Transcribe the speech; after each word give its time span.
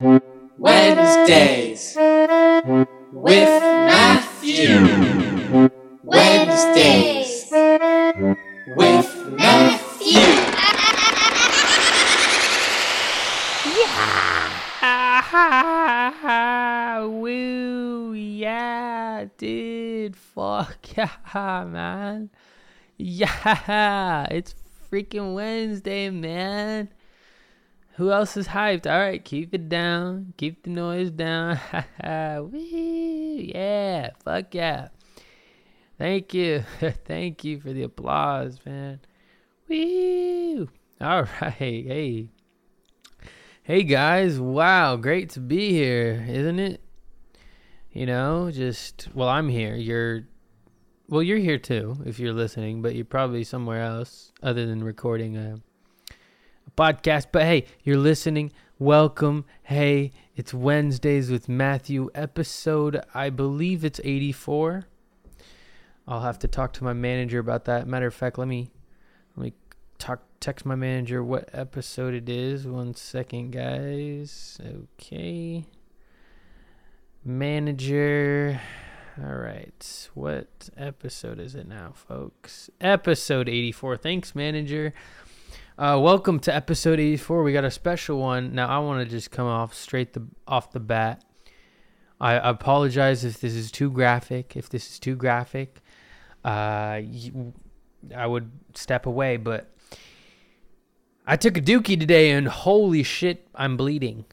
Wednesdays 0.00 1.94
with 3.12 3.62
Matthew. 3.62 4.78
Wednesdays 6.02 7.46
with 8.76 9.28
Matthew. 9.38 10.18
Yeah, 13.70 14.60
Ah 14.82 15.22
ha 15.30 16.14
ha. 16.20 17.06
woo, 17.06 18.12
yeah, 18.14 19.26
dude, 19.38 20.16
fuck 20.16 20.96
yeah, 20.96 21.64
man. 21.66 22.30
Yeah, 22.98 24.26
it's 24.30 24.54
freaking 24.90 25.34
Wednesday, 25.34 26.10
man. 26.10 26.88
Who 27.96 28.10
else 28.10 28.36
is 28.36 28.48
hyped? 28.48 28.90
All 28.90 28.98
right, 28.98 29.24
keep 29.24 29.54
it 29.54 29.68
down. 29.68 30.34
Keep 30.36 30.64
the 30.64 30.70
noise 30.70 31.10
down. 31.10 31.60
Woo, 32.02 32.50
yeah, 33.36 34.10
fuck 34.24 34.52
yeah. 34.52 34.88
Thank 35.96 36.34
you. 36.34 36.64
Thank 37.04 37.44
you 37.44 37.60
for 37.60 37.72
the 37.72 37.84
applause, 37.84 38.58
man. 38.66 38.98
Woo. 39.68 40.68
All 41.00 41.22
right. 41.40 41.52
Hey. 41.52 42.28
Hey 43.62 43.82
guys. 43.84 44.40
Wow, 44.40 44.96
great 44.96 45.30
to 45.30 45.40
be 45.40 45.70
here, 45.70 46.24
isn't 46.28 46.58
it? 46.58 46.80
You 47.92 48.06
know, 48.06 48.50
just 48.50 49.08
well, 49.14 49.28
I'm 49.28 49.48
here. 49.48 49.76
You're 49.76 50.24
well, 51.08 51.22
you're 51.22 51.38
here 51.38 51.58
too 51.58 51.96
if 52.04 52.18
you're 52.18 52.32
listening, 52.32 52.82
but 52.82 52.96
you're 52.96 53.04
probably 53.04 53.44
somewhere 53.44 53.82
else 53.82 54.32
other 54.42 54.66
than 54.66 54.82
recording 54.82 55.36
a, 55.36 55.60
podcast. 56.76 57.26
But 57.32 57.42
hey, 57.42 57.66
you're 57.82 57.96
listening. 57.96 58.52
Welcome. 58.78 59.44
Hey, 59.62 60.12
it's 60.36 60.52
Wednesdays 60.52 61.30
with 61.30 61.48
Matthew 61.48 62.10
episode. 62.14 63.00
I 63.14 63.30
believe 63.30 63.84
it's 63.84 64.00
84. 64.02 64.86
I'll 66.06 66.20
have 66.20 66.38
to 66.40 66.48
talk 66.48 66.72
to 66.74 66.84
my 66.84 66.92
manager 66.92 67.38
about 67.38 67.64
that. 67.64 67.86
Matter 67.86 68.06
of 68.06 68.14
fact, 68.14 68.38
let 68.38 68.48
me 68.48 68.70
let 69.36 69.44
me 69.44 69.52
talk 69.98 70.22
text 70.40 70.66
my 70.66 70.74
manager 70.74 71.24
what 71.24 71.48
episode 71.52 72.14
it 72.14 72.28
is. 72.28 72.66
One 72.66 72.94
second, 72.94 73.52
guys. 73.52 74.58
Okay. 75.00 75.64
Manager. 77.24 78.60
All 79.22 79.36
right. 79.36 80.08
What 80.14 80.68
episode 80.76 81.38
is 81.38 81.54
it 81.54 81.68
now, 81.68 81.92
folks? 81.94 82.68
Episode 82.80 83.48
84. 83.48 83.96
Thanks, 83.96 84.34
manager. 84.34 84.92
Uh, 85.76 85.98
welcome 86.00 86.38
to 86.38 86.54
episode 86.54 87.00
84. 87.00 87.42
We 87.42 87.52
got 87.52 87.64
a 87.64 87.70
special 87.70 88.20
one. 88.20 88.54
Now, 88.54 88.68
I 88.68 88.78
want 88.78 89.04
to 89.04 89.10
just 89.10 89.32
come 89.32 89.48
off 89.48 89.74
straight 89.74 90.12
the, 90.12 90.24
off 90.46 90.70
the 90.70 90.78
bat. 90.78 91.24
I 92.20 92.34
apologize 92.34 93.24
if 93.24 93.40
this 93.40 93.54
is 93.54 93.72
too 93.72 93.90
graphic. 93.90 94.56
If 94.56 94.68
this 94.68 94.88
is 94.88 94.98
too 95.00 95.16
graphic, 95.16 95.80
uh, 96.44 97.00
you, 97.02 97.54
I 98.14 98.24
would 98.24 98.52
step 98.74 99.06
away. 99.06 99.36
But 99.36 99.68
I 101.26 101.36
took 101.36 101.56
a 101.56 101.60
dookie 101.60 101.98
today, 101.98 102.30
and 102.30 102.46
holy 102.46 103.02
shit, 103.02 103.48
I'm 103.52 103.76
bleeding. 103.76 104.26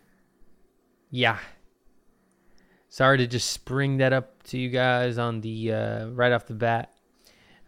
Yeah. 1.09 1.39
Sorry 2.87 3.17
to 3.17 3.25
just 3.25 3.49
spring 3.49 3.97
that 3.97 4.13
up 4.13 4.43
to 4.43 4.59
you 4.59 4.69
guys 4.69 5.17
on 5.17 5.41
the 5.41 5.73
uh, 5.73 6.05
right 6.09 6.33
off 6.33 6.45
the 6.45 6.53
bat. 6.53 6.93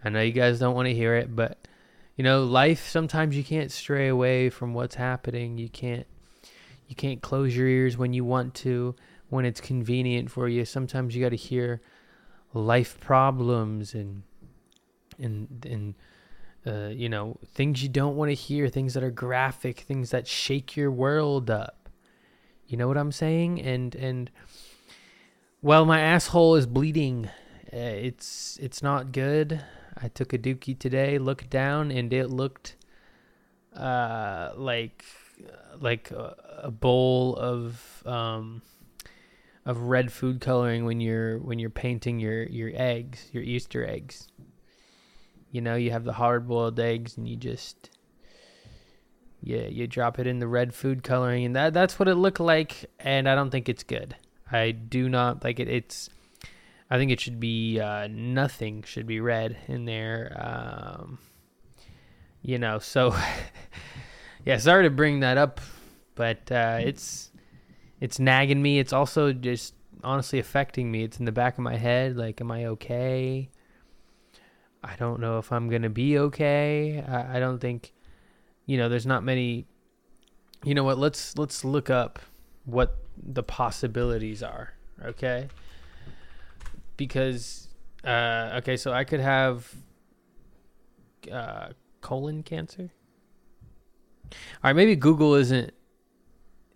I 0.05 0.09
know 0.09 0.21
you 0.21 0.31
guys 0.31 0.59
don't 0.59 0.75
want 0.75 0.89
to 0.89 0.93
hear 0.93 1.15
it, 1.15 1.35
but 1.35 1.57
you 2.15 2.23
know, 2.23 2.43
life 2.43 2.87
sometimes 2.87 3.35
you 3.35 3.43
can't 3.43 3.71
stray 3.71 4.07
away 4.07 4.49
from 4.49 4.73
what's 4.73 4.95
happening. 4.95 5.57
You 5.57 5.69
can't 5.69 6.05
you 6.87 6.95
can't 6.95 7.21
close 7.21 7.55
your 7.55 7.67
ears 7.67 7.97
when 7.97 8.13
you 8.13 8.23
want 8.23 8.53
to, 8.55 8.95
when 9.29 9.45
it's 9.45 9.61
convenient 9.61 10.29
for 10.29 10.47
you. 10.47 10.65
Sometimes 10.65 11.15
you 11.15 11.23
got 11.23 11.29
to 11.29 11.35
hear 11.35 11.81
life 12.53 12.99
problems 12.99 13.95
and 13.95 14.23
and 15.17 15.65
and 15.65 15.95
uh, 16.67 16.89
you 16.89 17.09
know 17.09 17.37
things 17.53 17.81
you 17.81 17.89
don't 17.89 18.15
want 18.15 18.29
to 18.29 18.35
hear, 18.35 18.69
things 18.69 18.93
that 18.93 19.03
are 19.03 19.11
graphic, 19.11 19.79
things 19.79 20.11
that 20.11 20.27
shake 20.27 20.77
your 20.77 20.91
world 20.91 21.49
up. 21.49 21.89
You 22.67 22.77
know 22.77 22.87
what 22.87 22.97
I'm 22.97 23.11
saying? 23.11 23.61
And 23.61 23.95
and 23.95 24.29
well, 25.61 25.85
my 25.85 25.99
asshole 25.99 26.55
is 26.55 26.67
bleeding. 26.67 27.29
Uh, 27.73 27.77
it's 27.77 28.59
it's 28.61 28.83
not 28.83 29.11
good. 29.11 29.63
I 30.01 30.07
took 30.07 30.33
a 30.33 30.37
dookie 30.37 30.77
today, 30.77 31.17
looked 31.17 31.49
down, 31.49 31.91
and 31.91 32.11
it 32.13 32.27
looked 32.29 32.75
uh, 33.75 34.51
like 34.55 35.05
like 35.79 36.11
a, 36.11 36.35
a 36.63 36.71
bowl 36.71 37.35
of 37.35 38.03
um, 38.05 38.61
of 39.65 39.81
red 39.83 40.11
food 40.11 40.41
coloring 40.41 40.85
when 40.85 40.99
you're 40.99 41.39
when 41.39 41.59
you're 41.59 41.69
painting 41.69 42.19
your 42.19 42.43
your 42.43 42.71
eggs, 42.73 43.29
your 43.31 43.43
Easter 43.43 43.87
eggs. 43.87 44.27
You 45.51 45.61
know, 45.61 45.75
you 45.75 45.91
have 45.91 46.03
the 46.03 46.13
hard 46.13 46.47
boiled 46.47 46.79
eggs, 46.79 47.17
and 47.17 47.27
you 47.27 47.35
just 47.35 47.89
yeah, 49.41 49.67
you 49.67 49.87
drop 49.87 50.19
it 50.19 50.27
in 50.27 50.39
the 50.39 50.47
red 50.47 50.73
food 50.73 51.03
coloring, 51.03 51.45
and 51.45 51.55
that 51.55 51.73
that's 51.73 51.99
what 51.99 52.07
it 52.07 52.15
looked 52.15 52.39
like. 52.39 52.85
And 52.99 53.27
I 53.27 53.35
don't 53.35 53.49
think 53.49 53.69
it's 53.69 53.83
good. 53.83 54.15
I 54.51 54.71
do 54.71 55.09
not 55.09 55.43
like 55.43 55.59
it. 55.59 55.67
It's 55.67 56.09
I 56.93 56.99
think 56.99 57.09
it 57.09 57.19
should 57.19 57.39
be 57.39 57.79
uh, 57.79 58.07
nothing 58.07 58.83
should 58.83 59.07
be 59.07 59.19
red 59.19 59.57
in 59.67 59.85
there. 59.85 60.31
Um, 60.39 61.17
you 62.43 62.59
know, 62.59 62.77
so 62.77 63.15
yeah, 64.45 64.59
sorry 64.59 64.83
to 64.83 64.91
bring 64.91 65.21
that 65.21 65.39
up, 65.39 65.59
but 66.13 66.51
uh, 66.51 66.77
it's 66.81 67.31
it's 67.99 68.19
nagging 68.19 68.61
me. 68.61 68.77
It's 68.77 68.93
also 68.93 69.33
just 69.33 69.73
honestly 70.03 70.37
affecting 70.37 70.91
me. 70.91 71.03
It's 71.03 71.17
in 71.17 71.25
the 71.25 71.31
back 71.31 71.57
of 71.57 71.63
my 71.63 71.77
head. 71.77 72.15
Like, 72.15 72.39
am 72.41 72.51
I 72.51 72.67
okay? 72.67 73.49
I 74.83 74.95
don't 74.95 75.19
know 75.19 75.39
if 75.39 75.51
I'm 75.51 75.69
gonna 75.69 75.89
be 75.89 76.19
okay. 76.19 77.03
I, 77.07 77.37
I 77.37 77.39
don't 77.39 77.57
think, 77.57 77.91
you 78.67 78.77
know, 78.77 78.87
there's 78.87 79.07
not 79.07 79.23
many. 79.23 79.65
You 80.63 80.75
know 80.75 80.83
what? 80.83 80.99
Let's 80.99 81.39
let's 81.39 81.65
look 81.65 81.89
up 81.89 82.19
what 82.65 82.97
the 83.17 83.41
possibilities 83.41 84.43
are. 84.43 84.75
Okay 85.03 85.47
because 86.97 87.69
uh, 88.03 88.55
okay, 88.57 88.77
so 88.77 88.91
I 88.91 89.03
could 89.03 89.19
have 89.19 89.73
uh, 91.31 91.69
colon 92.01 92.43
cancer. 92.43 92.91
All 94.31 94.39
right, 94.65 94.75
maybe 94.75 94.95
Google 94.95 95.35
isn't 95.35 95.73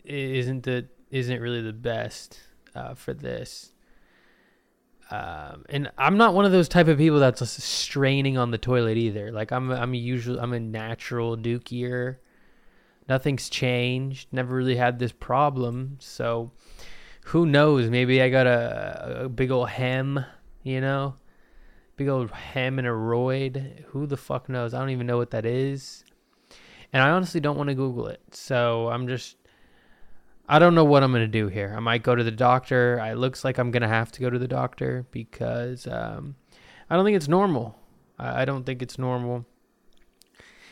isn't 0.04 0.64
the 0.64 0.88
isn't 1.12 1.42
really 1.42 1.62
the 1.62 1.74
best 1.74 2.40
uh, 2.76 2.94
for 2.94 3.14
this. 3.14 3.74
Um, 5.10 5.64
and 5.70 5.90
I'm 5.98 6.18
not 6.18 6.34
one 6.34 6.46
of 6.46 6.52
those 6.52 6.68
type 6.68 6.88
of 6.88 6.98
people 6.98 7.20
that's 7.20 7.48
straining 7.64 8.38
on 8.38 8.52
the 8.52 8.58
toilet 8.58 8.98
either. 8.98 9.32
Like 9.32 9.52
I'm, 9.52 9.72
I'm 9.72 9.94
usually 9.94 10.40
I'm 10.40 10.54
a 10.54 10.60
natural 10.60 11.38
dukier. 11.38 12.18
Nothing's 13.08 13.50
changed. 13.50 14.28
Never 14.34 14.54
really 14.54 14.76
had 14.76 15.00
this 15.00 15.14
problem. 15.14 15.98
So, 16.02 16.52
who 17.28 17.46
knows? 17.46 17.90
Maybe 17.90 18.22
I 18.22 18.30
got 18.30 18.48
a, 18.48 19.24
a 19.24 19.30
big 19.30 19.52
old 19.52 19.68
hem, 19.68 20.24
you 20.64 20.80
know, 20.80 21.16
big 21.98 22.08
old 22.08 22.32
hem 22.32 22.80
and 22.80 22.88
a 22.88 22.92
roid. 22.92 23.84
Who 23.88 24.06
the 24.06 24.16
fuck 24.16 24.48
knows? 24.48 24.74
I 24.74 24.80
don't 24.80 24.92
even 24.92 25.08
know 25.08 25.18
what 25.18 25.32
that 25.32 25.46
is, 25.46 26.06
and 26.94 27.04
I 27.04 27.10
honestly 27.10 27.42
don't 27.42 27.58
want 27.58 27.68
to 27.68 27.76
Google 27.76 28.08
it. 28.08 28.22
So 28.32 28.88
I'm 28.88 29.10
just, 29.10 29.36
I 30.48 30.58
don't 30.58 30.74
know 30.74 30.86
what 30.86 31.04
I'm 31.04 31.12
gonna 31.12 31.28
do 31.28 31.50
here. 31.50 31.74
I 31.76 31.82
might 31.82 32.02
go 32.02 32.16
to 32.16 32.24
the 32.24 32.32
doctor. 32.32 32.98
It 33.00 33.18
looks 33.18 33.44
like 33.44 33.58
I'm 33.58 33.72
gonna 33.72 33.90
have 33.90 34.10
to 34.14 34.22
go 34.22 34.30
to 34.30 34.40
the 34.40 34.48
doctor 34.48 35.06
because 35.12 35.86
um, 35.86 36.36
I 36.90 36.96
don't 36.96 37.04
think 37.04 37.18
it's 37.18 37.28
normal. 37.28 37.78
I, 38.18 38.44
I 38.44 38.46
don't 38.46 38.66
think 38.66 38.82
it's 38.82 38.98
normal. 38.98 39.46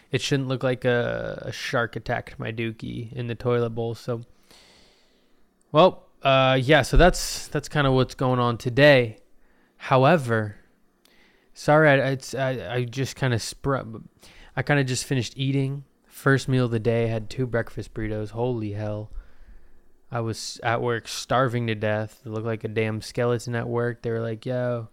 It 0.10 0.22
shouldn't 0.22 0.48
look 0.48 0.64
like 0.64 0.86
a, 0.86 1.44
a 1.48 1.52
shark 1.52 1.98
attacked 1.98 2.40
my 2.40 2.54
dookie 2.54 3.12
in 3.12 3.28
the 3.28 3.36
toilet 3.36 3.72
bowl. 3.72 3.94
So, 3.94 4.22
well, 5.74 6.05
uh, 6.26 6.56
yeah, 6.56 6.82
so 6.82 6.98
that's 6.98 7.48
that's 7.50 7.70
kind 7.70 7.86
of 7.86 7.94
what's 7.94 8.16
going 8.16 8.40
on 8.40 8.58
today. 8.58 9.20
However, 9.78 10.56
sorry, 11.54 11.88
I 11.88 12.08
it's 12.10 12.34
I, 12.34 12.76
I 12.76 12.84
just 12.84 13.16
kind 13.16 13.34
of. 13.34 14.04
I 14.58 14.62
kind 14.64 14.80
of 14.80 14.88
just 14.88 15.06
finished 15.06 15.34
eating. 15.36 15.84
First 16.08 16.48
meal 16.48 16.66
of 16.66 16.72
the 16.72 16.80
day. 16.80 17.08
Had 17.08 17.30
two 17.30 17.46
breakfast 17.46 17.94
burritos. 17.94 18.32
Holy 18.32 18.72
hell! 18.72 19.12
I 20.12 20.22
was 20.22 20.60
at 20.64 20.82
work 20.82 21.08
starving 21.08 21.68
to 21.68 21.76
death. 21.76 22.22
It 22.26 22.30
looked 22.30 22.48
like 22.48 22.64
a 22.64 22.70
damn 22.70 23.02
skeleton 23.02 23.54
at 23.54 23.68
work. 23.68 24.02
They 24.02 24.10
were 24.10 24.22
like, 24.22 24.48
"Yo, 24.48 24.90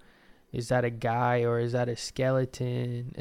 is 0.52 0.68
that 0.68 0.84
a 0.84 0.90
guy 0.90 1.44
or 1.44 1.60
is 1.60 1.72
that 1.72 1.88
a 1.88 1.96
skeleton?" 1.96 3.14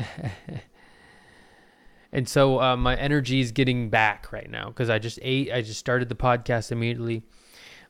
and 2.12 2.28
so 2.28 2.60
uh, 2.60 2.76
my 2.76 2.98
energy 2.98 3.40
is 3.40 3.54
getting 3.54 3.90
back 3.90 4.34
right 4.34 4.50
now 4.50 4.68
because 4.68 4.90
I 4.90 5.00
just 5.00 5.20
ate. 5.22 5.50
I 5.54 5.62
just 5.62 5.80
started 5.80 6.10
the 6.10 6.16
podcast 6.16 6.74
immediately. 6.74 7.24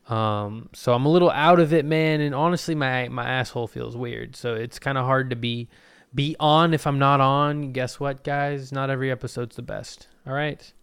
Um, 0.07 0.69
so 0.73 0.93
I'm 0.93 1.05
a 1.05 1.09
little 1.09 1.29
out 1.31 1.59
of 1.59 1.73
it, 1.73 1.85
man. 1.85 2.21
And 2.21 2.35
honestly, 2.35 2.75
my 2.75 3.07
my 3.09 3.29
asshole 3.29 3.67
feels 3.67 3.95
weird. 3.95 4.35
So 4.35 4.55
it's 4.55 4.79
kind 4.79 4.97
of 4.97 5.05
hard 5.05 5.29
to 5.29 5.35
be 5.35 5.69
be 6.13 6.35
on 6.39 6.73
if 6.73 6.85
I'm 6.85 6.99
not 6.99 7.21
on. 7.21 7.71
Guess 7.71 7.99
what, 7.99 8.23
guys? 8.23 8.71
Not 8.71 8.89
every 8.89 9.11
episode's 9.11 9.55
the 9.55 9.61
best. 9.61 10.07
All 10.27 10.33
right. 10.33 10.73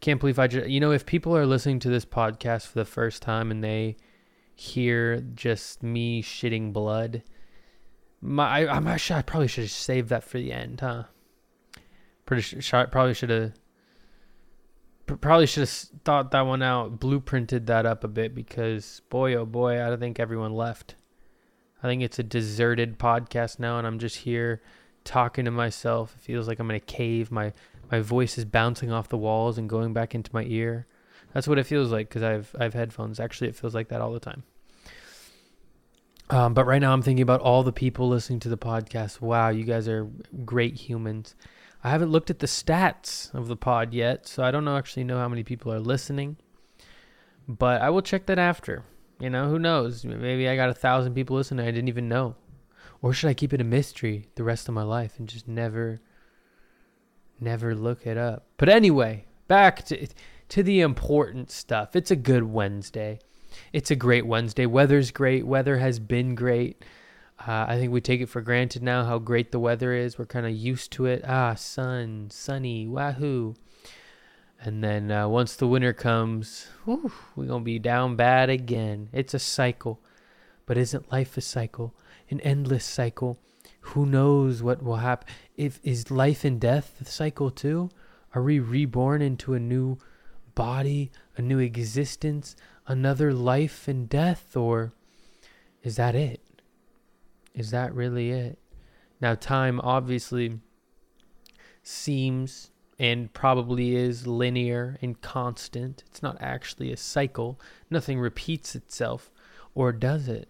Can't 0.00 0.20
believe 0.20 0.38
I 0.38 0.46
just, 0.46 0.68
you 0.68 0.78
know, 0.78 0.92
if 0.92 1.06
people 1.06 1.36
are 1.36 1.46
listening 1.46 1.80
to 1.80 1.88
this 1.88 2.04
podcast 2.04 2.68
for 2.68 2.78
the 2.78 2.84
first 2.84 3.20
time 3.20 3.50
and 3.50 3.64
they 3.64 3.96
hear 4.54 5.20
just 5.34 5.82
me 5.82 6.22
shitting 6.22 6.72
blood, 6.72 7.24
my, 8.20 8.60
I, 8.60 8.76
I'm 8.76 8.86
actually, 8.86 9.18
I 9.18 9.22
probably 9.22 9.48
should 9.48 9.64
have 9.64 9.72
saved 9.72 10.08
that 10.10 10.22
for 10.22 10.38
the 10.38 10.52
end, 10.52 10.80
huh? 10.80 11.04
Pretty 12.26 12.60
sure, 12.60 12.86
probably 12.86 13.14
should 13.14 13.30
have, 13.30 13.54
probably 15.16 15.46
should 15.46 15.62
have 15.62 15.70
thought 16.04 16.30
that 16.30 16.42
one 16.42 16.62
out, 16.62 17.00
blueprinted 17.00 17.66
that 17.66 17.86
up 17.86 18.04
a 18.04 18.08
bit 18.08 18.34
because 18.34 19.02
boy, 19.08 19.34
oh 19.34 19.46
boy, 19.46 19.82
I 19.82 19.88
don't 19.88 20.00
think 20.00 20.20
everyone 20.20 20.52
left. 20.52 20.94
I 21.82 21.86
think 21.86 22.02
it's 22.02 22.18
a 22.18 22.24
deserted 22.24 22.98
podcast 22.98 23.58
now, 23.58 23.78
and 23.78 23.86
I'm 23.86 23.98
just 23.98 24.16
here 24.16 24.62
talking 25.04 25.44
to 25.44 25.50
myself. 25.50 26.14
It 26.16 26.22
feels 26.22 26.48
like 26.48 26.58
I'm 26.58 26.70
in 26.70 26.76
a 26.76 26.80
cave. 26.80 27.30
My 27.30 27.52
my 27.90 28.00
voice 28.00 28.36
is 28.36 28.44
bouncing 28.44 28.90
off 28.92 29.08
the 29.08 29.16
walls 29.16 29.58
and 29.58 29.68
going 29.68 29.92
back 29.92 30.14
into 30.14 30.30
my 30.32 30.44
ear. 30.44 30.86
That's 31.32 31.48
what 31.48 31.58
it 31.58 31.64
feels 31.64 31.90
like 31.92 32.08
because 32.08 32.22
I've 32.22 32.54
I've 32.58 32.74
headphones. 32.74 33.20
Actually, 33.20 33.48
it 33.48 33.56
feels 33.56 33.74
like 33.74 33.88
that 33.88 34.00
all 34.00 34.12
the 34.12 34.20
time. 34.20 34.42
Um, 36.30 36.52
but 36.52 36.66
right 36.66 36.80
now, 36.80 36.92
I'm 36.92 37.02
thinking 37.02 37.22
about 37.22 37.40
all 37.40 37.62
the 37.62 37.72
people 37.72 38.08
listening 38.08 38.40
to 38.40 38.48
the 38.48 38.58
podcast. 38.58 39.20
Wow, 39.20 39.48
you 39.48 39.64
guys 39.64 39.88
are 39.88 40.08
great 40.44 40.74
humans. 40.74 41.34
I 41.82 41.90
haven't 41.90 42.10
looked 42.10 42.30
at 42.30 42.40
the 42.40 42.46
stats 42.46 43.32
of 43.34 43.48
the 43.48 43.56
pod 43.56 43.94
yet, 43.94 44.26
so 44.26 44.42
I 44.42 44.50
don't 44.50 44.66
actually 44.66 45.04
know 45.04 45.18
how 45.18 45.28
many 45.28 45.44
people 45.44 45.72
are 45.72 45.78
listening. 45.78 46.36
But 47.46 47.80
I 47.80 47.90
will 47.90 48.02
check 48.02 48.26
that 48.26 48.38
after. 48.38 48.84
You 49.20 49.30
know, 49.30 49.48
who 49.48 49.58
knows? 49.58 50.04
Maybe 50.04 50.48
I 50.48 50.56
got 50.56 50.70
a 50.70 50.74
thousand 50.74 51.14
people 51.14 51.36
listening 51.36 51.66
I 51.66 51.70
didn't 51.70 51.88
even 51.88 52.08
know. 52.08 52.36
Or 53.00 53.12
should 53.12 53.28
I 53.28 53.34
keep 53.34 53.52
it 53.52 53.60
a 53.60 53.64
mystery 53.64 54.28
the 54.34 54.44
rest 54.44 54.68
of 54.68 54.74
my 54.74 54.82
life 54.82 55.18
and 55.18 55.28
just 55.28 55.46
never 55.48 56.00
never 57.40 57.74
look 57.74 58.06
it 58.06 58.18
up? 58.18 58.46
But 58.56 58.68
anyway, 58.68 59.26
back 59.46 59.84
to 59.86 60.08
to 60.48 60.62
the 60.62 60.80
important 60.80 61.50
stuff. 61.50 61.94
It's 61.94 62.10
a 62.10 62.16
good 62.16 62.44
Wednesday. 62.44 63.20
It's 63.72 63.90
a 63.90 63.96
great 63.96 64.26
Wednesday. 64.26 64.66
Weather's 64.66 65.10
great. 65.10 65.46
Weather 65.46 65.78
has 65.78 65.98
been 65.98 66.34
great. 66.34 66.84
Uh, 67.40 67.66
I 67.68 67.76
think 67.76 67.92
we 67.92 68.00
take 68.00 68.20
it 68.20 68.28
for 68.28 68.40
granted 68.40 68.82
now 68.82 69.04
how 69.04 69.18
great 69.18 69.52
the 69.52 69.60
weather 69.60 69.92
is. 69.92 70.18
We're 70.18 70.26
kind 70.26 70.46
of 70.46 70.52
used 70.52 70.90
to 70.92 71.06
it. 71.06 71.24
Ah, 71.26 71.54
sun, 71.54 72.28
sunny, 72.30 72.88
wahoo. 72.88 73.54
And 74.60 74.82
then 74.82 75.12
uh, 75.12 75.28
once 75.28 75.54
the 75.54 75.68
winter 75.68 75.92
comes, 75.92 76.66
whew, 76.84 77.12
we're 77.36 77.46
going 77.46 77.60
to 77.60 77.64
be 77.64 77.78
down 77.78 78.16
bad 78.16 78.50
again. 78.50 79.08
It's 79.12 79.34
a 79.34 79.38
cycle. 79.38 80.00
But 80.66 80.76
isn't 80.76 81.12
life 81.12 81.36
a 81.36 81.40
cycle? 81.40 81.94
An 82.28 82.40
endless 82.40 82.84
cycle? 82.84 83.38
Who 83.80 84.04
knows 84.04 84.62
what 84.62 84.82
will 84.82 84.96
happen? 84.96 85.28
If 85.56 85.78
is 85.84 86.10
life 86.10 86.44
and 86.44 86.60
death 86.60 86.96
the 86.98 87.04
cycle 87.04 87.50
too? 87.50 87.90
Are 88.34 88.42
we 88.42 88.58
reborn 88.58 89.22
into 89.22 89.54
a 89.54 89.60
new 89.60 89.98
body, 90.54 91.12
a 91.36 91.42
new 91.42 91.60
existence, 91.60 92.56
another 92.86 93.32
life 93.32 93.86
and 93.86 94.08
death 94.08 94.56
or 94.56 94.92
is 95.82 95.96
that 95.96 96.16
it? 96.16 96.40
Is 97.54 97.70
that 97.70 97.94
really 97.94 98.30
it? 98.30 98.58
Now 99.20 99.34
time 99.34 99.80
obviously 99.80 100.60
seems 101.82 102.70
and 102.98 103.32
probably 103.32 103.94
is 103.94 104.26
linear 104.26 104.98
and 105.00 105.20
constant. 105.20 106.02
It's 106.06 106.22
not 106.22 106.36
actually 106.40 106.92
a 106.92 106.96
cycle. 106.96 107.60
Nothing 107.90 108.18
repeats 108.18 108.74
itself. 108.74 109.30
Or 109.74 109.92
does 109.92 110.28
it? 110.28 110.48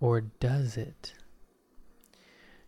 Or 0.00 0.20
does 0.20 0.76
it? 0.76 1.14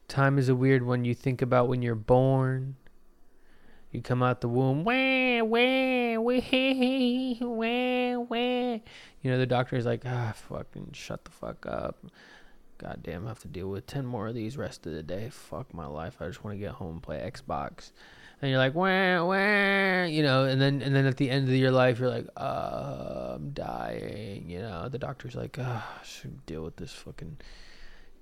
Time 0.09 0.39
is 0.39 0.49
a 0.49 0.55
weird 0.55 0.85
one. 0.85 1.05
You 1.05 1.15
think 1.15 1.41
about 1.41 1.69
when 1.69 1.83
you're 1.83 1.95
born. 1.95 2.77
You 3.91 4.03
come 4.03 4.23
out 4.23 4.41
the 4.41 4.49
womb. 4.49 4.85
Wah, 4.85 4.93
wah, 5.43 6.19
wah, 6.19 8.19
wah. 8.19 8.79
You 9.23 9.31
know, 9.31 9.39
the 9.39 9.47
doctor 9.47 9.77
is 9.77 9.87
like, 9.87 10.03
ah, 10.07 10.33
fucking 10.49 10.91
shut 10.93 11.25
the 11.25 11.31
fuck 11.31 11.67
up. 11.67 12.05
God 12.79 13.01
damn, 13.03 13.27
I 13.27 13.29
have 13.29 13.41
to 13.41 13.49
deal 13.49 13.69
with 13.69 13.87
10 13.87 14.07
more 14.07 14.29
of 14.29 14.35
these 14.35 14.57
rest 14.57 14.87
of 14.87 14.93
the 14.93 15.03
day. 15.03 15.29
Fuck 15.31 15.75
my 15.75 15.87
life. 15.87 16.17
I 16.21 16.27
just 16.27 16.43
want 16.43 16.55
to 16.55 16.59
get 16.59 16.73
home 16.73 16.93
and 16.93 17.03
play 17.03 17.19
Xbox. 17.19 17.91
And 18.41 18.51
you're 18.51 18.59
like, 18.59 18.75
wah, 18.75 19.23
wah, 19.23 20.05
you 20.05 20.23
know, 20.23 20.45
and 20.45 20.59
then 20.59 20.81
and 20.81 20.97
then 20.97 21.05
at 21.05 21.19
the 21.19 21.29
end 21.29 21.47
of 21.47 21.55
your 21.55 21.73
life, 21.73 22.01
you're 22.01 22.09
like, 22.09 22.27
uh, 22.39 23.35
I'm 23.35 23.51
dying, 23.51 24.49
you 24.49 24.61
know. 24.61 24.89
The 24.89 24.99
doctor's 24.99 25.35
like, 25.35 25.59
ah, 25.61 25.99
I 26.01 26.07
should 26.07 26.47
deal 26.47 26.63
with 26.63 26.77
this 26.77 26.93
fucking 26.93 27.37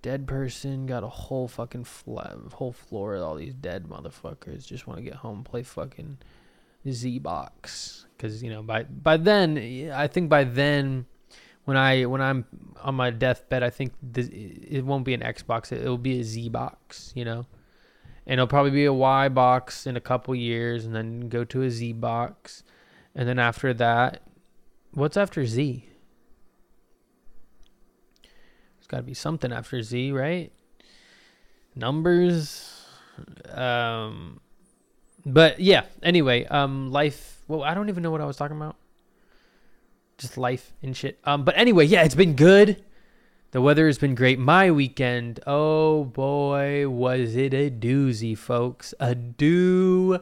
dead 0.02 0.26
person. 0.26 0.86
Got 0.86 1.04
a 1.04 1.08
whole 1.08 1.46
fucking 1.46 1.86
whole 2.54 2.72
floor 2.72 3.14
of 3.14 3.22
all 3.22 3.36
these 3.36 3.54
dead 3.54 3.84
motherfuckers. 3.84 4.66
Just 4.66 4.88
want 4.88 4.98
to 4.98 5.04
get 5.04 5.14
home, 5.14 5.44
play 5.44 5.62
fucking 5.62 6.18
Z 6.86 7.18
box, 7.18 8.06
because 8.16 8.42
you 8.42 8.50
know 8.50 8.62
by 8.62 8.84
by 8.84 9.16
then, 9.16 9.90
I 9.94 10.06
think 10.06 10.28
by 10.28 10.44
then 10.44 11.06
when 11.64 11.76
I 11.76 12.06
when 12.06 12.20
I'm 12.22 12.46
on 12.80 12.94
my 12.94 13.10
deathbed, 13.10 13.62
I 13.62 13.70
think 13.70 13.92
this, 14.02 14.28
it 14.28 14.82
won't 14.82 15.04
be 15.04 15.12
an 15.12 15.20
Xbox. 15.20 15.70
It, 15.70 15.84
will 15.84 15.98
be 15.98 16.20
a 16.20 16.24
Z 16.24 16.48
box, 16.48 17.12
you 17.14 17.24
know, 17.24 17.46
and 18.26 18.34
it'll 18.34 18.46
probably 18.46 18.70
be 18.70 18.86
a 18.86 18.92
Y 18.92 19.28
box 19.28 19.86
in 19.86 19.96
a 19.96 20.00
couple 20.00 20.34
years, 20.34 20.86
and 20.86 20.94
then 20.94 21.28
go 21.28 21.44
to 21.44 21.62
a 21.62 21.70
Z 21.70 21.92
box, 21.94 22.62
and 23.14 23.28
then 23.28 23.38
after 23.38 23.74
that, 23.74 24.22
what's 24.92 25.18
after 25.18 25.44
Z? 25.44 25.84
There's 28.22 28.86
got 28.86 28.98
to 28.98 29.02
be 29.02 29.12
something 29.12 29.52
after 29.52 29.82
Z, 29.82 30.12
right? 30.12 30.50
Numbers, 31.74 32.86
um, 33.52 34.40
but 35.24 35.60
yeah. 35.60 35.84
Anyway, 36.02 36.44
um, 36.46 36.90
life. 36.90 37.42
Well, 37.48 37.62
I 37.62 37.74
don't 37.74 37.88
even 37.88 38.02
know 38.02 38.10
what 38.10 38.20
I 38.20 38.26
was 38.26 38.36
talking 38.36 38.56
about 38.56 38.76
just 40.18 40.36
life 40.36 40.74
and 40.82 40.94
shit. 40.96 41.18
Um, 41.24 41.44
but 41.44 41.56
anyway, 41.56 41.86
yeah, 41.86 42.02
it's 42.02 42.14
been 42.16 42.34
good. 42.34 42.84
The 43.52 43.62
weather 43.62 43.86
has 43.86 43.96
been 43.96 44.14
great. 44.14 44.38
My 44.38 44.70
weekend, 44.70 45.40
oh 45.46 46.04
boy, 46.04 46.86
was 46.88 47.34
it 47.34 47.54
a 47.54 47.70
doozy, 47.70 48.36
folks. 48.36 48.92
A 49.00 49.14
doozy. 49.14 50.20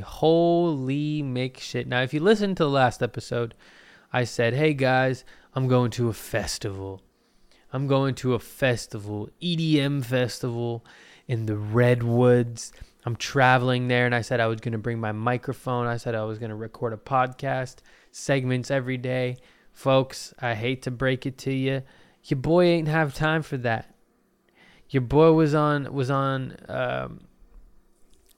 Holy 0.00 1.22
make 1.22 1.58
shit. 1.58 1.86
Now, 1.86 2.00
if 2.00 2.14
you 2.14 2.20
listen 2.20 2.54
to 2.54 2.64
the 2.64 2.70
last 2.70 3.02
episode, 3.02 3.54
I 4.12 4.24
said, 4.24 4.54
hey 4.54 4.72
guys, 4.72 5.26
I'm 5.54 5.68
going 5.68 5.90
to 5.92 6.08
a 6.08 6.14
festival. 6.14 7.02
I'm 7.70 7.86
going 7.86 8.14
to 8.16 8.32
a 8.32 8.38
festival, 8.38 9.28
EDM 9.42 10.02
festival 10.06 10.86
in 11.26 11.44
the 11.44 11.58
Redwoods. 11.58 12.72
I'm 13.08 13.16
traveling 13.16 13.88
there, 13.88 14.04
and 14.04 14.14
I 14.14 14.20
said 14.20 14.38
I 14.38 14.48
was 14.48 14.60
going 14.60 14.72
to 14.72 14.78
bring 14.78 15.00
my 15.00 15.12
microphone. 15.12 15.86
I 15.86 15.96
said 15.96 16.14
I 16.14 16.24
was 16.24 16.38
going 16.38 16.50
to 16.50 16.54
record 16.54 16.92
a 16.92 16.98
podcast 16.98 17.76
segments 18.10 18.70
every 18.70 18.98
day. 18.98 19.38
Folks, 19.72 20.34
I 20.42 20.52
hate 20.52 20.82
to 20.82 20.90
break 20.90 21.24
it 21.24 21.38
to 21.38 21.50
you. 21.50 21.84
Your 22.24 22.36
boy 22.36 22.64
ain't 22.64 22.86
have 22.86 23.14
time 23.14 23.40
for 23.40 23.56
that. 23.56 23.94
Your 24.90 25.00
boy 25.00 25.32
was 25.32 25.54
on 25.54 25.90
was 25.90 26.10
on 26.10 26.54
um, 26.68 27.20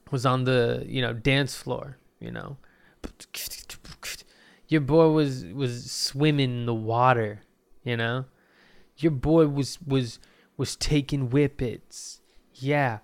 was 0.09 0.25
on 0.25 0.45
the, 0.45 0.85
you 0.87 1.01
know, 1.01 1.11
dance 1.11 1.53
floor, 1.53 1.97
you 2.21 2.31
know. 2.31 2.55
Your 4.69 4.79
boy 4.79 5.09
was 5.09 5.43
was 5.47 5.91
swimming 5.91 6.59
in 6.59 6.65
the 6.65 6.73
water, 6.73 7.41
you 7.83 7.97
know. 7.97 8.23
Your 8.95 9.11
boy 9.11 9.47
was 9.47 9.81
was 9.85 10.19
was 10.55 10.77
taking 10.77 11.27
whippets. 11.27 12.21
Yeah. 12.53 12.99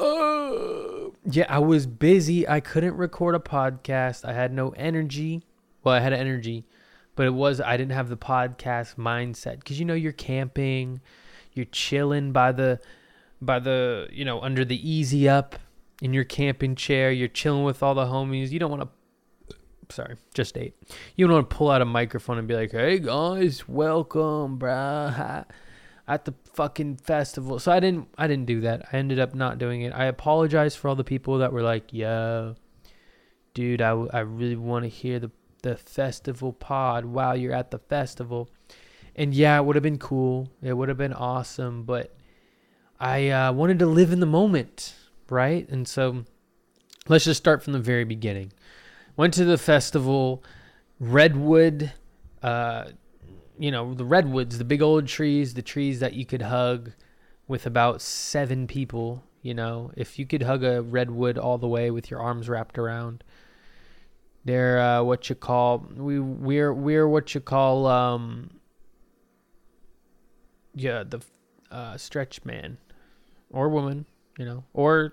Yeah, 1.32 1.46
I 1.48 1.58
was 1.58 1.86
busy. 1.86 2.48
I 2.48 2.60
couldn't 2.60 2.96
record 2.96 3.34
a 3.34 3.38
podcast. 3.38 4.24
I 4.24 4.32
had 4.32 4.52
no 4.52 4.70
energy. 4.70 5.42
Well, 5.84 5.94
I 5.94 6.00
had 6.00 6.12
energy, 6.12 6.66
but 7.14 7.26
it 7.26 7.34
was 7.34 7.60
I 7.60 7.76
didn't 7.76 7.92
have 7.92 8.08
the 8.08 8.16
podcast 8.16 8.96
mindset 8.96 9.60
because 9.60 9.78
you 9.78 9.84
know 9.84 9.94
you're 9.94 10.12
camping, 10.12 11.00
you're 11.52 11.66
chilling 11.66 12.32
by 12.32 12.52
the 12.52 12.80
by 13.40 13.58
the 13.58 14.08
you 14.10 14.24
know 14.24 14.40
under 14.40 14.64
the 14.64 14.88
easy 14.88 15.28
up 15.28 15.56
in 16.02 16.12
your 16.14 16.24
camping 16.24 16.74
chair. 16.74 17.12
You're 17.12 17.28
chilling 17.28 17.64
with 17.64 17.82
all 17.82 17.94
the 17.94 18.06
homies. 18.06 18.50
You 18.50 18.58
don't 18.58 18.70
want 18.70 18.82
to. 18.82 19.56
Sorry, 19.94 20.16
just 20.34 20.56
ate. 20.56 20.74
You 21.16 21.26
don't 21.26 21.34
want 21.34 21.50
to 21.50 21.56
pull 21.56 21.70
out 21.70 21.82
a 21.82 21.84
microphone 21.84 22.38
and 22.38 22.48
be 22.48 22.54
like, 22.54 22.72
"Hey 22.72 22.98
guys, 22.98 23.68
welcome, 23.68 24.58
bruh." 24.58 25.44
At 26.10 26.24
the 26.24 26.34
fucking 26.54 26.96
festival. 26.96 27.60
So 27.60 27.70
I 27.70 27.78
didn't 27.78 28.08
I 28.18 28.26
didn't 28.26 28.46
do 28.46 28.60
that. 28.62 28.86
I 28.92 28.96
ended 28.96 29.20
up 29.20 29.32
not 29.32 29.58
doing 29.58 29.82
it. 29.82 29.92
I 29.92 30.06
apologize 30.06 30.74
for 30.74 30.88
all 30.88 30.96
the 30.96 31.04
people 31.04 31.38
that 31.38 31.52
were 31.52 31.62
like, 31.62 31.92
"Yo, 31.92 32.56
dude, 33.54 33.80
I, 33.80 33.90
I 33.90 34.20
really 34.20 34.56
want 34.56 34.84
to 34.84 34.88
hear 34.88 35.20
the 35.20 35.30
the 35.62 35.76
festival 35.76 36.52
pod 36.52 37.04
while 37.04 37.36
you're 37.36 37.54
at 37.54 37.70
the 37.70 37.78
festival. 37.78 38.50
And 39.14 39.34
yeah, 39.34 39.58
it 39.58 39.64
would 39.64 39.76
have 39.76 39.82
been 39.82 39.98
cool. 39.98 40.48
It 40.62 40.72
would 40.72 40.88
have 40.88 40.98
been 40.98 41.12
awesome, 41.12 41.84
but 41.84 42.16
I 42.98 43.28
uh, 43.28 43.52
wanted 43.52 43.78
to 43.80 43.86
live 43.86 44.12
in 44.12 44.20
the 44.20 44.26
moment, 44.26 44.94
right? 45.28 45.68
And 45.68 45.86
so 45.86 46.24
let's 47.08 47.24
just 47.24 47.38
start 47.38 47.62
from 47.62 47.72
the 47.72 47.78
very 47.78 48.04
beginning. 48.04 48.52
Went 49.16 49.34
to 49.34 49.44
the 49.44 49.58
festival, 49.58 50.42
Redwood, 50.98 51.92
uh, 52.42 52.84
you 53.60 53.70
know, 53.70 53.92
the 53.92 54.06
redwoods, 54.06 54.56
the 54.56 54.64
big 54.64 54.80
old 54.80 55.06
trees, 55.06 55.52
the 55.52 55.62
trees 55.62 56.00
that 56.00 56.14
you 56.14 56.24
could 56.24 56.40
hug 56.40 56.92
with 57.46 57.66
about 57.66 58.00
seven 58.00 58.66
people. 58.66 59.22
You 59.42 59.52
know, 59.52 59.90
if 59.96 60.18
you 60.18 60.24
could 60.24 60.42
hug 60.42 60.64
a 60.64 60.80
redwood 60.80 61.36
all 61.36 61.58
the 61.58 61.68
way 61.68 61.90
with 61.90 62.10
your 62.10 62.20
arms 62.20 62.48
wrapped 62.48 62.78
around, 62.78 63.22
they're 64.46 64.80
uh, 64.80 65.02
what 65.02 65.28
you 65.28 65.34
call 65.34 65.86
we 65.94 66.18
we're 66.18 66.72
we're 66.72 67.06
what 67.06 67.34
you 67.34 67.40
call 67.40 67.86
um 67.86 68.50
yeah 70.74 71.04
the 71.06 71.20
uh, 71.70 71.98
stretch 71.98 72.42
man 72.44 72.78
or 73.50 73.68
woman, 73.68 74.06
you 74.38 74.46
know, 74.46 74.64
or 74.72 75.12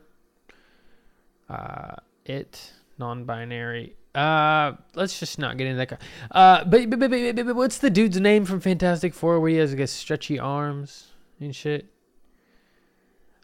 uh, 1.50 1.96
it 2.26 2.74
non-binary. 2.98 3.96
Uh, 4.18 4.76
let's 4.96 5.20
just 5.20 5.38
not 5.38 5.58
get 5.58 5.68
into 5.68 5.86
that. 5.86 6.02
Uh, 6.32 6.64
but, 6.64 6.90
but, 6.90 7.00
but, 7.00 7.12
but, 7.12 7.56
what's 7.56 7.78
the 7.78 7.90
dude's 7.90 8.20
name 8.20 8.46
from 8.46 8.60
Fantastic 8.60 9.14
Four 9.14 9.40
where 9.40 9.52
he 9.52 9.58
has, 9.58 9.76
like 9.76 9.88
stretchy 9.88 10.40
arms 10.40 11.08
and 11.40 11.56
shit? 11.56 11.86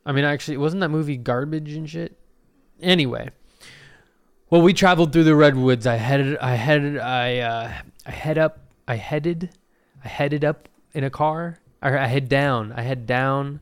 I 0.05 0.11
mean, 0.11 0.25
actually, 0.25 0.57
wasn't 0.57 0.81
that 0.81 0.89
movie 0.89 1.17
garbage 1.17 1.73
and 1.73 1.89
shit? 1.89 2.17
Anyway, 2.81 3.29
well, 4.49 4.61
we 4.61 4.73
traveled 4.73 5.13
through 5.13 5.25
the 5.25 5.35
redwoods. 5.35 5.85
I 5.85 5.95
headed, 5.95 6.37
I 6.39 6.55
headed, 6.55 6.97
I, 6.97 7.39
uh, 7.39 7.73
I 8.05 8.11
head 8.11 8.37
up, 8.37 8.59
I 8.87 8.95
headed, 8.95 9.51
I 10.03 10.07
headed 10.07 10.43
up 10.43 10.67
in 10.93 11.03
a 11.03 11.09
car. 11.09 11.59
Or 11.83 11.97
I 11.97 12.07
head 12.07 12.29
down. 12.29 12.71
I 12.71 12.81
head 12.81 13.05
down. 13.05 13.59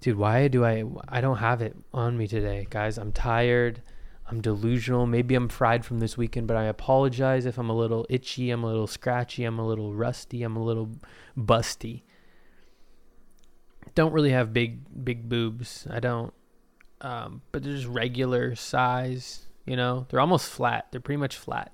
Dude, 0.00 0.18
why 0.18 0.48
do 0.48 0.64
I? 0.64 0.84
I 1.08 1.22
don't 1.22 1.38
have 1.38 1.62
it 1.62 1.74
on 1.92 2.18
me 2.18 2.28
today, 2.28 2.66
guys. 2.68 2.98
I'm 2.98 3.12
tired. 3.12 3.80
I'm 4.28 4.42
delusional. 4.42 5.06
Maybe 5.06 5.34
I'm 5.34 5.48
fried 5.48 5.84
from 5.84 6.00
this 6.00 6.18
weekend, 6.18 6.46
but 6.46 6.56
I 6.56 6.64
apologize 6.64 7.46
if 7.46 7.56
I'm 7.56 7.70
a 7.70 7.76
little 7.76 8.06
itchy. 8.10 8.50
I'm 8.50 8.62
a 8.62 8.66
little 8.66 8.86
scratchy. 8.86 9.44
I'm 9.44 9.58
a 9.58 9.66
little 9.66 9.94
rusty. 9.94 10.42
I'm 10.42 10.56
a 10.56 10.62
little 10.62 10.90
busty. 11.36 12.02
Don't 13.94 14.12
really 14.12 14.32
have 14.32 14.52
big 14.52 15.04
big 15.04 15.28
boobs. 15.28 15.86
I 15.90 16.00
don't. 16.00 16.34
Um, 17.00 17.42
but 17.52 17.62
they're 17.62 17.74
just 17.74 17.86
regular 17.86 18.54
size. 18.54 19.46
You 19.64 19.76
know, 19.76 20.06
they're 20.08 20.20
almost 20.20 20.50
flat. 20.50 20.88
They're 20.90 21.00
pretty 21.00 21.20
much 21.20 21.36
flat. 21.36 21.72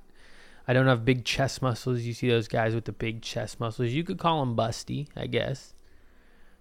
I 0.66 0.73
don't 0.73 0.87
have 0.87 1.04
big 1.04 1.25
chest 1.25 1.61
muscles. 1.61 2.02
You 2.02 2.14
see 2.14 2.28
those 2.28 2.49
guys 2.49 2.75
with 2.75 2.84
the 2.84 2.92
big 2.92 3.20
chest 3.23 3.61
muscles. 3.61 3.90
You 3.90 4.04
could 4.04 4.18
call 4.18 4.40
them 4.40 4.56
busty, 4.56 5.08
I 5.16 5.26
guess. 5.26 5.74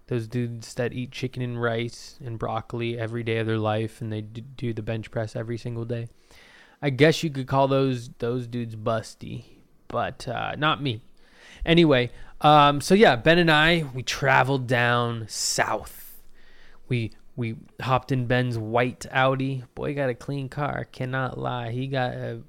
Those 0.06 0.26
dudes 0.26 0.74
that 0.74 0.92
eat 0.92 1.12
chicken 1.12 1.42
and 1.42 1.60
rice 1.60 2.18
and 2.24 2.38
broccoli 2.38 2.98
every 2.98 3.22
day 3.22 3.38
of 3.38 3.46
their 3.46 3.58
life, 3.58 4.00
and 4.00 4.12
they 4.12 4.20
do 4.20 4.72
the 4.74 4.82
bench 4.82 5.10
press 5.10 5.34
every 5.34 5.56
single 5.56 5.84
day. 5.84 6.08
I 6.82 6.90
guess 6.90 7.22
you 7.22 7.30
could 7.30 7.46
call 7.46 7.68
those 7.68 8.10
those 8.18 8.46
dudes 8.46 8.76
busty, 8.76 9.44
but 9.88 10.28
uh, 10.28 10.54
not 10.56 10.82
me. 10.82 11.00
Anyway, 11.64 12.10
um, 12.42 12.82
so 12.82 12.94
yeah, 12.94 13.16
Ben 13.16 13.38
and 13.38 13.50
I 13.50 13.84
we 13.94 14.02
traveled 14.02 14.66
down 14.66 15.24
south. 15.28 16.22
We 16.88 17.12
we 17.36 17.56
hopped 17.80 18.12
in 18.12 18.26
Ben's 18.26 18.58
white 18.58 19.06
Audi. 19.10 19.64
Boy 19.74 19.94
got 19.94 20.10
a 20.10 20.14
clean 20.14 20.50
car. 20.50 20.84
Cannot 20.92 21.38
lie. 21.38 21.70
He 21.70 21.86
got 21.86 22.12
a 22.12 22.42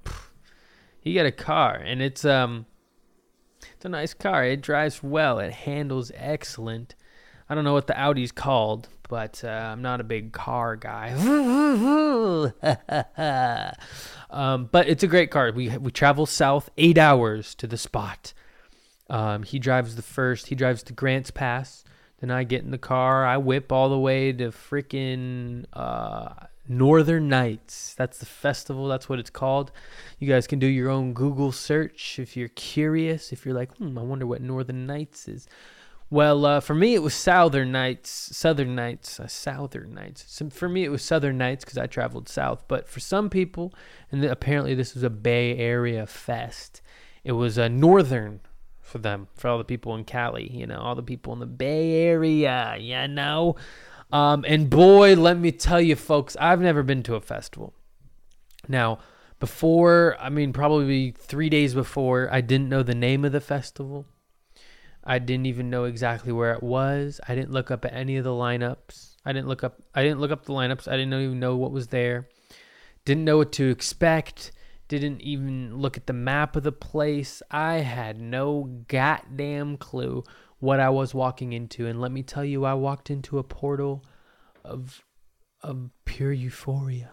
he 1.00 1.14
got 1.14 1.26
a 1.26 1.32
car, 1.32 1.76
and 1.76 2.02
it's 2.02 2.26
um 2.26 2.66
it's 3.74 3.86
a 3.86 3.90
nice 3.90 4.14
car. 4.14 4.44
It 4.44 4.62
drives 4.62 5.02
well. 5.02 5.40
It 5.40 5.54
handles 5.54 6.12
excellent. 6.16 6.96
I 7.50 7.56
don't 7.56 7.64
know 7.64 7.74
what 7.74 7.88
the 7.88 8.00
Audi's 8.00 8.32
called, 8.32 8.90
but 9.08 9.44
uh, 9.44 9.50
I'm 9.50 9.82
not 9.82 10.02
a 10.02 10.04
big 10.04 10.32
car 10.32 10.76
guy. 10.76 11.12
um, 14.30 14.70
but 14.72 14.88
it's 14.88 15.04
a 15.04 15.08
great 15.08 15.30
car. 15.32 15.52
We 15.52 15.78
we 15.78 15.92
travel 15.92 16.26
south 16.26 16.70
eight 16.78 16.98
hours 16.98 17.54
to 17.56 17.68
the 17.68 17.78
spot. 17.78 18.34
Um, 19.10 19.44
he 19.44 19.60
drives 19.60 19.96
the 19.96 20.02
first. 20.02 20.48
He 20.48 20.56
drives 20.56 20.82
to 20.84 20.94
Grants 20.94 21.30
Pass. 21.32 21.84
Then 22.20 22.32
I 22.32 22.44
get 22.44 22.64
in 22.64 22.72
the 22.72 22.78
car. 22.78 23.26
I 23.26 23.38
whip 23.38 23.72
all 23.72 23.90
the 23.90 24.00
way 24.00 24.32
to 24.32 24.50
freaking 24.50 25.66
uh, 25.74 26.34
Northern 26.68 27.30
Nights. 27.30 27.94
That's 27.96 28.18
the 28.18 28.26
festival. 28.26 28.88
That's 28.88 29.08
what 29.08 29.20
it's 29.20 29.30
called. 29.30 29.72
You 30.18 30.28
guys 30.28 30.48
can 30.48 30.58
do 30.58 30.68
your 30.68 30.90
own 30.90 31.14
Google 31.14 31.52
search 31.52 32.18
if 32.18 32.36
you're 32.36 32.48
curious. 32.50 33.32
If 33.32 33.46
you're 33.46 33.54
like, 33.54 33.76
hmm, 33.78 33.98
I 33.98 34.02
wonder 34.02 34.26
what 34.26 34.42
Northern 34.42 34.88
Nights 34.88 35.28
is. 35.28 35.48
Well, 36.10 36.46
uh, 36.46 36.60
for 36.60 36.76
me, 36.76 36.94
it 36.94 37.02
was 37.02 37.16
Southern 37.16 37.72
Nights, 37.72 38.10
Southern 38.10 38.76
Nights, 38.76 39.20
uh, 39.20 39.28
Southern 39.28 39.94
Nights. 39.94 40.26
So 40.28 40.50
for 40.50 40.70
me, 40.70 40.84
it 40.84 40.90
was 40.90 41.02
Southern 41.02 41.38
Nights 41.38 41.66
because 41.66 41.80
I 41.80 41.88
traveled 41.88 42.30
south. 42.30 42.64
But 42.68 42.88
for 42.88 43.00
some 43.00 43.30
people, 43.30 43.74
and 44.12 44.24
apparently 44.24 44.76
this 44.76 44.94
was 44.94 45.04
a 45.04 45.10
Bay 45.10 45.58
Area 45.58 46.06
fest, 46.06 46.82
it 47.24 47.32
was 47.32 47.58
a 47.58 47.70
Northern 47.70 48.42
for 48.82 49.00
them, 49.00 49.28
for 49.34 49.48
all 49.48 49.58
the 49.58 49.64
people 49.64 49.96
in 49.96 50.04
Cali, 50.04 50.48
you 50.52 50.68
know, 50.68 50.78
all 50.78 50.94
the 50.94 51.02
people 51.02 51.34
in 51.34 51.40
the 51.40 51.48
Bay 51.48 52.04
Area, 52.04 52.78
you 52.80 53.08
know. 53.08 53.56
Um, 54.12 54.46
and 54.48 54.70
boy, 54.70 55.16
let 55.16 55.40
me 55.40 55.52
tell 55.52 55.82
you, 55.82 55.96
folks, 55.96 56.38
I've 56.40 56.62
never 56.62 56.84
been 56.84 57.02
to 57.04 57.16
a 57.16 57.22
festival. 57.22 57.74
Now, 58.68 59.00
before, 59.40 60.16
I 60.20 60.30
mean, 60.30 60.54
probably 60.54 61.16
three 61.18 61.50
days 61.50 61.74
before, 61.74 62.30
I 62.32 62.42
didn't 62.42 62.70
know 62.70 62.84
the 62.84 62.96
name 62.96 63.26
of 63.26 63.32
the 63.32 63.42
festival. 63.42 64.06
I 65.06 65.20
didn't 65.20 65.46
even 65.46 65.70
know 65.70 65.84
exactly 65.84 66.32
where 66.32 66.54
it 66.54 66.64
was. 66.64 67.22
I 67.28 67.36
didn't 67.36 67.52
look 67.52 67.70
up 67.70 67.86
at 67.86 67.94
any 67.94 68.18
of 68.18 68.24
the 68.24 68.32
lineups. 68.32 69.16
I 69.24 69.34
didn't 69.34 69.48
look 69.48 69.64
up. 69.64 69.82
I 69.94 70.04
didn't 70.04 70.20
look 70.20 70.32
up 70.32 70.46
the 70.46 70.54
lineups. 70.54 70.88
I 70.88 70.98
didn't 70.98 71.14
even 71.14 71.40
know 71.40 71.56
what 71.56 71.72
was 71.72 71.88
there. 71.88 72.28
Didn't 73.06 73.26
know 73.26 73.38
what 73.38 73.52
to 73.54 73.70
expect. 73.70 74.52
Didn't 74.88 75.22
even 75.22 75.78
look 75.78 75.98
at 75.98 76.08
the 76.08 76.14
map 76.14 76.56
of 76.56 76.64
the 76.64 76.72
place. 76.72 77.44
I 77.52 77.76
had 77.76 78.20
no 78.20 78.84
goddamn 78.88 79.78
clue 79.78 80.24
what 80.60 80.80
I 80.80 80.90
was 80.90 81.14
walking 81.14 81.54
into. 81.54 81.86
And 81.86 82.02
let 82.02 82.12
me 82.12 82.24
tell 82.24 82.46
you, 82.46 82.66
I 82.66 82.74
walked 82.74 83.12
into 83.12 83.38
a 83.38 83.44
portal 83.44 84.04
of 84.64 85.04
of 85.62 85.90
pure 86.06 86.34
euphoria. 86.34 87.12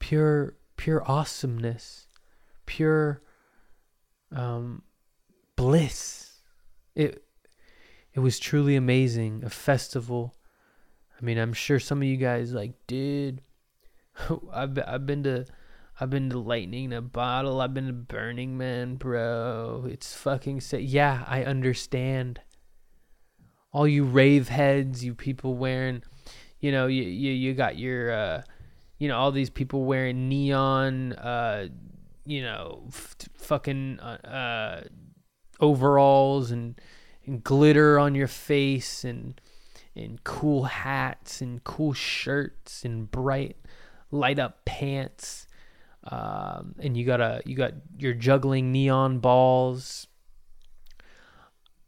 Pure 0.00 0.56
pure 0.76 1.08
awesomeness. 1.08 2.08
Pure 2.66 3.22
um 4.32 4.82
bliss. 5.56 6.40
It 6.94 7.24
it 8.14 8.20
was 8.20 8.38
truly 8.38 8.76
amazing. 8.76 9.42
A 9.44 9.50
festival. 9.50 10.34
I 11.20 11.24
mean, 11.24 11.38
I'm 11.38 11.52
sure 11.52 11.80
some 11.80 11.98
of 11.98 12.04
you 12.04 12.16
guys 12.16 12.52
like, 12.52 12.74
dude, 12.86 13.42
I've 14.52 14.78
I've 14.86 15.06
been 15.06 15.22
to 15.24 15.46
I've 15.98 16.10
been 16.10 16.28
to 16.30 16.38
Lightning 16.38 16.84
in 16.84 16.92
a 16.92 17.02
Bottle. 17.02 17.60
I've 17.60 17.72
been 17.72 17.86
to 17.86 17.92
Burning 17.92 18.58
Man, 18.58 18.96
bro. 18.96 19.86
It's 19.88 20.14
fucking 20.14 20.60
sick. 20.60 20.82
Yeah, 20.84 21.24
I 21.26 21.44
understand. 21.44 22.40
All 23.72 23.88
you 23.88 24.04
rave 24.04 24.48
heads, 24.48 25.04
you 25.04 25.14
people 25.14 25.54
wearing, 25.54 26.02
you 26.60 26.70
know, 26.70 26.86
you 26.86 27.02
you, 27.02 27.32
you 27.32 27.54
got 27.54 27.78
your, 27.78 28.12
uh, 28.12 28.42
you 28.98 29.08
know, 29.08 29.16
all 29.18 29.32
these 29.32 29.50
people 29.50 29.84
wearing 29.84 30.28
neon, 30.28 31.12
uh, 31.14 31.68
you 32.26 32.42
know, 32.42 32.84
f- 32.88 33.16
fucking 33.34 34.00
uh, 34.00 34.84
overalls 35.60 36.50
and, 36.50 36.80
and 37.24 37.42
glitter 37.42 37.98
on 37.98 38.14
your 38.14 38.28
face 38.28 39.04
and 39.04 39.40
and 39.96 40.22
cool 40.24 40.64
hats 40.64 41.40
and 41.40 41.64
cool 41.64 41.94
shirts 41.94 42.84
and 42.84 43.10
bright 43.10 43.56
light 44.10 44.38
up 44.38 44.64
pants. 44.64 45.46
Um, 46.04 46.74
and 46.78 46.96
you 46.96 47.04
got 47.04 47.20
a 47.20 47.42
you 47.44 47.56
got 47.56 47.72
you're 47.98 48.14
juggling 48.14 48.70
neon 48.70 49.18
balls. 49.18 50.06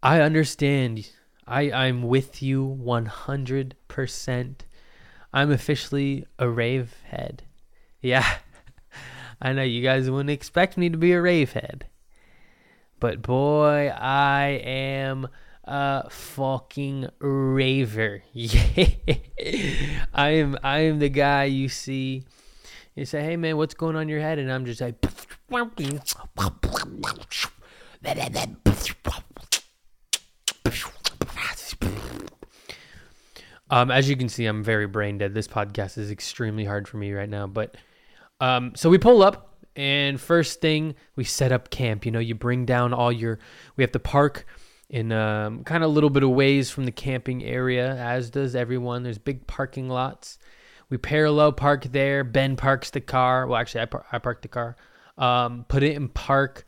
I 0.03 0.21
understand. 0.21 1.11
I 1.47 1.71
i'm 1.73 2.03
with 2.03 2.43
you 2.43 2.79
100% 2.83 4.55
i'm 5.33 5.51
officially 5.51 6.27
a 6.39 6.49
rave 6.49 6.95
head. 7.07 7.43
Yeah. 8.03 8.27
I 9.41 9.53
know 9.53 9.63
you 9.63 9.83
guys 9.83 10.11
wouldn't 10.11 10.31
expect 10.31 10.77
me 10.77 10.91
to 10.91 10.99
be 10.99 11.13
a 11.13 11.23
rave 11.23 11.53
head 11.53 11.88
but 13.01 13.23
boy, 13.23 13.89
I 13.97 14.61
am 14.65 15.29
a 15.65 16.09
fucking 16.11 17.09
raver. 17.21 18.23
Yeah. 18.33 18.95
I 20.13 20.31
am 20.31 20.59
I 20.63 20.81
am 20.81 20.99
the 20.99 21.09
guy 21.09 21.45
you 21.45 21.69
see. 21.69 22.25
You 22.95 23.05
say, 23.05 23.23
hey 23.23 23.37
man, 23.37 23.57
what's 23.57 23.75
going 23.75 23.97
on 23.97 24.03
in 24.03 24.09
your 24.09 24.21
head? 24.21 24.39
And 24.39 24.53
I'm 24.53 24.65
just 24.65 24.81
like 24.81 25.01
Um, 33.71 33.91
as 33.91 34.09
you 34.09 34.17
can 34.17 34.29
see, 34.29 34.47
I'm 34.47 34.65
very 34.65 34.87
brain 34.87 35.19
dead. 35.19 35.35
This 35.35 35.47
podcast 35.47 35.99
is 35.99 36.11
extremely 36.11 36.65
hard 36.65 36.89
for 36.89 36.97
me 36.97 37.13
right 37.13 37.29
now. 37.29 37.47
But 37.47 37.77
um, 38.41 38.73
so 38.75 38.89
we 38.89 38.99
pull 38.99 39.23
up 39.23 39.48
and 39.79 40.21
first 40.21 40.61
thing, 40.61 40.97
we 41.15 41.23
set 41.23 41.53
up 41.53 41.71
camp. 41.71 42.05
You 42.05 42.11
know, 42.11 42.19
you 42.19 42.35
bring 42.35 42.67
down 42.67 42.93
all 42.93 43.13
your. 43.13 43.39
We 43.77 43.85
have 43.85 43.93
to 43.93 44.01
park 44.01 44.45
in 44.91 45.13
um, 45.13 45.63
kind 45.63 45.85
of 45.85 45.91
a 45.91 45.95
little 45.95 46.11
bit 46.11 46.25
of 46.25 46.31
ways 46.31 46.69
from 46.69 46.85
the 46.85 46.91
camping 46.91 47.45
area, 47.45 47.95
as 47.95 48.29
does 48.29 48.57
everyone. 48.57 49.05
There's 49.05 49.19
big 49.19 49.47
parking 49.47 49.89
lots. 49.89 50.41
We 50.91 50.99
parallel 50.99 51.53
park 51.53 51.85
there. 51.85 52.25
Ben 52.25 52.57
parks 52.57 52.91
the 52.91 53.01
car. 53.01 53.47
Well, 53.47 53.61
actually, 53.61 53.83
I, 53.83 53.87
par- 53.87 54.07
I 54.11 54.19
parked 54.19 54.43
the 54.43 54.49
car. 54.49 54.77
Um, 55.17 55.65
put 55.69 55.85
it 55.85 55.95
in 55.95 56.09
park. 56.09 56.65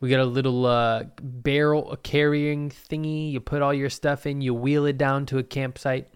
We 0.00 0.08
got 0.08 0.20
a 0.20 0.24
little 0.24 0.64
uh, 0.64 1.04
barrel 1.20 1.94
carrying 2.02 2.70
thingy. 2.70 3.32
You 3.32 3.40
put 3.40 3.60
all 3.60 3.74
your 3.74 3.90
stuff 3.90 4.24
in. 4.24 4.40
You 4.40 4.54
wheel 4.54 4.86
it 4.86 4.96
down 4.96 5.26
to 5.26 5.38
a 5.38 5.42
campsite, 5.42 6.08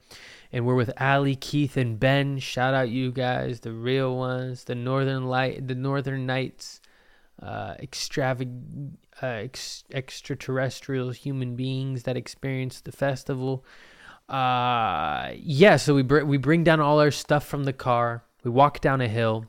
and 0.53 0.67
we're 0.67 0.75
with 0.75 0.91
Ali, 1.01 1.37
Keith, 1.37 1.77
and 1.77 1.99
Ben. 1.99 2.39
Shout 2.39 2.75
out 2.75 2.89
you 2.89 3.13
guys, 3.13 3.61
the 3.61 3.73
real 3.73 4.17
ones, 4.17 4.65
the 4.65 4.75
Northern 4.75 5.27
Light, 5.27 5.67
the 5.69 5.75
Northern 5.75 6.27
Knights, 6.27 6.81
uh, 7.41 7.75
extravag- 7.75 8.93
uh, 9.23 9.27
ex- 9.27 9.85
extraterrestrial 9.93 11.11
human 11.11 11.57
beings 11.57 12.03
that 12.03 12.17
experience 12.17 12.81
the 12.81 12.93
festival. 12.93 13.65
Uh, 14.29 15.33
yeah, 15.37 15.77
so 15.77 15.95
we 15.95 16.03
br- 16.03 16.25
we 16.25 16.37
bring 16.37 16.63
down 16.65 16.81
all 16.81 17.01
our 17.01 17.11
stuff 17.11 17.45
from 17.47 17.65
the 17.65 17.73
car. 17.73 18.25
We 18.45 18.51
walk 18.51 18.81
down 18.81 19.01
a 19.01 19.09
hill. 19.09 19.47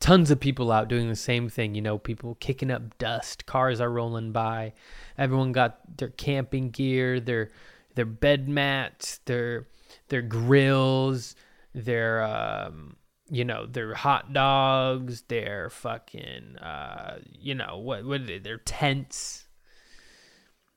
Tons 0.00 0.30
of 0.30 0.38
people 0.40 0.70
out 0.70 0.88
doing 0.88 1.08
the 1.08 1.16
same 1.16 1.48
thing. 1.48 1.74
You 1.74 1.82
know, 1.82 1.98
people 1.98 2.36
kicking 2.36 2.70
up 2.70 2.98
dust. 2.98 3.46
Cars 3.46 3.80
are 3.80 3.90
rolling 3.90 4.32
by. 4.32 4.74
Everyone 5.16 5.52
got 5.52 5.96
their 5.96 6.10
camping 6.10 6.70
gear, 6.70 7.20
their 7.20 7.50
their 7.94 8.04
bed 8.04 8.48
mats, 8.48 9.18
their 9.24 9.66
their 10.08 10.22
grills, 10.22 11.34
their 11.74 12.22
um, 12.22 12.96
you 13.30 13.44
know, 13.44 13.66
their 13.66 13.94
hot 13.94 14.32
dogs, 14.32 15.22
their 15.22 15.70
fucking 15.70 16.56
uh, 16.58 17.18
you 17.38 17.54
know, 17.54 17.78
what 17.78 18.04
what 18.04 18.26
they? 18.26 18.38
Their 18.38 18.58
tents, 18.58 19.46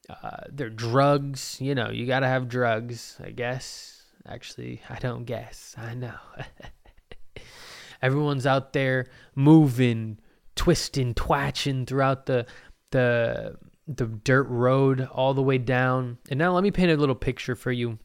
uh, 0.10 0.46
their 0.50 0.70
drugs. 0.70 1.58
You 1.60 1.76
know, 1.76 1.90
you 1.90 2.06
gotta 2.06 2.28
have 2.28 2.48
drugs, 2.48 3.18
I 3.24 3.32
guess. 3.32 4.04
Actually, 4.26 4.82
I 4.90 5.00
don't 5.00 5.26
guess. 5.26 5.76
I 5.78 5.94
know. 5.94 6.18
Everyone's 8.02 8.46
out 8.46 8.74
there 8.74 9.08
moving, 9.36 10.20
twisting, 10.56 11.14
twatching 11.16 11.88
throughout 11.88 12.28
the 12.28 12.46
the 12.92 13.58
the 13.88 14.06
dirt 14.06 14.48
road 14.48 15.08
all 15.12 15.34
the 15.34 15.42
way 15.42 15.58
down. 15.58 16.18
And 16.30 16.38
now 16.38 16.54
let 16.54 16.64
me 16.64 16.72
paint 16.72 16.92
a 16.92 16.98
little 16.98 17.16
picture 17.16 17.56
for 17.56 17.72
you. 17.72 18.00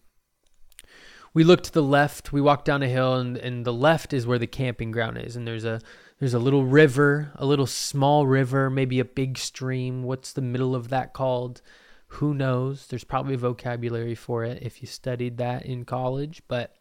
We 1.34 1.44
look 1.44 1.62
to 1.62 1.72
the 1.72 1.82
left, 1.82 2.32
we 2.32 2.40
walk 2.40 2.64
down 2.64 2.82
a 2.82 2.88
hill 2.88 3.14
and, 3.14 3.36
and 3.36 3.64
the 3.64 3.72
left 3.72 4.12
is 4.12 4.26
where 4.26 4.38
the 4.38 4.46
camping 4.46 4.90
ground 4.90 5.18
is 5.18 5.34
and 5.36 5.46
there's 5.46 5.64
a 5.64 5.80
there's 6.18 6.34
a 6.34 6.38
little 6.38 6.64
river, 6.64 7.32
a 7.34 7.44
little 7.44 7.66
small 7.66 8.28
river, 8.28 8.70
maybe 8.70 9.00
a 9.00 9.04
big 9.04 9.36
stream. 9.38 10.04
What's 10.04 10.32
the 10.32 10.40
middle 10.40 10.72
of 10.72 10.88
that 10.90 11.12
called? 11.12 11.62
Who 12.06 12.32
knows? 12.32 12.86
There's 12.86 13.02
probably 13.02 13.34
vocabulary 13.34 14.14
for 14.14 14.44
it 14.44 14.62
if 14.62 14.80
you 14.80 14.86
studied 14.86 15.38
that 15.38 15.66
in 15.66 15.84
college, 15.84 16.42
but 16.46 16.76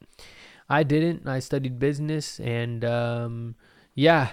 I 0.70 0.84
didn't. 0.84 1.28
I 1.28 1.40
studied 1.40 1.80
business 1.80 2.40
and 2.40 2.86
um, 2.86 3.56
yeah, 3.96 4.30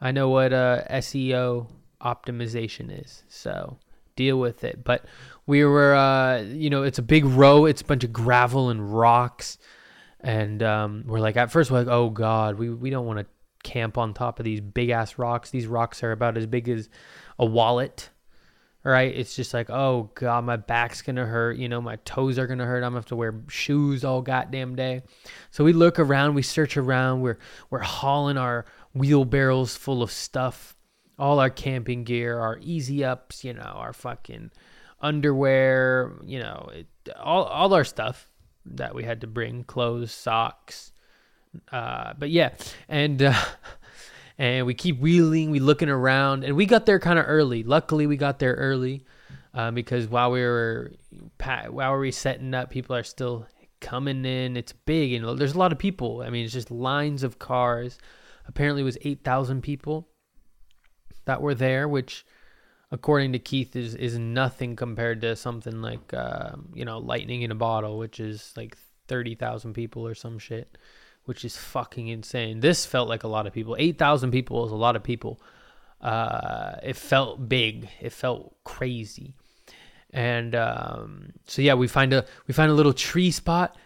I 0.00 0.10
know 0.10 0.30
what 0.30 0.52
uh, 0.52 0.82
SEO 0.90 1.70
optimization 2.00 2.90
is. 3.02 3.22
So 3.28 3.78
deal 4.16 4.40
with 4.40 4.64
it. 4.64 4.82
But 4.82 5.04
we 5.46 5.64
were, 5.64 5.94
uh, 5.94 6.40
you 6.42 6.70
know, 6.70 6.82
it's 6.82 6.98
a 6.98 7.02
big 7.02 7.24
row. 7.24 7.66
It's 7.66 7.82
a 7.82 7.84
bunch 7.84 8.04
of 8.04 8.12
gravel 8.12 8.70
and 8.70 8.92
rocks. 8.92 9.58
And 10.20 10.62
um, 10.62 11.04
we're 11.06 11.20
like, 11.20 11.36
at 11.36 11.52
first, 11.52 11.70
we're 11.70 11.78
like, 11.78 11.88
oh 11.88 12.10
God, 12.10 12.58
we, 12.58 12.70
we 12.70 12.90
don't 12.90 13.06
want 13.06 13.20
to 13.20 13.26
camp 13.62 13.96
on 13.98 14.14
top 14.14 14.38
of 14.40 14.44
these 14.44 14.60
big 14.60 14.90
ass 14.90 15.18
rocks. 15.18 15.50
These 15.50 15.66
rocks 15.66 16.02
are 16.02 16.12
about 16.12 16.36
as 16.36 16.46
big 16.46 16.68
as 16.68 16.88
a 17.38 17.46
wallet. 17.46 18.10
Right? 18.82 19.12
It's 19.16 19.34
just 19.34 19.52
like, 19.52 19.68
oh 19.68 20.12
God, 20.14 20.44
my 20.44 20.56
back's 20.56 21.02
to 21.02 21.26
hurt. 21.26 21.56
You 21.56 21.68
know, 21.68 21.80
my 21.80 21.96
toes 22.04 22.38
are 22.38 22.46
to 22.46 22.64
hurt. 22.64 22.84
I'm 22.84 22.92
to 22.92 22.98
have 22.98 23.06
to 23.06 23.16
wear 23.16 23.34
shoes 23.48 24.04
all 24.04 24.22
goddamn 24.22 24.76
day. 24.76 25.02
So 25.50 25.64
we 25.64 25.72
look 25.72 25.98
around, 25.98 26.34
we 26.34 26.42
search 26.42 26.76
around. 26.76 27.20
We're, 27.20 27.38
we're 27.68 27.80
hauling 27.80 28.36
our 28.36 28.64
wheelbarrows 28.94 29.74
full 29.74 30.04
of 30.04 30.12
stuff 30.12 30.75
all 31.18 31.40
our 31.40 31.50
camping 31.50 32.04
gear, 32.04 32.38
our 32.38 32.58
easy 32.60 33.04
ups, 33.04 33.44
you 33.44 33.54
know, 33.54 33.62
our 33.62 33.92
fucking 33.92 34.50
underwear, 35.00 36.12
you 36.24 36.38
know, 36.38 36.70
it, 36.74 36.86
all 37.18 37.44
all 37.44 37.72
our 37.74 37.84
stuff 37.84 38.30
that 38.64 38.94
we 38.94 39.04
had 39.04 39.20
to 39.20 39.26
bring, 39.26 39.64
clothes, 39.64 40.12
socks. 40.12 40.92
Uh, 41.72 42.12
but 42.18 42.30
yeah, 42.30 42.50
and 42.88 43.22
uh, 43.22 43.34
and 44.38 44.66
we 44.66 44.74
keep 44.74 44.98
wheeling, 45.00 45.50
we 45.50 45.60
looking 45.60 45.88
around, 45.88 46.44
and 46.44 46.56
we 46.56 46.66
got 46.66 46.86
there 46.86 46.98
kind 46.98 47.18
of 47.18 47.24
early. 47.28 47.62
Luckily, 47.62 48.06
we 48.06 48.16
got 48.16 48.38
there 48.38 48.54
early 48.54 49.04
uh, 49.54 49.70
because 49.70 50.08
while 50.08 50.30
we 50.30 50.40
were 50.42 50.92
while 51.68 51.92
we 51.92 52.06
were 52.06 52.12
setting 52.12 52.52
up, 52.54 52.70
people 52.70 52.94
are 52.94 53.04
still 53.04 53.46
coming 53.80 54.24
in. 54.24 54.56
It's 54.56 54.72
big, 54.72 55.12
and 55.14 55.38
there's 55.38 55.54
a 55.54 55.58
lot 55.58 55.72
of 55.72 55.78
people. 55.78 56.22
I 56.22 56.30
mean, 56.30 56.44
it's 56.44 56.52
just 56.52 56.70
lines 56.70 57.22
of 57.22 57.38
cars. 57.38 57.98
Apparently, 58.46 58.82
it 58.82 58.84
was 58.84 58.98
eight 59.02 59.24
thousand 59.24 59.62
people 59.62 60.08
that 61.26 61.42
were 61.42 61.54
there, 61.54 61.86
which 61.86 62.24
according 62.90 63.32
to 63.32 63.38
Keith 63.38 63.76
is 63.76 63.94
is 63.94 64.18
nothing 64.18 64.74
compared 64.74 65.20
to 65.20 65.36
something 65.36 65.82
like 65.82 66.14
uh, 66.14 66.52
you 66.74 66.84
know 66.84 66.98
lightning 66.98 67.42
in 67.42 67.50
a 67.50 67.56
bottle, 67.56 67.98
which 67.98 68.18
is 68.18 68.52
like 68.56 68.76
thirty 69.06 69.34
thousand 69.34 69.74
people 69.74 70.06
or 70.06 70.14
some 70.14 70.38
shit, 70.38 70.78
which 71.24 71.44
is 71.44 71.56
fucking 71.56 72.08
insane. 72.08 72.60
This 72.60 72.86
felt 72.86 73.08
like 73.08 73.24
a 73.24 73.28
lot 73.28 73.46
of 73.46 73.52
people. 73.52 73.76
Eight 73.78 73.98
thousand 73.98 74.30
people 74.30 74.64
is 74.64 74.72
a 74.72 74.76
lot 74.76 74.96
of 74.96 75.02
people. 75.02 75.40
Uh, 76.00 76.76
it 76.82 76.96
felt 76.96 77.48
big. 77.48 77.88
It 78.00 78.12
felt 78.12 78.56
crazy. 78.64 79.34
And 80.10 80.54
um, 80.54 81.32
so 81.46 81.62
yeah, 81.62 81.74
we 81.74 81.88
find 81.88 82.12
a 82.12 82.24
we 82.46 82.54
find 82.54 82.70
a 82.70 82.74
little 82.74 82.92
tree 82.92 83.30
spot. 83.30 83.76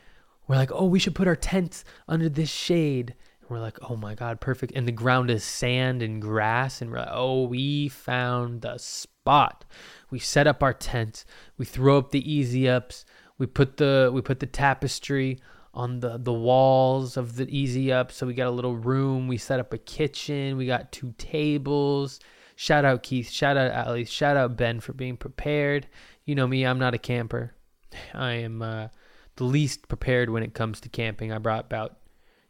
We're 0.46 0.56
like, 0.56 0.72
oh, 0.72 0.86
we 0.86 0.98
should 0.98 1.14
put 1.14 1.28
our 1.28 1.36
tents 1.36 1.84
under 2.08 2.28
this 2.28 2.50
shade 2.50 3.14
we're 3.50 3.60
like, 3.60 3.78
oh 3.88 3.96
my 3.96 4.14
God, 4.14 4.40
perfect. 4.40 4.72
And 4.74 4.86
the 4.86 4.92
ground 4.92 5.30
is 5.30 5.44
sand 5.44 6.02
and 6.02 6.22
grass. 6.22 6.80
And 6.80 6.90
we're 6.90 6.98
like, 6.98 7.08
oh, 7.10 7.44
we 7.44 7.88
found 7.88 8.62
the 8.62 8.78
spot. 8.78 9.64
We 10.10 10.18
set 10.18 10.46
up 10.46 10.62
our 10.62 10.72
tent. 10.72 11.24
We 11.58 11.64
throw 11.64 11.98
up 11.98 12.10
the 12.10 12.32
easy 12.32 12.68
ups. 12.68 13.04
We 13.38 13.46
put 13.46 13.76
the 13.78 14.10
we 14.12 14.20
put 14.20 14.40
the 14.40 14.46
tapestry 14.46 15.38
on 15.72 16.00
the 16.00 16.18
the 16.18 16.32
walls 16.32 17.16
of 17.16 17.36
the 17.36 17.48
easy 17.48 17.92
up. 17.92 18.12
So 18.12 18.26
we 18.26 18.34
got 18.34 18.48
a 18.48 18.50
little 18.50 18.76
room. 18.76 19.28
We 19.28 19.38
set 19.38 19.60
up 19.60 19.72
a 19.72 19.78
kitchen. 19.78 20.56
We 20.56 20.66
got 20.66 20.92
two 20.92 21.14
tables. 21.18 22.20
Shout 22.56 22.84
out 22.84 23.02
Keith. 23.02 23.30
Shout 23.30 23.56
out 23.56 23.86
Ali. 23.86 24.04
Shout 24.04 24.36
out 24.36 24.56
Ben 24.56 24.80
for 24.80 24.92
being 24.92 25.16
prepared. 25.16 25.88
You 26.24 26.34
know 26.34 26.46
me. 26.46 26.66
I'm 26.66 26.78
not 26.78 26.94
a 26.94 26.98
camper. 26.98 27.54
I 28.14 28.32
am 28.32 28.62
uh, 28.62 28.88
the 29.36 29.44
least 29.44 29.88
prepared 29.88 30.28
when 30.28 30.42
it 30.42 30.54
comes 30.54 30.80
to 30.80 30.88
camping. 30.88 31.32
I 31.32 31.38
brought 31.38 31.64
about 31.64 31.96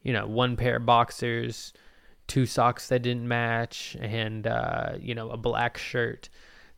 you 0.02 0.12
know, 0.12 0.26
one 0.26 0.56
pair 0.56 0.76
of 0.76 0.86
boxers, 0.86 1.72
two 2.26 2.46
socks 2.46 2.88
that 2.88 3.02
didn't 3.02 3.26
match, 3.26 3.96
and 4.00 4.46
uh, 4.46 4.92
you 4.98 5.14
know, 5.14 5.30
a 5.30 5.36
black 5.36 5.78
shirt. 5.78 6.28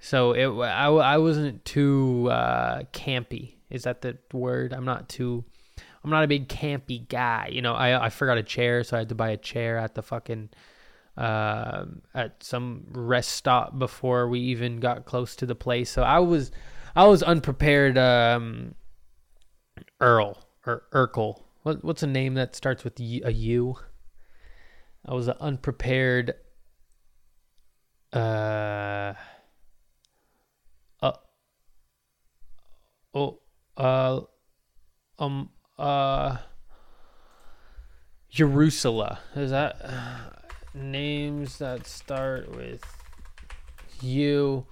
So 0.00 0.32
it, 0.32 0.46
I, 0.46 0.87
I 0.87 1.18
wasn't 1.18 1.64
too 1.64 2.28
uh, 2.30 2.82
campy. 2.92 3.54
Is 3.70 3.85
that 3.85 4.02
the 4.02 4.18
word? 4.32 4.72
I'm 4.72 4.85
not 4.85 5.08
too. 5.08 5.44
I'm 6.04 6.11
not 6.11 6.24
a 6.24 6.28
big 6.28 6.48
campy 6.48 7.08
guy. 7.08 7.50
You 7.52 7.62
know, 7.62 7.74
I 7.74 8.06
I 8.06 8.11
forgot 8.11 8.38
a 8.38 8.42
chair, 8.42 8.82
so 8.85 8.96
I 8.96 9.00
had 9.00 9.08
to 9.11 9.14
buy 9.14 9.30
a 9.30 9.37
chair 9.37 9.78
at 9.78 9.94
the 9.94 10.02
fucking 10.02 10.50
uh, 11.16 11.85
at 12.14 12.42
some 12.42 12.87
rest 12.90 13.30
stop 13.30 13.78
before 13.78 14.28
we 14.28 14.40
even 14.40 14.80
got 14.80 15.04
close 15.04 15.37
to 15.37 15.46
the 15.46 15.54
place. 15.54 15.90
So 15.90 16.02
I 16.02 16.18
was 16.18 16.50
I 16.96 17.06
was 17.06 17.22
unprepared. 17.22 17.96
Um, 17.96 18.74
Earl 20.00 20.37
or 20.66 20.82
Urkel 20.92 21.41
what 21.62 21.85
what's 21.85 22.03
a 22.03 22.07
name 22.07 22.35
that 22.35 22.57
starts 22.57 22.85
with 22.85 22.98
a 22.98 23.33
U? 23.33 23.77
I 25.05 25.14
was 25.14 25.29
unprepared. 25.29 26.35
Uh. 28.12 29.14
Uh. 31.01 31.12
Oh. 33.14 33.40
Uh. 33.77 34.20
Um. 35.18 35.51
Uh. 35.79 36.37
Jerusalem. 38.31 39.16
Is 39.35 39.51
that 39.51 39.77
uh, 39.83 40.31
names 40.75 41.59
that 41.59 41.87
start 41.87 42.55
with 42.55 42.83
U? 44.03 44.66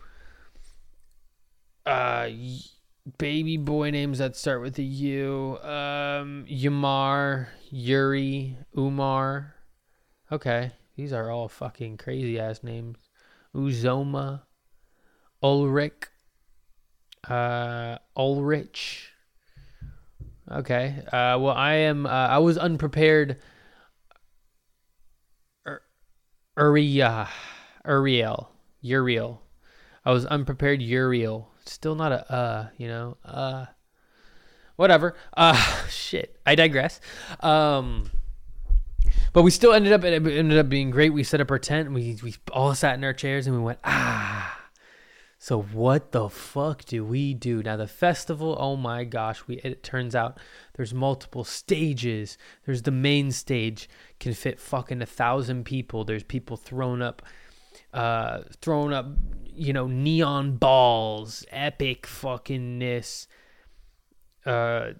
Uh. 1.84 2.28
Y- 2.28 2.60
baby 3.18 3.56
boy 3.56 3.90
names 3.90 4.18
that 4.18 4.36
start 4.36 4.62
with 4.62 4.78
a 4.78 4.82
U. 4.82 5.58
Um, 5.62 6.44
Yamar, 6.48 7.48
Yuri, 7.70 8.56
Umar. 8.76 9.54
Okay, 10.30 10.72
these 10.96 11.12
are 11.12 11.30
all 11.30 11.48
fucking 11.48 11.96
crazy 11.96 12.38
ass 12.38 12.62
names. 12.62 12.98
Uzoma, 13.54 14.42
Ulrich, 15.42 16.08
uh, 17.28 17.98
Ulrich. 18.16 19.12
Okay. 20.50 21.02
Uh, 21.06 21.38
well, 21.38 21.54
I 21.54 21.74
am. 21.74 22.06
Uh, 22.06 22.08
I 22.08 22.38
was 22.38 22.58
unprepared. 22.58 23.36
Ur- 25.66 25.82
Uriah, 26.56 27.28
Uriel, 27.86 28.50
Uriel. 28.80 29.42
I 30.04 30.12
was 30.12 30.26
unprepared. 30.26 30.82
Uriel 30.82 31.50
still 31.70 31.94
not 31.94 32.12
a 32.12 32.32
uh, 32.32 32.68
you 32.76 32.88
know, 32.88 33.16
uh, 33.24 33.66
whatever. 34.76 35.14
Uh, 35.36 35.54
shit. 35.88 36.38
I 36.44 36.54
digress. 36.54 37.00
Um, 37.40 38.10
but 39.32 39.42
we 39.42 39.50
still 39.50 39.72
ended 39.72 39.92
up 39.92 40.04
it 40.04 40.14
ended 40.14 40.58
up 40.58 40.68
being 40.68 40.90
great. 40.90 41.12
We 41.12 41.22
set 41.22 41.40
up 41.40 41.50
our 41.50 41.58
tent. 41.58 41.92
We 41.92 42.18
we 42.22 42.34
all 42.52 42.74
sat 42.74 42.94
in 42.94 43.04
our 43.04 43.12
chairs 43.12 43.46
and 43.46 43.56
we 43.56 43.62
went 43.62 43.78
ah. 43.84 44.56
So 45.42 45.62
what 45.62 46.12
the 46.12 46.28
fuck 46.28 46.84
do 46.84 47.02
we 47.02 47.32
do 47.32 47.62
now? 47.62 47.78
The 47.78 47.86
festival, 47.86 48.58
oh 48.60 48.76
my 48.76 49.04
gosh! 49.04 49.46
We 49.46 49.56
it 49.60 49.82
turns 49.82 50.14
out 50.14 50.38
there's 50.74 50.92
multiple 50.92 51.44
stages. 51.44 52.36
There's 52.66 52.82
the 52.82 52.90
main 52.90 53.32
stage 53.32 53.88
can 54.18 54.34
fit 54.34 54.60
fucking 54.60 55.00
a 55.00 55.06
thousand 55.06 55.64
people. 55.64 56.04
There's 56.04 56.24
people 56.24 56.58
thrown 56.58 57.00
up, 57.00 57.22
uh, 57.92 58.40
throwing 58.60 58.92
up, 58.92 59.06
you 59.44 59.72
know, 59.72 59.86
neon 59.86 60.56
balls, 60.56 61.44
epic 61.50 62.06
fuckingness. 62.06 63.26
Uh, 64.46 64.92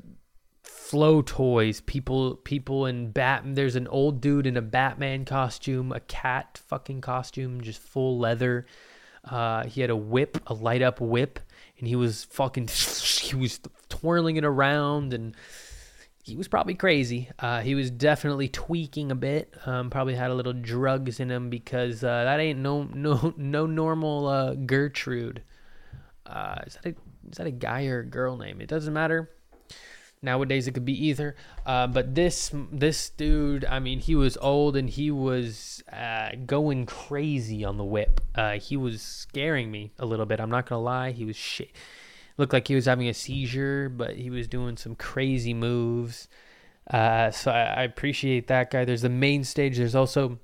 flow 0.91 1.23
toys, 1.23 1.81
people 1.83 2.35
people 2.37 2.85
in 2.87 3.13
bat 3.13 3.43
there's 3.45 3.77
an 3.77 3.87
old 3.89 4.21
dude 4.21 4.47
in 4.47 4.57
a 4.57 4.63
Batman 4.63 5.25
costume, 5.25 5.93
a 5.93 6.01
cat 6.01 6.61
fucking 6.67 7.01
costume, 7.01 7.61
just 7.61 7.81
full 7.81 8.19
leather. 8.19 8.67
Uh, 9.25 9.65
he 9.65 9.81
had 9.83 9.91
a 9.91 9.97
whip, 9.97 10.39
a 10.47 10.55
light 10.55 10.83
up 10.83 11.01
whip, 11.01 11.39
and 11.79 11.87
he 11.87 11.95
was 11.95 12.25
fucking 12.25 12.69
he 13.23 13.37
was 13.37 13.61
twirling 13.89 14.37
it 14.37 14.45
around 14.45 15.15
and 15.15 15.37
he 16.31 16.37
was 16.37 16.49
probably 16.49 16.75
crazy. 16.75 17.29
Uh, 17.39 17.61
he 17.61 17.75
was 17.75 17.91
definitely 17.91 18.49
tweaking 18.49 19.11
a 19.11 19.15
bit. 19.15 19.53
Um, 19.67 19.91
probably 19.91 20.15
had 20.15 20.31
a 20.31 20.35
little 20.35 20.53
drugs 20.53 21.19
in 21.21 21.31
him 21.31 21.51
because 21.51 22.05
uh, 22.05 22.25
that 22.25 22.41
ain't 22.41 22.61
no 22.61 22.83
no 22.95 23.35
no 23.37 23.67
normal 23.67 24.27
uh, 24.27 24.55
Gertrude. 24.55 25.43
Uh, 26.25 26.61
is 26.67 26.75
that 26.75 26.87
a 26.87 26.95
is 27.31 27.37
that 27.39 27.47
a 27.47 27.51
guy 27.51 27.87
or 27.87 28.01
a 28.01 28.07
girl 28.07 28.37
name? 28.37 28.61
It 28.61 28.69
doesn't 28.69 28.93
matter. 28.93 29.31
Nowadays 30.23 30.69
it 30.69 30.73
could 30.73 30.85
be 30.85 31.07
either. 31.07 31.35
Uh, 31.67 31.87
but 31.87 32.15
this 32.15 32.53
this 32.71 33.11
dude, 33.11 33.65
I 33.65 33.81
mean, 33.81 33.99
he 34.01 34.15
was 34.15 34.37
old 34.41 34.77
and 34.77 34.89
he 34.89 35.11
was 35.11 35.83
uh, 35.93 36.31
going 36.47 36.87
crazy 36.87 37.65
on 37.65 37.77
the 37.77 37.85
whip. 37.85 38.21
He 38.61 38.77
was 38.77 39.03
scaring 39.03 39.71
me 39.71 39.93
a 39.99 40.07
little 40.07 40.27
bit. 40.27 40.41
I'm 40.41 40.51
not 40.51 40.67
gonna 40.67 40.83
lie. 40.83 41.11
He 41.11 41.25
was 41.25 41.37
shit. 41.37 41.71
Looked 42.41 42.55
like 42.55 42.69
he 42.69 42.75
was 42.75 42.87
having 42.87 43.07
a 43.07 43.13
seizure, 43.13 43.91
but 43.91 44.17
he 44.17 44.31
was 44.31 44.49
doing 44.49 44.79
some 44.79 44.95
crazy 44.95 45.53
moves. 45.53 46.27
Uh, 46.91 47.31
so 47.31 47.51
I, 47.51 47.65
I 47.65 47.83
appreciate 47.83 48.47
that 48.47 48.71
guy. 48.71 48.87
There's 48.87 49.03
the 49.03 49.11
main 49.11 49.45
stage. 49.45 49.77
There's 49.77 49.95
also 49.95 50.39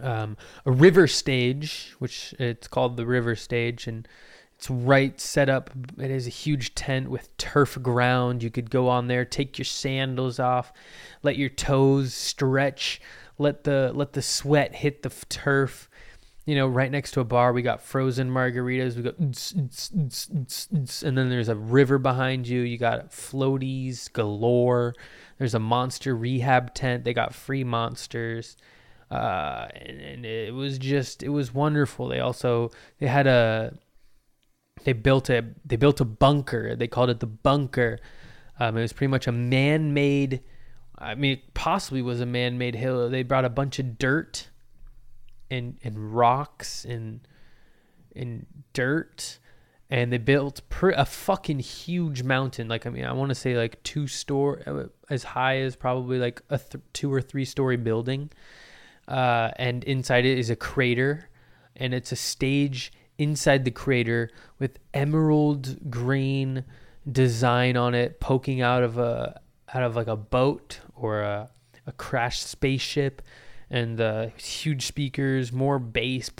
um, 0.00 0.36
a 0.64 0.70
river 0.70 1.08
stage, 1.08 1.94
which 1.98 2.36
it's 2.38 2.68
called 2.68 2.96
the 2.96 3.04
river 3.04 3.34
stage, 3.34 3.88
and 3.88 4.06
it's 4.54 4.70
right 4.70 5.20
set 5.20 5.48
up. 5.48 5.70
It 5.98 6.12
is 6.12 6.28
a 6.28 6.30
huge 6.30 6.76
tent 6.76 7.10
with 7.10 7.36
turf 7.36 7.76
ground. 7.82 8.44
You 8.44 8.50
could 8.52 8.70
go 8.70 8.88
on 8.88 9.08
there, 9.08 9.24
take 9.24 9.58
your 9.58 9.64
sandals 9.64 10.38
off, 10.38 10.72
let 11.24 11.36
your 11.36 11.48
toes 11.48 12.14
stretch, 12.14 13.00
let 13.38 13.64
the 13.64 13.90
let 13.92 14.12
the 14.12 14.22
sweat 14.22 14.76
hit 14.76 15.02
the 15.02 15.10
f- 15.10 15.28
turf. 15.28 15.90
You 16.44 16.56
know, 16.56 16.66
right 16.66 16.90
next 16.90 17.12
to 17.12 17.20
a 17.20 17.24
bar, 17.24 17.52
we 17.52 17.62
got 17.62 17.80
frozen 17.80 18.28
margaritas. 18.28 18.96
We 18.96 19.02
got, 19.02 19.16
and 21.02 21.18
then 21.18 21.30
there's 21.30 21.48
a 21.48 21.54
river 21.54 21.98
behind 21.98 22.48
you. 22.48 22.62
You 22.62 22.78
got 22.78 23.12
floaties 23.12 24.12
galore. 24.12 24.94
There's 25.38 25.54
a 25.54 25.60
monster 25.60 26.16
rehab 26.16 26.74
tent. 26.74 27.04
They 27.04 27.14
got 27.14 27.32
free 27.32 27.62
monsters. 27.62 28.56
Uh, 29.08 29.68
and, 29.74 30.00
and 30.00 30.26
it 30.26 30.52
was 30.52 30.78
just, 30.78 31.22
it 31.22 31.28
was 31.28 31.54
wonderful. 31.54 32.08
They 32.08 32.18
also, 32.18 32.70
they 32.98 33.06
had 33.06 33.26
a, 33.28 33.74
they 34.84 34.94
built 34.94 35.30
a 35.30 35.44
they 35.64 35.76
built 35.76 36.00
a 36.00 36.04
bunker. 36.04 36.74
They 36.74 36.88
called 36.88 37.10
it 37.10 37.20
the 37.20 37.26
bunker. 37.26 38.00
Um, 38.58 38.76
it 38.76 38.82
was 38.82 38.92
pretty 38.92 39.10
much 39.10 39.26
a 39.26 39.32
man-made. 39.32 40.42
I 40.98 41.14
mean, 41.14 41.34
it 41.34 41.54
possibly 41.54 42.02
was 42.02 42.20
a 42.20 42.26
man-made 42.26 42.74
hill. 42.74 43.08
They 43.08 43.22
brought 43.22 43.44
a 43.44 43.50
bunch 43.50 43.78
of 43.78 43.98
dirt 43.98 44.48
and 45.52 45.76
and 45.84 46.14
rocks 46.16 46.84
and 46.84 47.20
and 48.16 48.46
dirt, 48.72 49.38
and 49.90 50.12
they 50.12 50.18
built 50.18 50.62
pr- 50.68 50.90
a 50.90 51.04
fucking 51.04 51.58
huge 51.60 52.22
mountain. 52.22 52.68
Like 52.68 52.86
I 52.86 52.90
mean, 52.90 53.04
I 53.04 53.12
want 53.12 53.28
to 53.28 53.34
say 53.34 53.56
like 53.56 53.82
two 53.82 54.06
store 54.06 54.62
uh, 54.66 54.84
as 55.10 55.22
high 55.22 55.58
as 55.58 55.76
probably 55.76 56.18
like 56.18 56.42
a 56.48 56.58
th- 56.58 56.82
two 56.92 57.12
or 57.12 57.20
three 57.20 57.44
story 57.44 57.76
building. 57.76 58.30
Uh, 59.06 59.50
and 59.56 59.84
inside 59.84 60.24
it 60.24 60.38
is 60.38 60.48
a 60.48 60.56
crater, 60.56 61.28
and 61.76 61.92
it's 61.92 62.12
a 62.12 62.16
stage 62.16 62.92
inside 63.18 63.64
the 63.64 63.70
crater 63.70 64.30
with 64.58 64.78
emerald 64.94 65.90
green 65.90 66.64
design 67.10 67.76
on 67.76 67.94
it 67.94 68.20
poking 68.20 68.62
out 68.62 68.82
of 68.82 68.96
a 68.96 69.40
out 69.74 69.82
of 69.82 69.96
like 69.96 70.06
a 70.06 70.16
boat 70.16 70.80
or 70.94 71.20
a, 71.20 71.50
a 71.86 71.92
crashed 71.92 72.46
spaceship 72.46 73.20
and 73.72 73.98
the 73.98 74.30
huge 74.36 74.86
speakers 74.86 75.52
more 75.52 75.80
bass 75.80 76.30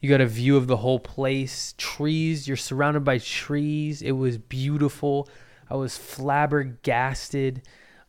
you 0.00 0.08
got 0.08 0.20
a 0.22 0.26
view 0.26 0.56
of 0.56 0.66
the 0.66 0.78
whole 0.78 1.00
place 1.00 1.74
trees 1.76 2.48
you're 2.48 2.56
surrounded 2.56 3.04
by 3.04 3.18
trees 3.18 4.00
it 4.00 4.12
was 4.12 4.38
beautiful 4.38 5.28
i 5.68 5.74
was 5.74 5.98
flabbergasted 5.98 7.60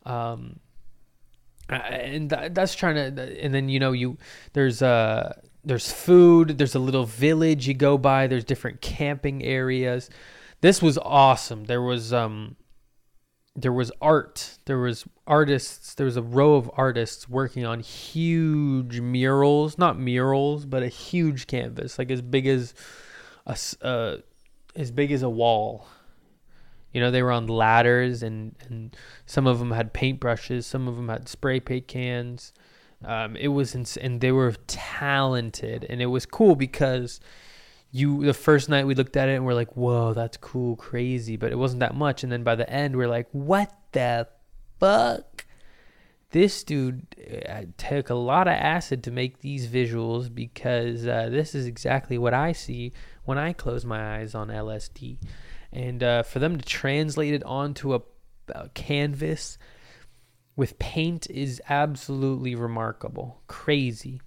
um 0.06 0.58
and 1.68 2.30
that's 2.30 2.74
trying 2.74 2.94
to 2.94 3.44
and 3.44 3.52
then 3.52 3.68
you 3.68 3.78
know 3.78 3.92
you 3.92 4.16
there's 4.54 4.80
uh 4.80 5.34
there's 5.64 5.92
food 5.92 6.56
there's 6.58 6.74
a 6.74 6.78
little 6.78 7.04
village 7.04 7.68
you 7.68 7.74
go 7.74 7.98
by 7.98 8.26
there's 8.26 8.44
different 8.44 8.80
camping 8.80 9.42
areas. 9.44 10.08
This 10.60 10.82
was 10.82 10.98
awesome 10.98 11.64
there 11.64 11.82
was 11.82 12.12
um 12.12 12.56
there 13.60 13.72
was 13.72 13.90
art 14.00 14.58
there 14.66 14.78
was 14.78 15.04
artists 15.26 15.94
there 15.94 16.06
was 16.06 16.16
a 16.16 16.22
row 16.22 16.54
of 16.54 16.70
artists 16.74 17.28
working 17.28 17.64
on 17.64 17.80
huge 17.80 19.00
murals 19.00 19.76
not 19.76 19.98
murals 19.98 20.64
but 20.64 20.82
a 20.82 20.88
huge 20.88 21.46
canvas 21.46 21.98
like 21.98 22.10
as 22.10 22.22
big 22.22 22.46
as 22.46 22.72
a 23.48 23.56
uh, 23.82 24.16
as 24.76 24.90
big 24.90 25.10
as 25.10 25.22
a 25.22 25.28
wall. 25.28 25.86
You 26.92 27.00
know 27.02 27.10
they 27.10 27.22
were 27.22 27.32
on 27.32 27.46
ladders 27.46 28.22
and 28.22 28.54
and 28.68 28.96
some 29.26 29.46
of 29.46 29.58
them 29.58 29.72
had 29.72 29.92
paintbrushes 29.92 30.64
some 30.64 30.88
of 30.88 30.96
them 30.96 31.08
had 31.08 31.28
spray 31.28 31.60
paint 31.60 31.88
cans. 31.88 32.52
Um, 33.04 33.36
it 33.36 33.48
was 33.48 33.74
ins- 33.74 33.96
and 33.96 34.20
they 34.20 34.32
were 34.32 34.52
talented, 34.66 35.86
and 35.88 36.02
it 36.02 36.06
was 36.06 36.26
cool 36.26 36.56
because 36.56 37.20
you 37.90 38.24
the 38.24 38.34
first 38.34 38.68
night 38.68 38.86
we 38.86 38.94
looked 38.94 39.16
at 39.16 39.28
it 39.28 39.34
and 39.34 39.46
we're 39.46 39.54
like, 39.54 39.76
whoa, 39.76 40.12
that's 40.12 40.36
cool, 40.36 40.76
crazy, 40.76 41.36
but 41.36 41.52
it 41.52 41.56
wasn't 41.56 41.80
that 41.80 41.94
much. 41.94 42.22
And 42.22 42.30
then 42.30 42.42
by 42.42 42.54
the 42.54 42.68
end, 42.68 42.96
we're 42.96 43.08
like, 43.08 43.28
what 43.32 43.72
the 43.92 44.28
fuck? 44.78 45.46
This 46.30 46.62
dude 46.62 47.06
uh, 47.48 47.62
took 47.78 48.10
a 48.10 48.14
lot 48.14 48.48
of 48.48 48.52
acid 48.52 49.02
to 49.04 49.10
make 49.10 49.38
these 49.40 49.66
visuals 49.66 50.32
because 50.32 51.06
uh, 51.06 51.28
this 51.30 51.54
is 51.54 51.64
exactly 51.64 52.18
what 52.18 52.34
I 52.34 52.52
see 52.52 52.92
when 53.24 53.38
I 53.38 53.54
close 53.54 53.86
my 53.86 54.18
eyes 54.18 54.34
on 54.34 54.48
LSD. 54.48 55.16
And 55.72 56.02
uh, 56.02 56.22
for 56.22 56.38
them 56.38 56.58
to 56.58 56.64
translate 56.64 57.32
it 57.32 57.44
onto 57.44 57.94
a, 57.94 58.02
a 58.48 58.68
canvas 58.70 59.56
with 60.54 60.78
paint 60.78 61.30
is 61.30 61.62
absolutely 61.70 62.54
remarkable, 62.54 63.40
crazy. 63.46 64.20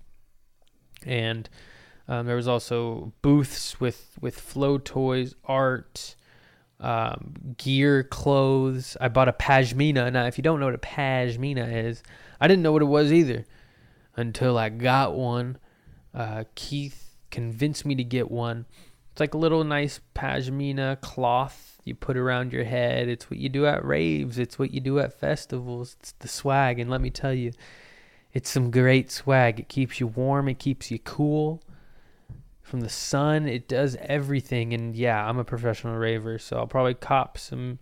And 1.05 1.47
um, 2.11 2.25
there 2.25 2.35
was 2.35 2.47
also 2.47 3.13
booths 3.21 3.79
with 3.79 4.17
with 4.19 4.37
flow 4.37 4.77
toys, 4.77 5.33
art, 5.45 6.17
um, 6.81 7.55
gear, 7.55 8.03
clothes. 8.03 8.97
I 8.99 9.07
bought 9.07 9.29
a 9.29 9.33
pashmina. 9.33 10.11
Now, 10.11 10.25
if 10.25 10.37
you 10.37 10.41
don't 10.41 10.59
know 10.59 10.65
what 10.65 10.75
a 10.75 10.77
pashmina 10.77 11.85
is, 11.85 12.03
I 12.41 12.49
didn't 12.49 12.63
know 12.63 12.73
what 12.73 12.81
it 12.81 12.85
was 12.85 13.13
either 13.13 13.45
until 14.17 14.57
I 14.57 14.67
got 14.67 15.15
one. 15.15 15.57
Uh, 16.13 16.43
Keith 16.53 17.15
convinced 17.29 17.85
me 17.85 17.95
to 17.95 18.03
get 18.03 18.29
one. 18.29 18.65
It's 19.13 19.21
like 19.21 19.33
a 19.33 19.37
little 19.37 19.63
nice 19.63 20.01
pashmina 20.13 20.99
cloth 20.99 21.79
you 21.85 21.95
put 21.95 22.17
around 22.17 22.51
your 22.51 22.65
head. 22.65 23.07
It's 23.07 23.29
what 23.29 23.39
you 23.39 23.47
do 23.47 23.65
at 23.65 23.85
raves. 23.85 24.37
It's 24.37 24.59
what 24.59 24.73
you 24.73 24.81
do 24.81 24.99
at 24.99 25.17
festivals. 25.17 25.95
It's 26.01 26.11
the 26.19 26.27
swag. 26.27 26.77
And 26.77 26.91
let 26.91 26.99
me 26.99 27.09
tell 27.09 27.33
you, 27.33 27.53
it's 28.33 28.49
some 28.49 28.69
great 28.69 29.09
swag. 29.11 29.61
It 29.61 29.69
keeps 29.69 30.01
you 30.01 30.07
warm. 30.07 30.49
It 30.49 30.59
keeps 30.59 30.91
you 30.91 30.99
cool 30.99 31.63
from 32.71 32.79
the 32.79 32.89
sun. 32.89 33.47
It 33.47 33.67
does 33.67 33.97
everything. 33.99 34.73
And 34.73 34.95
yeah, 34.95 35.27
I'm 35.27 35.37
a 35.37 35.43
professional 35.43 35.97
raver, 35.97 36.39
so 36.39 36.57
I'll 36.57 36.67
probably 36.67 36.93
cop 36.93 37.37
some. 37.37 37.79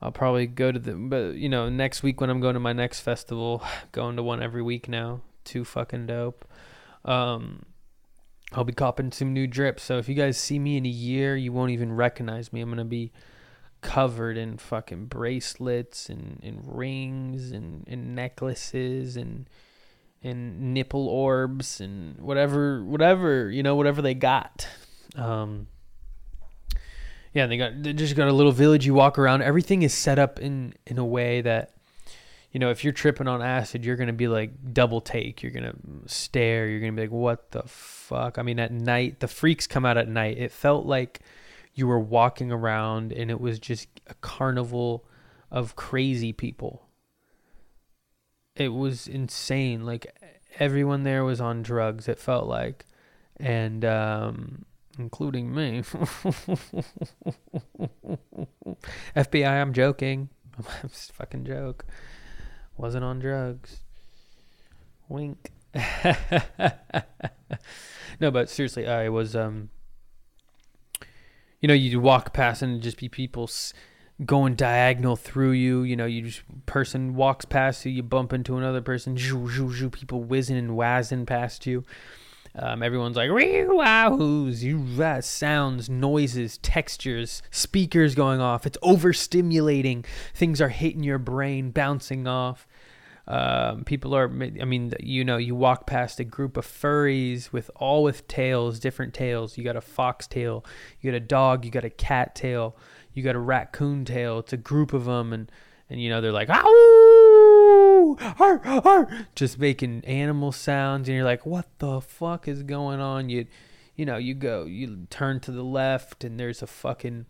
I'll 0.00 0.12
probably 0.12 0.46
go 0.46 0.70
to 0.70 0.78
the, 0.78 0.94
but 0.94 1.34
you 1.34 1.48
know, 1.48 1.68
next 1.68 2.04
week 2.04 2.20
when 2.20 2.30
I'm 2.30 2.40
going 2.40 2.54
to 2.54 2.60
my 2.60 2.72
next 2.72 3.00
festival, 3.00 3.62
going 3.92 4.16
to 4.16 4.22
one 4.22 4.42
every 4.42 4.62
week 4.62 4.88
now. 4.88 5.20
Too 5.44 5.64
fucking 5.64 6.06
dope. 6.06 6.46
Um, 7.04 7.64
I'll 8.52 8.64
be 8.64 8.72
copping 8.72 9.10
some 9.12 9.32
new 9.34 9.46
drips. 9.46 9.82
So 9.82 9.98
if 9.98 10.08
you 10.08 10.14
guys 10.14 10.38
see 10.38 10.58
me 10.58 10.76
in 10.76 10.86
a 10.86 10.90
year, 10.90 11.36
you 11.36 11.52
won't 11.52 11.72
even 11.72 11.92
recognize 11.92 12.52
me. 12.52 12.60
I'm 12.60 12.70
gonna 12.70 12.84
be 12.84 13.12
covered 13.80 14.36
in 14.36 14.58
fucking 14.58 15.06
bracelets 15.06 16.08
and, 16.08 16.40
and 16.42 16.60
rings 16.64 17.50
and, 17.50 17.84
and 17.88 18.14
necklaces 18.14 19.16
and 19.16 19.48
and 20.22 20.74
nipple 20.74 21.08
orbs 21.08 21.80
and 21.80 22.20
whatever 22.20 22.82
whatever 22.84 23.50
you 23.50 23.62
know 23.62 23.76
whatever 23.76 24.02
they 24.02 24.14
got 24.14 24.66
um 25.14 25.68
yeah 27.32 27.46
they 27.46 27.56
got 27.56 27.82
they 27.82 27.92
just 27.92 28.16
got 28.16 28.28
a 28.28 28.32
little 28.32 28.52
village 28.52 28.84
you 28.84 28.94
walk 28.94 29.18
around 29.18 29.42
everything 29.42 29.82
is 29.82 29.94
set 29.94 30.18
up 30.18 30.40
in 30.40 30.74
in 30.86 30.98
a 30.98 31.04
way 31.04 31.40
that 31.40 31.72
you 32.50 32.60
know, 32.60 32.70
if 32.70 32.82
you're 32.82 32.92
tripping 32.92 33.28
on 33.28 33.42
acid, 33.42 33.84
you're 33.84 33.96
gonna 33.96 34.12
be 34.12 34.28
like 34.28 34.72
double 34.72 35.00
take. 35.00 35.42
You're 35.42 35.52
gonna 35.52 35.74
stare. 36.06 36.66
You're 36.66 36.80
gonna 36.80 36.92
be 36.92 37.02
like, 37.02 37.10
what 37.10 37.50
the 37.50 37.62
fuck? 37.64 38.38
I 38.38 38.42
mean, 38.42 38.58
at 38.58 38.72
night, 38.72 39.20
the 39.20 39.28
freaks 39.28 39.66
come 39.66 39.84
out 39.84 39.98
at 39.98 40.08
night. 40.08 40.38
It 40.38 40.50
felt 40.50 40.86
like 40.86 41.20
you 41.74 41.86
were 41.86 42.00
walking 42.00 42.50
around 42.50 43.12
and 43.12 43.30
it 43.30 43.40
was 43.40 43.58
just 43.58 43.88
a 44.06 44.14
carnival 44.14 45.04
of 45.50 45.76
crazy 45.76 46.32
people. 46.32 46.87
It 48.58 48.68
was 48.74 49.06
insane. 49.06 49.86
Like 49.86 50.14
everyone 50.58 51.04
there 51.04 51.24
was 51.24 51.40
on 51.40 51.62
drugs. 51.62 52.08
It 52.08 52.18
felt 52.18 52.46
like, 52.48 52.84
and 53.38 53.84
um, 53.84 54.64
including 54.98 55.54
me. 55.54 55.82
FBI, 59.16 59.46
I'm 59.48 59.72
joking. 59.72 60.28
It's 60.82 61.08
a 61.10 61.12
fucking 61.12 61.44
joke. 61.44 61.86
Wasn't 62.76 63.04
on 63.04 63.20
drugs. 63.20 63.78
Wink. 65.08 65.52
no, 68.20 68.32
but 68.32 68.50
seriously, 68.50 68.88
I 68.88 69.08
was 69.08 69.36
um 69.36 69.70
you 71.60 71.68
know, 71.68 71.74
you 71.74 72.00
walk 72.00 72.32
past 72.32 72.62
and 72.62 72.82
just 72.82 72.98
be 72.98 73.08
people 73.08 73.44
s- 73.44 73.72
going 74.24 74.54
diagonal 74.54 75.16
through 75.16 75.52
you. 75.52 75.82
You 75.82 75.96
know, 75.96 76.06
you 76.06 76.22
just 76.22 76.42
person 76.66 77.14
walks 77.14 77.44
past 77.44 77.84
you, 77.84 77.92
you 77.92 78.02
bump 78.02 78.32
into 78.32 78.56
another 78.56 78.80
person. 78.80 79.16
Zhoo, 79.16 79.48
zhoo, 79.48 79.72
zhoo, 79.72 79.92
people 79.92 80.22
whizzing 80.22 80.56
and 80.56 80.76
whizzing 80.76 81.26
past 81.26 81.66
you. 81.66 81.84
Um, 82.54 82.82
everyone's 82.82 83.16
like, 83.16 83.30
wahoo's, 83.30 84.64
you 84.64 84.84
uh, 85.00 85.20
sounds, 85.20 85.88
noises, 85.88 86.58
textures, 86.58 87.42
speakers 87.50 88.16
going 88.16 88.40
off. 88.40 88.66
It's 88.66 88.78
overstimulating. 88.78 90.04
Things 90.34 90.60
are 90.60 90.70
hitting 90.70 91.04
your 91.04 91.18
brain, 91.18 91.70
bouncing 91.70 92.26
off. 92.26 92.66
Um, 93.28 93.84
people 93.84 94.14
are, 94.16 94.24
I 94.24 94.64
mean, 94.64 94.94
you 95.00 95.22
know, 95.22 95.36
you 95.36 95.54
walk 95.54 95.86
past 95.86 96.18
a 96.18 96.24
group 96.24 96.56
of 96.56 96.66
furries 96.66 97.52
with 97.52 97.70
all 97.76 98.02
with 98.02 98.26
tails, 98.26 98.80
different 98.80 99.12
tails. 99.12 99.58
You 99.58 99.64
got 99.64 99.76
a 99.76 99.82
fox 99.82 100.26
tail, 100.26 100.64
you 101.00 101.12
got 101.12 101.16
a 101.16 101.20
dog, 101.20 101.64
you 101.66 101.70
got 101.70 101.84
a 101.84 101.90
cat 101.90 102.34
tail, 102.34 102.74
you 103.14 103.22
got 103.22 103.36
a 103.36 103.40
raccoon 103.40 104.04
tail. 104.04 104.38
It's 104.38 104.52
a 104.52 104.56
group 104.56 104.92
of 104.92 105.04
them, 105.04 105.32
and 105.32 105.50
and 105.90 106.00
you 106.00 106.10
know 106.10 106.20
they're 106.20 106.32
like, 106.32 106.50
ow, 106.50 108.16
arr, 108.38 108.60
arr, 108.64 109.26
just 109.34 109.58
making 109.58 110.04
animal 110.04 110.52
sounds, 110.52 111.08
and 111.08 111.16
you're 111.16 111.24
like, 111.24 111.46
what 111.46 111.66
the 111.78 112.00
fuck 112.00 112.46
is 112.46 112.62
going 112.62 113.00
on? 113.00 113.28
You, 113.28 113.46
you 113.96 114.06
know, 114.06 114.16
you 114.16 114.34
go, 114.34 114.64
you 114.64 115.06
turn 115.10 115.40
to 115.40 115.50
the 115.50 115.64
left, 115.64 116.24
and 116.24 116.38
there's 116.38 116.62
a 116.62 116.66
fucking 116.66 117.26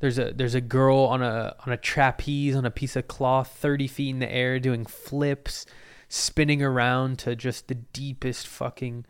there's 0.00 0.18
a 0.18 0.32
there's 0.32 0.54
a 0.54 0.60
girl 0.60 0.98
on 0.98 1.22
a 1.22 1.54
on 1.66 1.72
a 1.72 1.76
trapeze 1.76 2.56
on 2.56 2.64
a 2.64 2.70
piece 2.70 2.96
of 2.96 3.08
cloth 3.08 3.56
30 3.56 3.86
feet 3.86 4.10
in 4.10 4.18
the 4.18 4.32
air 4.32 4.58
doing 4.58 4.86
flips 4.86 5.66
spinning 6.08 6.62
around 6.62 7.18
to 7.18 7.36
just 7.36 7.68
the 7.68 7.74
deepest 7.74 8.46
fucking 8.46 9.04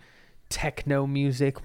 techno 0.49 1.07
music 1.07 1.57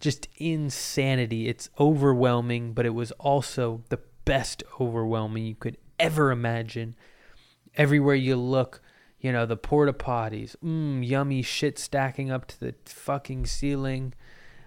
just 0.00 0.28
insanity 0.36 1.48
it's 1.48 1.68
overwhelming 1.78 2.72
but 2.72 2.86
it 2.86 2.94
was 2.94 3.12
also 3.12 3.82
the 3.90 3.98
best 4.24 4.62
overwhelming 4.80 5.44
you 5.44 5.54
could 5.54 5.76
ever 5.98 6.30
imagine 6.30 6.94
everywhere 7.76 8.14
you 8.14 8.36
look 8.36 8.80
you 9.20 9.30
know 9.30 9.46
the 9.46 9.56
porta 9.56 9.92
potties 9.92 10.56
mmm, 10.64 11.06
yummy 11.06 11.42
shit 11.42 11.78
stacking 11.78 12.30
up 12.30 12.46
to 12.46 12.58
the 12.58 12.74
fucking 12.84 13.44
ceiling 13.44 14.12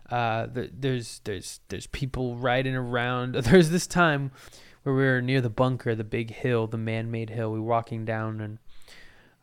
uh, 0.09 0.47
the, 0.47 0.69
there's 0.73 1.21
there's 1.23 1.59
there's 1.69 1.87
people 1.87 2.35
riding 2.35 2.75
around. 2.75 3.33
There's 3.35 3.69
this 3.69 3.87
time 3.87 4.31
where 4.83 4.95
we 4.95 5.03
were 5.03 5.21
near 5.21 5.41
the 5.41 5.49
bunker, 5.49 5.93
the 5.93 6.03
big 6.03 6.31
hill, 6.31 6.67
the 6.67 6.77
man-made 6.77 7.29
hill. 7.29 7.51
We 7.51 7.59
were 7.59 7.65
walking 7.65 8.05
down 8.05 8.41
and 8.41 8.57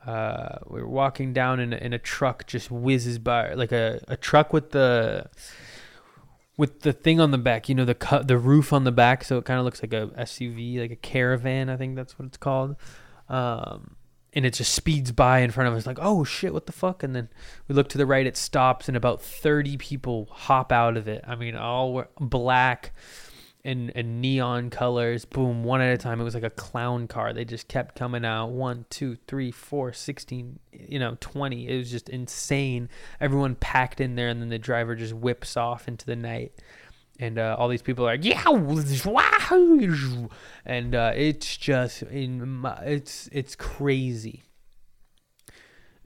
uh, 0.07 0.59
we 0.69 0.81
were 0.81 0.89
walking 0.89 1.33
down 1.33 1.59
in 1.59 1.73
a, 1.73 1.97
a 1.97 1.99
truck 1.99 2.47
just 2.47 2.71
whizzes 2.71 3.19
by 3.19 3.55
like 3.55 3.73
a, 3.73 4.03
a 4.09 4.17
truck 4.17 4.53
with 4.53 4.71
the 4.71 5.29
with 6.57 6.81
the 6.81 6.93
thing 6.93 7.21
on 7.21 7.33
the 7.33 7.39
back. 7.39 7.69
You 7.69 7.75
know 7.75 7.85
the 7.85 7.95
cut 7.95 8.29
the 8.29 8.39
roof 8.39 8.73
on 8.73 8.85
the 8.85 8.93
back, 8.93 9.25
so 9.25 9.37
it 9.39 9.45
kind 9.45 9.59
of 9.59 9.65
looks 9.65 9.83
like 9.83 9.93
a 9.93 10.07
SUV, 10.19 10.79
like 10.79 10.93
a 10.93 10.97
caravan. 10.97 11.69
I 11.69 11.77
think 11.77 11.97
that's 11.97 12.19
what 12.19 12.27
it's 12.27 12.37
called. 12.37 12.77
Um, 13.29 13.97
and 14.33 14.45
it 14.45 14.53
just 14.53 14.75
speeds 14.75 15.11
by 15.11 15.41
in 15.41 15.51
front 15.51 15.67
of 15.67 15.75
us 15.75 15.87
like 15.87 15.99
oh 16.01 16.23
shit 16.23 16.53
what 16.53 16.67
the 16.67 16.73
fuck 16.73 17.03
and 17.03 17.17
then 17.17 17.29
we 17.67 17.75
look 17.75 17.89
to 17.89 17.99
the 17.99 18.07
right 18.07 18.27
it 18.27 18.37
stops 18.37 18.87
and 18.87 18.97
about 18.97 19.21
30 19.21 19.79
people 19.79 20.29
hop 20.31 20.71
out 20.71 20.97
of 20.97 21.09
it 21.09 21.25
i 21.27 21.35
mean 21.35 21.57
all 21.57 22.05
black 22.21 22.93
and 23.67 24.21
neon 24.21 24.71
colors 24.71 25.25
boom 25.25 25.65
one 25.65 25.81
at 25.81 25.93
a 25.93 25.99
time. 25.99 26.21
It 26.21 26.25
was 26.25 26.35
like 26.35 26.45
a 26.45 26.51
clown 26.51 27.09
car. 27.09 27.33
They 27.33 27.45
just 27.45 27.67
kept 27.69 27.97
coming 27.97 28.25
out. 28.25 28.51
One 28.51 28.87
two 28.91 29.17
three 29.27 29.51
four 29.51 29.93
16 29.93 30.59
you 30.73 30.99
know 30.99 31.17
20 31.21 31.69
it 31.69 31.77
was 31.77 31.91
just 31.91 32.09
insane. 32.09 32.89
Everyone 33.21 33.57
packed 33.57 34.01
in 34.01 34.15
there 34.15 34.29
and 34.29 34.41
then 34.41 34.51
the 34.51 34.59
driver 34.59 34.95
just 34.95 35.15
whips 35.15 35.57
off 35.57 35.89
into 35.89 36.07
the 36.07 36.17
night. 36.17 36.53
And 37.19 37.39
uh, 37.39 37.57
all 37.59 37.69
these 37.69 37.83
people 37.83 38.07
are 38.07 38.13
like, 38.13 38.25
yeah, 38.27 38.45
and 40.67 40.95
uh, 40.95 41.13
it's 41.15 41.57
just 41.57 42.03
in 42.03 42.47
my, 42.47 42.77
it's 42.85 43.31
it's 43.33 43.57
crazy. 43.57 44.43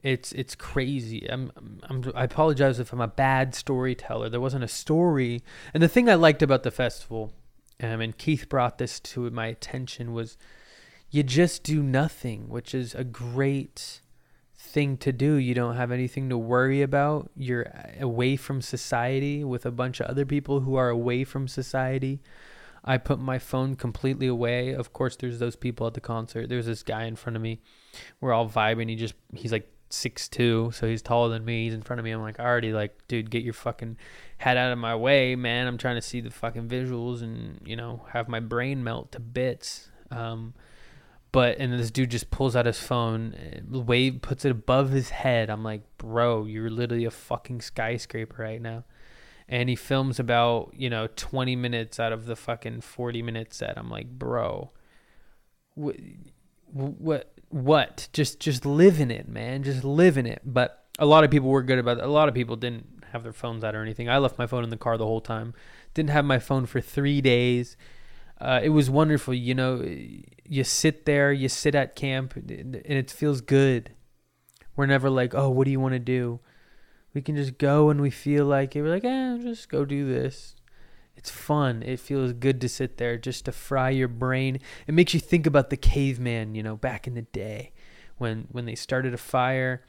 It's 0.01 0.31
it's 0.31 0.55
crazy. 0.55 1.29
I'm, 1.29 1.51
I'm 1.83 2.11
I 2.15 2.23
apologize 2.23 2.79
if 2.79 2.93
I'm 2.93 3.01
a 3.01 3.09
bad 3.09 3.53
storyteller. 3.53 4.29
There 4.29 4.39
wasn't 4.39 4.63
a 4.63 4.69
story, 4.69 5.43
and 5.73 5.83
the 5.83 5.89
thing 5.89 6.09
I 6.09 6.15
liked 6.15 6.41
about 6.41 6.63
the 6.63 6.71
festival, 6.71 7.33
um, 7.81 8.01
and 8.01 8.17
Keith 8.17 8.47
brought 8.47 8.77
this 8.77 8.99
to 8.99 9.29
my 9.31 9.47
attention 9.47 10.13
was, 10.13 10.37
you 11.09 11.23
just 11.23 11.63
do 11.63 11.83
nothing, 11.83 12.47
which 12.47 12.73
is 12.73 12.95
a 12.95 13.03
great 13.03 14.01
thing 14.57 14.95
to 14.97 15.11
do. 15.11 15.33
You 15.33 15.53
don't 15.53 15.75
have 15.75 15.91
anything 15.91 16.29
to 16.29 16.37
worry 16.37 16.81
about. 16.81 17.31
You're 17.35 17.71
away 17.99 18.37
from 18.37 18.61
society 18.61 19.43
with 19.43 19.65
a 19.65 19.71
bunch 19.71 19.99
of 19.99 20.07
other 20.07 20.25
people 20.25 20.61
who 20.61 20.75
are 20.75 20.89
away 20.89 21.23
from 21.23 21.47
society. 21.47 22.21
I 22.83 22.97
put 22.97 23.19
my 23.19 23.39
phone 23.39 23.75
completely 23.75 24.27
away. 24.27 24.73
Of 24.73 24.93
course, 24.93 25.15
there's 25.15 25.39
those 25.39 25.55
people 25.55 25.85
at 25.87 25.93
the 25.93 26.01
concert. 26.01 26.49
There's 26.49 26.65
this 26.65 26.83
guy 26.83 27.03
in 27.05 27.15
front 27.15 27.35
of 27.35 27.41
me. 27.41 27.61
We're 28.21 28.33
all 28.33 28.49
vibing. 28.49 28.89
He 28.89 28.95
just, 28.95 29.13
he's 29.35 29.51
like 29.51 29.69
six 29.89 30.27
two, 30.27 30.71
so 30.73 30.87
he's 30.87 31.01
taller 31.01 31.29
than 31.29 31.45
me. 31.45 31.65
He's 31.65 31.73
in 31.73 31.81
front 31.81 31.99
of 31.99 32.05
me. 32.05 32.11
I'm 32.11 32.21
like, 32.21 32.39
already 32.39 32.73
like, 32.73 32.97
dude, 33.07 33.29
get 33.29 33.43
your 33.43 33.53
fucking 33.53 33.97
head 34.41 34.57
out 34.57 34.71
of 34.71 34.79
my 34.79 34.95
way, 34.95 35.35
man. 35.35 35.67
I'm 35.67 35.77
trying 35.77 35.97
to 35.97 36.01
see 36.01 36.19
the 36.19 36.31
fucking 36.31 36.67
visuals 36.67 37.21
and, 37.21 37.61
you 37.63 37.75
know, 37.75 38.07
have 38.11 38.27
my 38.27 38.39
brain 38.39 38.83
melt 38.83 39.11
to 39.11 39.19
bits. 39.19 39.89
Um, 40.09 40.55
but 41.31 41.59
and 41.59 41.71
this 41.71 41.91
dude 41.91 42.09
just 42.09 42.31
pulls 42.31 42.55
out 42.55 42.65
his 42.65 42.79
phone, 42.79 43.35
wave 43.69 44.21
puts 44.23 44.43
it 44.43 44.51
above 44.51 44.89
his 44.89 45.09
head. 45.09 45.49
I'm 45.51 45.63
like, 45.63 45.83
bro, 45.97 46.45
you're 46.45 46.71
literally 46.71 47.05
a 47.05 47.11
fucking 47.11 47.61
skyscraper 47.61 48.41
right 48.41 48.61
now. 48.61 48.83
And 49.47 49.69
he 49.69 49.75
films 49.75 50.19
about 50.19 50.73
you 50.75 50.89
know 50.89 51.07
20 51.15 51.55
minutes 51.55 51.99
out 51.99 52.11
of 52.11 52.25
the 52.25 52.35
fucking 52.35 52.81
40 52.81 53.21
minute 53.21 53.53
set. 53.53 53.77
I'm 53.77 53.89
like, 53.89 54.09
bro, 54.09 54.71
what, 55.75 55.95
what, 56.73 57.31
what? 57.49 58.09
Just 58.11 58.39
just 58.39 58.65
live 58.65 58.99
in 58.99 59.11
it, 59.11 59.29
man. 59.29 59.63
Just 59.63 59.83
live 59.83 60.17
in 60.17 60.25
it. 60.25 60.41
But 60.43 60.85
a 60.99 61.05
lot 61.05 61.23
of 61.23 61.31
people 61.31 61.49
were 61.49 61.63
good 61.63 61.79
about 61.79 61.99
it. 61.99 62.03
A 62.03 62.07
lot 62.07 62.27
of 62.27 62.33
people 62.33 62.55
didn't 62.55 63.00
have 63.11 63.23
their 63.23 63.33
phones 63.33 63.63
out 63.63 63.75
or 63.75 63.81
anything. 63.81 64.09
I 64.09 64.17
left 64.17 64.37
my 64.37 64.47
phone 64.47 64.63
in 64.63 64.69
the 64.69 64.77
car 64.77 64.97
the 64.97 65.05
whole 65.05 65.21
time. 65.21 65.53
Didn't 65.93 66.09
have 66.09 66.25
my 66.25 66.39
phone 66.39 66.65
for 66.65 66.81
three 66.81 67.21
days. 67.21 67.77
Uh, 68.39 68.59
it 68.63 68.69
was 68.69 68.89
wonderful. 68.89 69.33
You 69.33 69.53
know, 69.53 69.83
you 70.45 70.63
sit 70.63 71.05
there, 71.05 71.31
you 71.31 71.47
sit 71.47 71.75
at 71.75 71.95
camp, 71.95 72.35
and 72.35 72.75
it 72.75 73.11
feels 73.11 73.41
good. 73.41 73.91
We're 74.75 74.87
never 74.87 75.09
like, 75.09 75.35
oh, 75.35 75.49
what 75.49 75.65
do 75.65 75.71
you 75.71 75.79
want 75.79 75.93
to 75.93 75.99
do? 75.99 76.39
We 77.13 77.21
can 77.21 77.35
just 77.35 77.57
go 77.57 77.89
and 77.89 78.01
we 78.01 78.09
feel 78.09 78.45
like 78.45 78.75
it. 78.75 78.81
We're 78.81 78.89
like, 78.89 79.03
eh, 79.03 79.37
just 79.41 79.69
go 79.69 79.85
do 79.85 80.07
this. 80.07 80.55
It's 81.15 81.29
fun. 81.29 81.83
It 81.83 81.99
feels 81.99 82.33
good 82.33 82.61
to 82.61 82.69
sit 82.69 82.97
there 82.97 83.17
just 83.17 83.45
to 83.45 83.51
fry 83.51 83.89
your 83.89 84.07
brain. 84.07 84.59
It 84.87 84.93
makes 84.93 85.13
you 85.13 85.19
think 85.19 85.45
about 85.45 85.69
the 85.69 85.77
caveman, 85.77 86.55
you 86.55 86.63
know, 86.63 86.77
back 86.77 87.05
in 87.05 87.13
the 87.13 87.21
day 87.21 87.73
when 88.17 88.47
when 88.51 88.65
they 88.65 88.75
started 88.75 89.13
a 89.13 89.17
fire, 89.17 89.83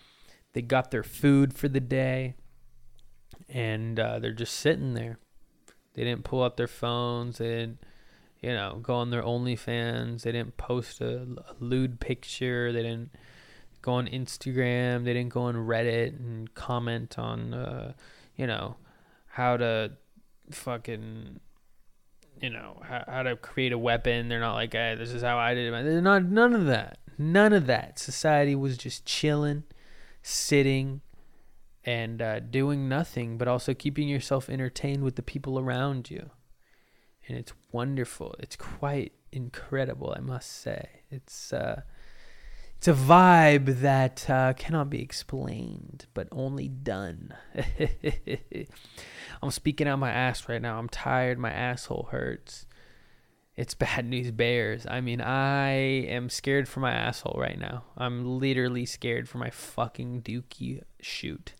they 0.54 0.62
got 0.62 0.90
their 0.90 1.02
food 1.02 1.54
for 1.54 1.68
the 1.68 1.80
day, 1.80 2.35
and 3.48 3.98
uh, 3.98 4.18
they're 4.18 4.32
just 4.32 4.54
sitting 4.54 4.94
there. 4.94 5.18
They 5.94 6.04
didn't 6.04 6.24
pull 6.24 6.42
out 6.42 6.56
their 6.56 6.68
phones. 6.68 7.38
They 7.38 7.48
didn't 7.48 7.78
you 8.42 8.52
know, 8.52 8.80
go 8.82 8.94
on 8.94 9.10
their 9.10 9.22
OnlyFans. 9.22 10.22
They 10.22 10.32
didn't 10.32 10.56
post 10.56 11.00
a, 11.00 11.22
a 11.22 11.54
lewd 11.60 12.00
picture. 12.00 12.72
They 12.72 12.82
didn't 12.82 13.12
go 13.80 13.92
on 13.92 14.08
Instagram. 14.08 15.04
They 15.04 15.12
didn't 15.14 15.32
go 15.32 15.42
on 15.42 15.54
Reddit 15.54 16.18
and 16.18 16.52
comment 16.54 17.18
on, 17.18 17.54
uh, 17.54 17.92
you 18.36 18.48
know, 18.48 18.76
how 19.28 19.56
to 19.56 19.92
fucking, 20.50 21.38
you 22.40 22.50
know, 22.50 22.82
how, 22.82 23.04
how 23.06 23.22
to 23.22 23.36
create 23.36 23.72
a 23.72 23.78
weapon. 23.78 24.28
They're 24.28 24.40
not 24.40 24.54
like, 24.54 24.72
hey, 24.72 24.96
this 24.98 25.12
is 25.12 25.22
how 25.22 25.38
I 25.38 25.54
did 25.54 25.72
it. 25.72 25.84
They're 25.84 26.02
not, 26.02 26.24
none 26.24 26.54
of 26.54 26.66
that. 26.66 26.98
None 27.16 27.52
of 27.52 27.66
that. 27.66 28.00
Society 28.00 28.56
was 28.56 28.76
just 28.76 29.06
chilling, 29.06 29.62
sitting, 30.20 31.00
and 31.84 32.22
uh, 32.22 32.40
doing 32.40 32.88
nothing, 32.88 33.38
but 33.38 33.48
also 33.48 33.74
keeping 33.74 34.08
yourself 34.08 34.48
entertained 34.48 35.02
with 35.02 35.16
the 35.16 35.22
people 35.22 35.58
around 35.58 36.10
you 36.10 36.30
and 37.28 37.38
it's 37.38 37.52
wonderful. 37.70 38.34
It's 38.38 38.56
quite 38.56 39.12
incredible, 39.30 40.14
I 40.16 40.20
must 40.20 40.50
say. 40.50 41.02
It's 41.10 41.52
uh, 41.52 41.82
it's 42.76 42.88
a 42.88 42.94
vibe 42.94 43.80
that 43.80 44.28
uh, 44.28 44.54
cannot 44.54 44.90
be 44.90 45.00
explained, 45.00 46.06
but 46.14 46.28
only 46.32 46.68
done. 46.68 47.34
I'm 49.42 49.50
speaking 49.50 49.86
out 49.86 49.98
my 49.98 50.10
ass 50.10 50.48
right 50.48 50.60
now. 50.60 50.78
I'm 50.78 50.88
tired. 50.88 51.38
My 51.38 51.52
asshole 51.52 52.08
hurts. 52.10 52.66
It's 53.54 53.74
bad 53.74 54.06
news 54.06 54.30
bears. 54.30 54.86
I 54.88 55.00
mean, 55.00 55.20
I 55.20 55.70
am 55.70 56.28
scared 56.28 56.68
for 56.68 56.80
my 56.80 56.92
asshole 56.92 57.38
right 57.38 57.58
now. 57.58 57.84
I'm 57.96 58.38
literally 58.40 58.86
scared 58.86 59.28
for 59.28 59.38
my 59.38 59.50
fucking 59.50 60.22
dookie 60.22 60.82
shoot. 61.00 61.54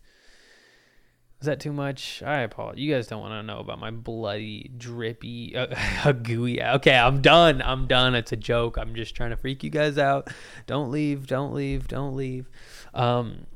Is 1.43 1.47
that 1.47 1.59
too 1.59 1.73
much? 1.73 2.23
I 2.25 2.39
apologize. 2.39 2.79
You 2.79 2.93
guys 2.93 3.07
don't 3.07 3.19
want 3.19 3.33
to 3.33 3.43
know 3.43 3.59
about 3.59 3.77
my 3.77 3.91
bloody, 3.91 4.71
drippy, 4.77 5.53
uh, 5.53 6.13
gooey. 6.23 6.63
Okay, 6.63 6.95
I'm 6.95 7.21
done. 7.21 7.61
I'm 7.61 7.85
done. 7.85 8.15
It's 8.15 8.31
a 8.31 8.37
joke. 8.37 8.77
I'm 8.77 8.95
just 8.95 9.13
trying 9.13 9.31
to 9.31 9.35
freak 9.35 9.61
you 9.61 9.69
guys 9.69 9.97
out. 9.97 10.29
Don't 10.67 10.89
leave. 10.89 11.27
Don't 11.27 11.53
leave. 11.53 11.89
Don't 11.89 12.15
leave. 12.15 12.49
Um, 12.93 13.47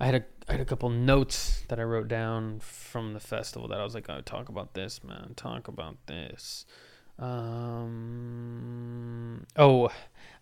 I 0.00 0.06
had 0.06 0.14
a 0.14 0.24
I 0.48 0.52
had 0.52 0.62
a 0.62 0.64
couple 0.64 0.88
notes 0.88 1.64
that 1.68 1.78
I 1.78 1.82
wrote 1.82 2.08
down 2.08 2.60
from 2.60 3.12
the 3.12 3.20
festival 3.20 3.68
that 3.68 3.78
I 3.78 3.84
was 3.84 3.94
like, 3.94 4.08
oh, 4.08 4.22
talk 4.22 4.48
about 4.48 4.72
this, 4.72 5.04
man. 5.04 5.34
Talk 5.36 5.68
about 5.68 5.98
this. 6.06 6.64
Um, 7.18 8.66
oh, 9.56 9.90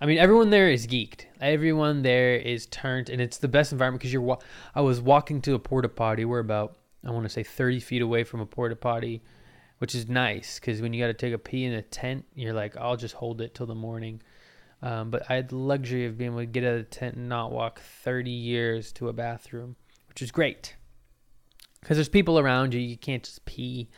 I 0.01 0.07
mean, 0.07 0.19
everyone 0.19 0.51
there 0.51 0.69
is 0.71 0.87
geeked. 0.87 1.27
Everyone 1.41 2.03
there 2.03 2.37
is 2.37 2.67
turned, 2.67 3.09
and 3.09 3.21
it's 3.21 3.39
the 3.39 3.49
best 3.49 3.73
environment 3.73 4.01
because 4.01 4.13
you're. 4.13 4.23
Wa- 4.23 4.39
I 4.75 4.81
was 4.81 5.01
walking 5.01 5.41
to 5.43 5.55
a 5.55 5.59
porta 5.59 5.89
potty. 5.89 6.25
We're 6.25 6.39
about, 6.41 6.77
I 7.05 7.11
want 7.11 7.25
to 7.25 7.31
say, 7.31 7.43
30 7.43 7.81
feet 7.81 8.03
away 8.03 8.25
from 8.25 8.41
a 8.41 8.47
porta 8.47 8.77
potty, 8.77 9.23
which 9.79 9.95
is 9.95 10.09
nice 10.09 10.59
because 10.59 10.81
when 10.81 10.93
you 10.93 11.03
got 11.03 11.09
to 11.09 11.15
take 11.15 11.35
a 11.35 11.39
pee 11.39 11.65
in 11.65 11.73
a 11.73 11.83
tent, 11.83 12.25
you're 12.35 12.55
like, 12.55 12.77
I'll 12.77 12.97
just 12.97 13.15
hold 13.15 13.41
it 13.41 13.55
till 13.55 13.67
the 13.67 13.75
morning. 13.75 14.23
Um, 14.83 15.11
but 15.11 15.23
I 15.29 15.35
had 15.37 15.51
the 15.51 15.57
luxury 15.57 16.07
of 16.07 16.19
being 16.19 16.33
able 16.33 16.41
to 16.41 16.47
get 16.47 16.65
out 16.65 16.75
of 16.75 16.79
the 16.79 16.85
tent 16.85 17.17
and 17.17 17.29
not 17.29 17.53
walk 17.53 17.81
30 17.81 18.31
years 18.31 18.91
to 18.95 19.09
a 19.09 19.13
bathroom 19.13 19.77
which 20.13 20.21
is 20.21 20.31
great 20.31 20.77
because 21.81 21.97
there's 21.97 22.11
people 22.11 22.39
around 22.39 22.75
you. 22.75 22.81
You 22.81 22.99
can't 22.99 23.23
just 23.23 23.43
pee 23.47 23.89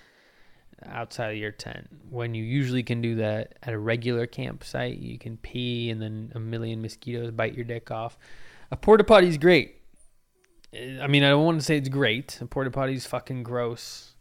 outside 0.86 1.32
of 1.32 1.36
your 1.36 1.50
tent 1.50 1.88
when 2.10 2.34
you 2.34 2.44
usually 2.44 2.82
can 2.82 3.00
do 3.00 3.16
that 3.16 3.56
at 3.62 3.72
a 3.72 3.78
regular 3.78 4.26
campsite. 4.26 4.98
You 4.98 5.18
can 5.18 5.36
pee 5.38 5.90
and 5.90 6.00
then 6.00 6.32
a 6.34 6.40
million 6.40 6.82
mosquitoes 6.82 7.30
bite 7.30 7.54
your 7.54 7.64
dick 7.64 7.90
off. 7.90 8.18
A 8.70 8.76
porta 8.76 9.04
potty 9.04 9.28
is 9.28 9.38
great. 9.38 9.76
I 11.00 11.06
mean, 11.06 11.22
I 11.22 11.30
don't 11.30 11.44
want 11.44 11.60
to 11.60 11.64
say 11.64 11.76
it's 11.76 11.88
great. 11.88 12.40
A 12.40 12.46
porta 12.46 12.70
potty 12.70 12.94
is 12.94 13.06
fucking 13.06 13.44
gross, 13.44 14.14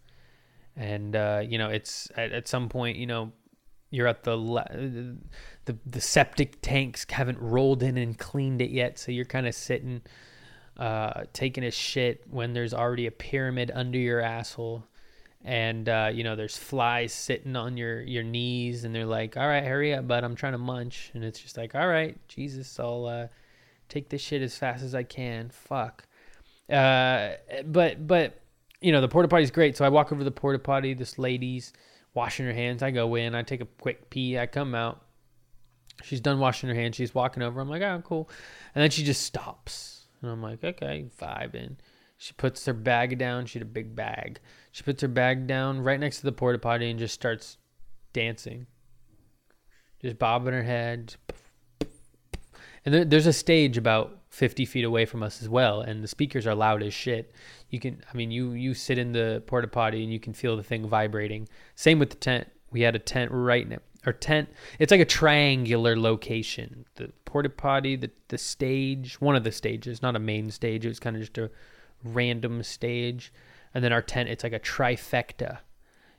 and 0.75 1.15
uh, 1.15 1.41
you 1.43 1.57
know, 1.57 1.69
it's 1.69 2.11
at, 2.15 2.31
at 2.31 2.47
some 2.47 2.69
point, 2.69 2.97
you 2.97 3.07
know, 3.07 3.31
you're 3.89 4.05
at 4.05 4.23
the 4.23 5.17
the 5.65 5.77
the 5.85 6.01
septic 6.01 6.61
tanks 6.61 7.07
haven't 7.09 7.39
rolled 7.39 7.81
in 7.81 7.97
and 7.97 8.19
cleaned 8.19 8.61
it 8.61 8.69
yet, 8.69 8.99
so 8.99 9.11
you're 9.11 9.25
kind 9.25 9.47
of 9.47 9.55
sitting 9.55 10.01
uh, 10.77 11.23
taking 11.33 11.63
a 11.63 11.71
shit 11.71 12.23
when 12.29 12.53
there's 12.53 12.73
already 12.73 13.07
a 13.07 13.11
pyramid 13.11 13.71
under 13.73 13.97
your 13.97 14.21
asshole 14.21 14.83
and 15.43 15.89
uh, 15.89 16.09
you 16.13 16.23
know 16.23 16.35
there's 16.35 16.57
flies 16.57 17.11
sitting 17.11 17.55
on 17.55 17.75
your 17.75 18.01
your 18.01 18.23
knees 18.23 18.85
and 18.85 18.95
they're 18.95 19.05
like 19.05 19.35
all 19.35 19.47
right 19.47 19.63
hurry 19.63 19.93
up 19.93 20.07
but 20.07 20.23
i'm 20.23 20.35
trying 20.35 20.53
to 20.53 20.57
munch. 20.57 21.11
And 21.13 21.23
it's 21.23 21.39
just 21.39 21.57
like 21.57 21.75
all 21.75 21.87
right 21.87 22.17
jesus 22.27 22.79
i'll 22.79 23.05
uh, 23.05 23.27
take 23.89 24.09
this 24.09 24.21
shit 24.21 24.41
as 24.41 24.57
fast 24.57 24.83
as 24.83 24.95
i 24.95 25.03
can. 25.03 25.49
Fuck. 25.49 26.07
Uh, 26.71 27.31
but 27.65 28.07
but 28.07 28.41
you 28.81 28.91
know 28.91 29.01
the 29.01 29.09
porta 29.09 29.27
potty's 29.27 29.51
great. 29.51 29.75
So 29.75 29.85
i 29.85 29.89
walk 29.89 30.11
over 30.11 30.19
to 30.19 30.25
the 30.25 30.31
porta 30.31 30.59
potty 30.59 30.93
this 30.93 31.19
lady's 31.19 31.73
washing 32.13 32.45
her 32.45 32.53
hands. 32.53 32.81
I 32.81 32.91
go 32.91 33.15
in 33.15 33.35
i 33.35 33.41
take 33.41 33.61
a 33.61 33.65
quick 33.65 34.09
pee 34.09 34.39
i 34.39 34.45
come 34.45 34.73
out. 34.73 35.01
She's 36.03 36.21
done 36.21 36.39
washing 36.39 36.69
her 36.69 36.75
hands. 36.75 36.95
She's 36.95 37.13
walking 37.13 37.43
over. 37.43 37.59
I'm 37.59 37.69
like 37.69 37.81
oh 37.81 38.01
cool. 38.05 38.29
And 38.73 38.81
then 38.81 38.91
she 38.91 39.03
just 39.03 39.23
stops. 39.23 40.05
And 40.21 40.31
I'm 40.31 40.41
like, 40.41 40.63
okay, 40.63 41.05
vibing. 41.21 41.75
She 42.17 42.31
puts 42.33 42.65
her 42.65 42.73
bag 42.73 43.17
down. 43.17 43.45
She 43.45 43.59
had 43.59 43.67
a 43.67 43.69
big 43.69 43.95
bag. 43.95 44.39
She 44.73 44.81
puts 44.81 45.03
her 45.03 45.07
bag 45.07 45.45
down 45.45 45.81
right 45.81 45.99
next 45.99 46.17
to 46.17 46.23
the 46.23 46.31
porta 46.31 46.57
potty 46.57 46.89
and 46.89 46.97
just 46.97 47.13
starts 47.13 47.57
dancing, 48.11 48.65
just 50.01 50.17
bobbing 50.17 50.55
her 50.55 50.63
head. 50.63 51.15
And 52.83 52.93
there, 52.93 53.05
there's 53.05 53.27
a 53.27 53.33
stage 53.33 53.77
about 53.77 54.17
50 54.29 54.65
feet 54.65 54.83
away 54.83 55.05
from 55.05 55.21
us 55.21 55.43
as 55.43 55.47
well, 55.47 55.81
and 55.81 56.03
the 56.03 56.07
speakers 56.07 56.47
are 56.47 56.55
loud 56.55 56.81
as 56.81 56.91
shit. 56.91 57.33
You 57.69 57.79
can, 57.79 58.03
I 58.11 58.17
mean, 58.17 58.31
you 58.31 58.53
you 58.53 58.73
sit 58.73 58.97
in 58.97 59.11
the 59.11 59.43
porta 59.45 59.67
potty 59.67 60.03
and 60.03 60.11
you 60.11 60.19
can 60.19 60.33
feel 60.33 60.57
the 60.57 60.63
thing 60.63 60.87
vibrating. 60.87 61.47
Same 61.75 61.99
with 61.99 62.09
the 62.09 62.15
tent. 62.15 62.47
We 62.71 62.81
had 62.81 62.95
a 62.95 62.99
tent 62.99 63.29
right 63.31 63.69
now 63.69 63.77
or 64.07 64.13
tent. 64.13 64.49
It's 64.79 64.89
like 64.89 65.01
a 65.01 65.05
triangular 65.05 65.95
location. 65.95 66.85
The 66.95 67.11
porta 67.25 67.49
potty, 67.49 67.95
the 67.95 68.09
the 68.29 68.39
stage, 68.39 69.21
one 69.21 69.35
of 69.35 69.43
the 69.43 69.51
stages, 69.51 70.01
not 70.01 70.15
a 70.15 70.19
main 70.19 70.49
stage. 70.49 70.83
It 70.83 70.89
was 70.89 70.99
kind 70.99 71.15
of 71.15 71.21
just 71.21 71.37
a 71.37 71.51
random 72.03 72.63
stage, 72.63 73.31
and 73.73 73.83
then 73.83 73.91
our 73.91 74.01
tent. 74.01 74.29
It's 74.29 74.43
like 74.43 74.53
a 74.53 74.59
trifecta. 74.59 75.59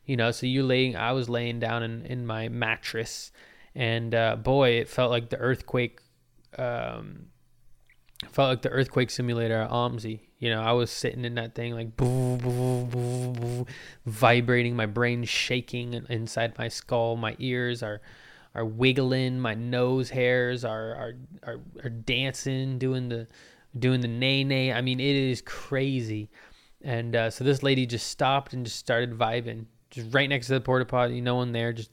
You 0.05 0.17
know, 0.17 0.31
so 0.31 0.47
you 0.47 0.62
laying. 0.62 0.97
I 0.97 1.12
was 1.12 1.29
laying 1.29 1.61
down 1.61 1.83
in 1.83 2.05
in 2.07 2.27
my 2.27 2.49
mattress, 2.49 3.33
and 3.75 4.14
uh, 4.14 4.37
boy, 4.37 4.71
it 4.71 4.88
felt 4.88 5.11
like 5.11 5.31
the 5.31 5.38
earthquake. 5.38 6.01
Um, 6.59 7.27
felt 8.31 8.49
like 8.49 8.62
the 8.62 8.71
earthquake 8.71 9.11
simulator 9.11 9.62
at. 9.62 10.21
You 10.38 10.51
know, 10.51 10.62
I 10.62 10.73
was 10.73 10.90
sitting 10.90 11.25
in 11.25 11.37
that 11.37 11.55
thing 11.55 11.73
like 11.73 11.97
vibrating, 14.07 14.77
my 14.77 14.87
brain 14.87 15.25
shaking 15.25 15.95
inside 16.09 16.59
my 16.59 16.69
skull. 16.69 17.17
My 17.17 17.35
ears 17.38 17.83
are 17.83 18.03
are 18.55 18.64
wiggling, 18.64 19.40
my 19.40 19.55
nose 19.55 20.11
hairs 20.11 20.64
are 20.64 20.95
are 20.95 21.14
are, 21.45 21.61
are 21.83 21.90
dancing, 21.90 22.79
doing 22.79 23.09
the 23.09 23.27
doing 23.79 24.01
the 24.01 24.09
Nae 24.09 24.43
Nae. 24.43 24.73
I 24.73 24.81
mean, 24.81 25.01
it 25.01 25.17
is 25.17 25.40
crazy. 25.40 26.31
And 26.85 27.16
uh, 27.16 27.31
so 27.31 27.44
this 27.44 27.62
lady 27.62 27.87
just 27.87 28.09
stopped 28.09 28.53
and 28.53 28.66
just 28.66 28.79
started 28.79 29.18
vibing, 29.18 29.64
just 29.90 30.12
right 30.12 30.29
next 30.29 30.49
to 30.49 30.53
the 30.53 30.61
porta 30.61 30.85
potty, 30.85 31.20
no 31.23 31.35
one 31.35 31.53
there, 31.53 31.73
just. 31.73 31.90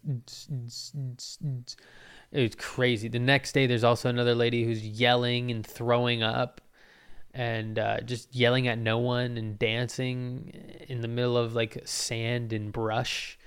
It 2.33 2.41
was 2.41 2.55
crazy. 2.55 3.07
The 3.07 3.19
next 3.19 3.53
day, 3.53 3.67
there's 3.67 3.85
also 3.85 4.09
another 4.09 4.35
lady 4.35 4.65
who's 4.65 4.85
yelling 4.85 5.49
and 5.49 5.65
throwing 5.65 6.23
up 6.23 6.61
and 7.33 7.79
uh, 7.79 8.01
just 8.01 8.35
yelling 8.35 8.67
at 8.67 8.77
no 8.77 8.97
one 8.97 9.37
and 9.37 9.57
dancing 9.57 10.51
in 10.87 11.01
the 11.01 11.07
middle 11.07 11.37
of 11.37 11.55
like 11.55 11.81
sand 11.85 12.51
and 12.51 12.71
brush. 12.73 13.37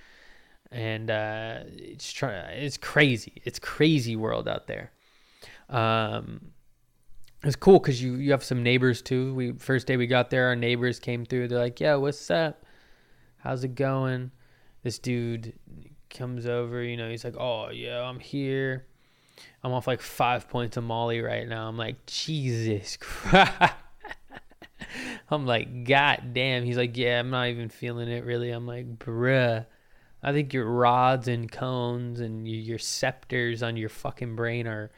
And 0.70 1.10
uh, 1.10 1.60
it's 1.66 2.10
try- 2.10 2.32
it's 2.52 2.78
crazy. 2.78 3.42
It's 3.44 3.58
crazy 3.58 4.16
world 4.16 4.48
out 4.48 4.66
there. 4.66 4.92
Um, 5.68 6.52
it's 7.44 7.56
cool 7.56 7.78
because 7.78 8.02
you 8.02 8.14
you 8.14 8.30
have 8.30 8.42
some 8.42 8.62
neighbors 8.62 9.02
too. 9.02 9.34
We 9.34 9.52
first 9.52 9.86
day 9.86 9.96
we 9.96 10.06
got 10.06 10.30
there, 10.30 10.48
our 10.48 10.56
neighbors 10.56 10.98
came 10.98 11.24
through. 11.24 11.48
They're 11.48 11.58
like, 11.58 11.80
"Yeah, 11.80 11.96
what's 11.96 12.30
up? 12.30 12.64
How's 13.38 13.64
it 13.64 13.74
going?" 13.74 14.30
This 14.82 14.98
dude 14.98 15.54
comes 16.10 16.46
over, 16.46 16.82
you 16.82 16.96
know, 16.96 17.10
he's 17.10 17.24
like, 17.24 17.36
"Oh 17.36 17.70
yeah, 17.70 18.02
I'm 18.02 18.20
here. 18.20 18.86
I'm 19.62 19.72
off 19.72 19.86
like 19.86 20.00
five 20.00 20.48
points 20.48 20.76
of 20.76 20.84
Molly 20.84 21.20
right 21.20 21.46
now." 21.46 21.68
I'm 21.68 21.76
like, 21.76 22.06
"Jesus 22.06 22.96
Christ!" 23.00 23.74
I'm 25.30 25.46
like, 25.46 25.84
"God 25.84 26.32
damn." 26.32 26.64
He's 26.64 26.76
like, 26.76 26.96
"Yeah, 26.96 27.20
I'm 27.20 27.30
not 27.30 27.48
even 27.48 27.68
feeling 27.68 28.08
it 28.08 28.24
really." 28.24 28.50
I'm 28.50 28.66
like, 28.66 28.98
"Bruh." 28.98 29.66
I 30.22 30.32
think 30.32 30.54
your 30.54 30.64
rods 30.64 31.28
and 31.28 31.52
cones 31.52 32.18
and 32.20 32.48
your 32.48 32.78
scepters 32.78 33.62
on 33.62 33.76
your 33.76 33.90
fucking 33.90 34.34
brain 34.36 34.66
are 34.66 34.90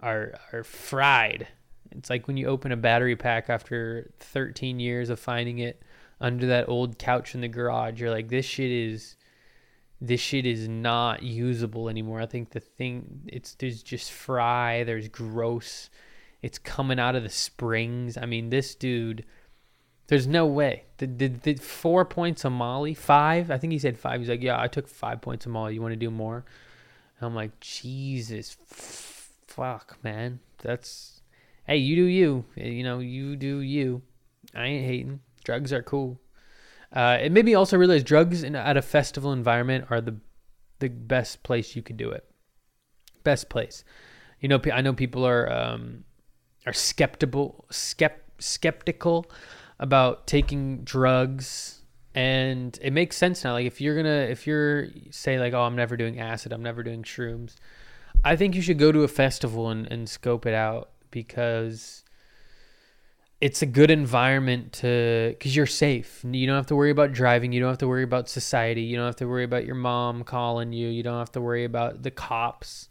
are 0.00 0.34
are 0.52 0.64
fried. 0.64 1.48
It's 1.96 2.10
like 2.10 2.26
when 2.26 2.36
you 2.36 2.46
open 2.46 2.72
a 2.72 2.76
battery 2.76 3.16
pack 3.16 3.48
after 3.48 4.10
13 4.20 4.80
years 4.80 5.10
of 5.10 5.18
finding 5.20 5.58
it 5.58 5.82
under 6.20 6.46
that 6.46 6.68
old 6.68 6.98
couch 6.98 7.34
in 7.34 7.40
the 7.40 7.48
garage. 7.48 8.00
You're 8.00 8.10
like, 8.10 8.28
this 8.28 8.46
shit 8.46 8.70
is 8.70 9.16
this 10.00 10.20
shit 10.20 10.44
is 10.44 10.68
not 10.68 11.22
usable 11.22 11.88
anymore. 11.88 12.20
I 12.20 12.26
think 12.26 12.50
the 12.50 12.60
thing 12.60 13.22
it's 13.26 13.54
there's 13.54 13.82
just 13.82 14.12
fry, 14.12 14.84
there's 14.84 15.08
gross. 15.08 15.90
It's 16.42 16.58
coming 16.58 16.98
out 16.98 17.14
of 17.14 17.22
the 17.22 17.30
springs. 17.30 18.18
I 18.18 18.26
mean, 18.26 18.50
this 18.50 18.74
dude 18.74 19.24
there's 20.06 20.26
no 20.26 20.46
way. 20.46 20.84
Did, 20.98 21.40
did, 21.40 21.62
four 21.62 22.04
points 22.04 22.44
of 22.44 22.52
Molly? 22.52 22.92
Five? 22.92 23.50
I 23.50 23.56
think 23.56 23.72
he 23.72 23.78
said 23.78 23.98
five. 23.98 24.20
He's 24.20 24.28
like, 24.28 24.42
yeah, 24.42 24.60
I 24.60 24.68
took 24.68 24.86
five 24.86 25.22
points 25.22 25.46
of 25.46 25.52
Molly. 25.52 25.74
You 25.74 25.82
want 25.82 25.92
to 25.92 25.96
do 25.96 26.10
more? 26.10 26.44
I'm 27.20 27.34
like, 27.34 27.58
Jesus, 27.60 28.56
fuck, 28.66 29.96
man. 30.02 30.40
That's, 30.58 31.13
hey, 31.64 31.76
you 31.76 31.96
do 31.96 32.04
you. 32.04 32.44
You 32.56 32.84
know, 32.84 32.98
you 33.00 33.36
do 33.36 33.60
you. 33.60 34.02
I 34.54 34.66
ain't 34.66 34.86
hating. 34.86 35.20
Drugs 35.44 35.72
are 35.72 35.82
cool. 35.82 36.20
Uh, 36.92 37.18
it 37.20 37.32
made 37.32 37.44
me 37.44 37.54
also 37.54 37.76
realize 37.76 38.04
drugs 38.04 38.42
in, 38.42 38.54
at 38.54 38.76
a 38.76 38.82
festival 38.82 39.32
environment 39.32 39.86
are 39.90 40.00
the 40.00 40.16
the 40.80 40.88
best 40.88 41.42
place 41.42 41.74
you 41.76 41.82
could 41.82 41.96
do 41.96 42.10
it. 42.10 42.24
Best 43.22 43.48
place. 43.48 43.84
You 44.40 44.48
know, 44.48 44.60
I 44.72 44.80
know 44.80 44.92
people 44.92 45.26
are 45.26 45.50
um, 45.50 46.04
are 46.66 46.72
skeptical, 46.72 47.64
skept, 47.70 48.20
skeptical 48.38 49.26
about 49.78 50.26
taking 50.26 50.84
drugs, 50.84 51.82
and 52.14 52.78
it 52.82 52.92
makes 52.92 53.16
sense 53.16 53.42
now. 53.42 53.52
Like 53.52 53.66
if 53.66 53.80
you're 53.80 53.96
gonna, 53.96 54.26
if 54.30 54.46
you're 54.46 54.88
say 55.10 55.38
like, 55.38 55.52
oh, 55.52 55.62
I'm 55.62 55.76
never 55.76 55.96
doing 55.96 56.20
acid, 56.20 56.52
I'm 56.52 56.62
never 56.62 56.82
doing 56.82 57.02
shrooms. 57.02 57.54
I 58.24 58.36
think 58.36 58.54
you 58.54 58.62
should 58.62 58.78
go 58.78 58.92
to 58.92 59.02
a 59.02 59.08
festival 59.08 59.68
and, 59.68 59.90
and 59.90 60.08
scope 60.08 60.46
it 60.46 60.54
out 60.54 60.90
because 61.14 62.02
it's 63.40 63.62
a 63.62 63.66
good 63.66 63.90
environment 63.90 64.72
to 64.72 65.30
because 65.30 65.54
you're 65.54 65.66
safe. 65.66 66.24
You 66.28 66.46
don't 66.46 66.56
have 66.56 66.66
to 66.66 66.76
worry 66.76 66.90
about 66.90 67.12
driving. 67.12 67.52
You 67.52 67.60
don't 67.60 67.70
have 67.70 67.78
to 67.78 67.88
worry 67.88 68.02
about 68.02 68.28
society. 68.28 68.82
You 68.82 68.96
don't 68.96 69.06
have 69.06 69.16
to 69.16 69.28
worry 69.28 69.44
about 69.44 69.64
your 69.64 69.76
mom 69.76 70.24
calling 70.24 70.72
you. 70.72 70.88
You 70.88 71.02
don't 71.02 71.18
have 71.18 71.32
to 71.32 71.40
worry 71.40 71.64
about 71.64 72.02
the 72.02 72.10
cops. 72.10 72.88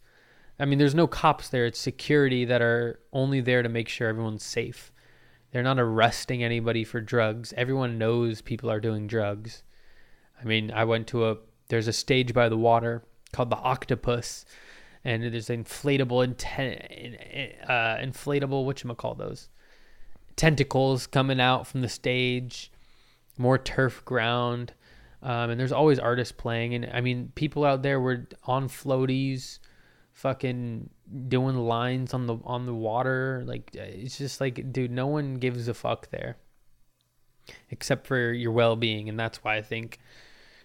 I 0.60 0.66
mean, 0.66 0.80
there's 0.80 0.96
no 0.96 1.08
cops 1.08 1.50
there. 1.50 1.66
It's 1.66 1.80
security 1.80 2.46
that 2.46 2.62
are 2.62 3.00
only 3.12 3.42
there 3.42 3.62
to 3.62 3.70
make 3.70 3.90
sure 3.90 4.08
everyone's 4.08 4.44
safe. 4.44 4.92
They're 5.52 5.64
not 5.64 5.80
arresting 5.80 6.44
anybody 6.44 6.84
for 6.84 7.02
drugs. 7.02 7.54
Everyone 7.58 7.98
knows 7.98 8.42
people 8.42 8.72
are 8.72 8.80
doing 8.80 9.06
drugs. 9.06 9.64
I 10.42 10.46
mean, 10.46 10.72
I 10.72 10.86
went 10.86 11.08
to 11.08 11.30
a 11.30 11.38
there's 11.68 11.88
a 11.88 11.94
stage 11.94 12.34
by 12.34 12.48
the 12.48 12.58
water 12.58 13.04
called 13.34 13.50
the 13.50 13.58
Octopus, 13.58 14.46
and 15.04 15.24
there's 15.24 15.50
inflatable 15.50 16.26
inten- 16.28 17.56
uh, 17.70 17.98
inflatable 17.98 18.66
what 18.66 18.84
you 18.84 18.94
call 18.94 19.16
those 19.16 19.50
tentacles 20.36 21.08
coming 21.08 21.40
out 21.40 21.68
from 21.68 21.82
the 21.82 21.90
stage, 21.90 22.72
more 23.38 23.58
turf 23.58 24.04
ground, 24.06 24.74
um, 25.22 25.50
and 25.50 25.60
there's 25.60 25.72
always 25.72 26.00
artists 26.00 26.32
playing. 26.32 26.74
And 26.74 26.90
I 26.94 27.02
mean, 27.02 27.32
people 27.36 27.66
out 27.66 27.84
there 27.84 28.00
were 28.00 28.28
on 28.44 28.68
floaties, 28.68 29.60
fucking 30.12 30.90
doing 31.28 31.58
lines 31.58 32.14
on 32.14 32.28
the 32.28 32.38
on 32.44 32.66
the 32.66 32.74
water. 32.74 33.44
Like 33.46 33.76
it's 33.76 34.18
just 34.18 34.42
like, 34.42 34.72
dude, 34.72 34.92
no 34.92 35.08
one 35.08 35.36
gives 35.36 35.68
a 35.68 35.74
fuck 35.74 36.10
there, 36.10 36.38
except 37.70 38.08
for 38.08 38.32
your 38.32 38.52
well 38.52 38.76
being, 38.76 39.10
and 39.10 39.20
that's 39.20 39.44
why 39.44 39.58
I 39.58 39.62
think 39.62 40.00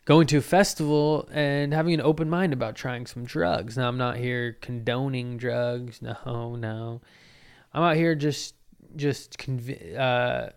going 0.09 0.26
to 0.26 0.38
a 0.38 0.40
festival 0.40 1.28
and 1.30 1.74
having 1.74 1.92
an 1.92 2.00
open 2.00 2.30
mind 2.30 2.54
about 2.54 2.74
trying 2.74 3.04
some 3.04 3.26
drugs. 3.26 3.76
Now, 3.76 3.88
I'm 3.88 3.98
not 3.98 4.16
here 4.16 4.56
condoning 4.62 5.36
drugs. 5.36 6.00
No, 6.00 6.56
no. 6.59 7.02
I'm 7.74 7.82
out 7.82 7.96
here 7.96 8.14
just 8.14 8.54
just 8.96 9.36
conv- 9.36 9.98
uh, 9.98 10.48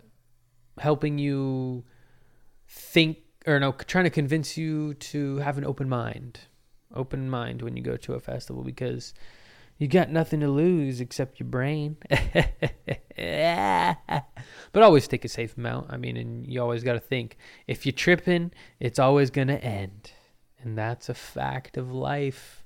helping 0.80 1.18
you 1.18 1.84
think 2.70 3.18
or 3.46 3.60
no, 3.60 3.74
trying 3.74 4.06
to 4.06 4.10
convince 4.10 4.56
you 4.56 4.94
to 4.94 5.40
have 5.40 5.58
an 5.58 5.66
open 5.66 5.90
mind. 5.90 6.40
Open 6.96 7.30
mind 7.30 7.62
when 7.62 7.76
you 7.76 7.84
go 7.84 7.98
to 7.98 8.14
a 8.14 8.22
festival 8.22 8.64
because 8.64 9.14
you 9.82 9.88
got 9.88 10.12
nothing 10.12 10.42
to 10.42 10.48
lose 10.48 11.02
except 11.02 11.40
your 11.40 11.50
brain. 11.50 11.98
but 12.08 12.52
always 14.76 15.08
take 15.08 15.26
a 15.26 15.28
safe 15.28 15.58
amount. 15.58 15.88
I 15.90 15.98
mean, 15.98 16.18
and 16.18 16.46
you 16.46 16.62
always 16.62 16.84
got 16.84 16.94
to 16.94 17.00
think 17.00 17.36
if 17.66 17.84
you're 17.84 17.92
tripping, 17.92 18.52
it's 18.80 19.00
always 19.00 19.32
going 19.32 19.48
to 19.48 19.64
end. 19.64 20.12
And 20.62 20.78
that's 20.78 21.10
a 21.10 21.16
fact 21.16 21.78
of 21.78 21.92
life. 21.92 22.64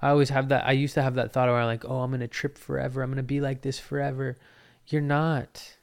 I 0.00 0.08
always 0.08 0.30
have 0.30 0.48
that. 0.48 0.66
I 0.66 0.72
used 0.72 0.94
to 0.94 1.02
have 1.02 1.16
that 1.16 1.34
thought 1.34 1.50
I'm 1.50 1.66
like, 1.66 1.84
oh, 1.84 1.98
I'm 1.98 2.12
going 2.12 2.20
to 2.20 2.28
trip 2.28 2.56
forever. 2.56 3.02
I'm 3.02 3.10
going 3.10 3.18
to 3.18 3.22
be 3.22 3.42
like 3.42 3.60
this 3.60 3.78
forever. 3.78 4.38
You're 4.86 5.02
not. 5.02 5.76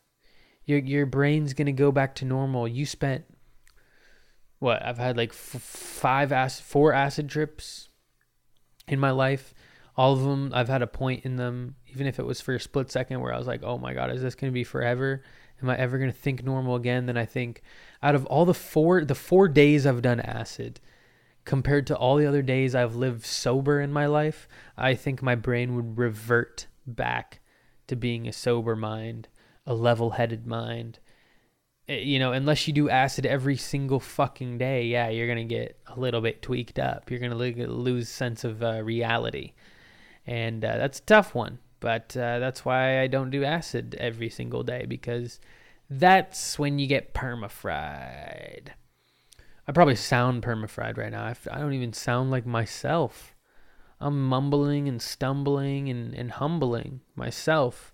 Your, 0.66 0.80
your 0.80 1.06
brain's 1.06 1.54
going 1.54 1.68
to 1.68 1.72
go 1.72 1.92
back 1.92 2.16
to 2.16 2.26
normal. 2.26 2.68
You 2.68 2.88
spent, 2.88 3.26
what? 4.58 4.84
I've 4.84 4.98
had 4.98 5.16
like 5.16 5.30
f- 5.30 5.62
five 5.62 6.32
acid, 6.32 6.66
four 6.66 6.92
acid 6.92 7.30
trips 7.30 7.90
in 8.88 9.00
my 9.00 9.12
life 9.12 9.54
all 10.00 10.14
of 10.14 10.22
them 10.22 10.52
i've 10.54 10.70
had 10.70 10.82
a 10.82 10.88
point 10.88 11.26
in 11.26 11.36
them 11.36 11.76
even 11.88 12.08
if 12.08 12.20
it 12.20 12.26
was 12.26 12.40
for 12.40 12.56
a 12.56 12.60
split 12.60 12.92
second 12.92 13.20
where 13.20 13.34
i 13.34 13.38
was 13.38 13.48
like 13.48 13.64
oh 13.64 13.78
my 13.78 13.94
god 13.94 14.12
is 14.12 14.22
this 14.22 14.36
going 14.36 14.52
to 14.52 14.54
be 14.54 14.64
forever? 14.64 15.22
Am 15.62 15.70
i 15.70 15.78
ever 15.78 15.98
going 15.98 16.12
to 16.12 16.18
think 16.18 16.44
normal 16.44 16.76
again? 16.76 17.06
Then 17.06 17.18
i 17.18 17.26
think 17.26 17.62
out 18.02 18.16
of 18.16 18.26
all 18.28 18.46
the 18.46 18.54
four 18.54 19.04
the 19.04 19.16
four 19.16 19.48
days 19.50 19.86
i've 19.86 20.02
done 20.02 20.22
acid 20.22 20.80
compared 21.44 21.86
to 21.88 21.98
all 21.98 22.16
the 22.16 22.26
other 22.26 22.42
days 22.42 22.76
i've 22.76 22.96
lived 22.96 23.26
sober 23.26 23.82
in 23.82 23.92
my 23.92 24.06
life 24.06 24.48
i 24.78 24.94
think 24.94 25.22
my 25.22 25.36
brain 25.36 25.76
would 25.76 25.98
revert 25.98 26.68
back 26.86 27.42
to 27.88 27.96
being 27.96 28.28
a 28.28 28.32
sober 28.32 28.76
mind 28.76 29.28
a 29.70 29.74
level-headed 29.74 30.48
mind. 30.48 31.00
Eh, 31.88 32.00
you 32.00 32.20
know, 32.20 32.34
unless 32.34 32.68
you 32.68 32.74
do 32.74 32.90
acid 32.90 33.26
every 33.26 33.56
single 33.56 34.00
fucking 34.00 34.58
day, 34.58 34.86
yeah, 34.86 35.10
you're 35.10 35.28
gonna 35.28 35.44
get 35.44 35.80
a 35.88 35.98
little 35.98 36.22
bit 36.22 36.42
tweaked 36.42 36.80
up. 36.80 37.10
You're 37.10 37.20
gonna 37.20 37.36
lose 37.36 38.10
sense 38.10 38.44
of 38.44 38.64
uh, 38.64 38.82
reality 38.84 39.54
and 40.26 40.64
uh, 40.64 40.78
that's 40.78 41.00
a 41.00 41.04
tough 41.04 41.34
one. 41.36 41.60
But 41.80 42.16
uh, 42.18 42.40
that's 42.40 42.66
why 42.66 43.02
I 43.02 43.08
don't 43.08 43.30
do 43.30 43.44
acid 43.44 43.96
every 44.00 44.30
single 44.30 44.64
day 44.64 44.86
because 44.86 45.40
that's 45.90 46.60
when 46.60 46.78
you 46.78 46.88
get 46.88 47.14
permafried. 47.14 48.70
I 49.68 49.72
probably 49.72 49.96
sound 49.96 50.44
permafried 50.44 50.98
right 50.98 51.12
now. 51.12 51.34
I 51.52 51.60
don't 51.60 51.74
even 51.74 51.94
sound 51.94 52.32
like 52.32 52.46
myself. 52.46 53.36
I'm 54.02 54.28
mumbling 54.28 54.88
and 54.88 55.02
stumbling 55.02 55.90
and, 55.90 56.14
and 56.14 56.32
humbling 56.32 57.02
myself 57.16 57.94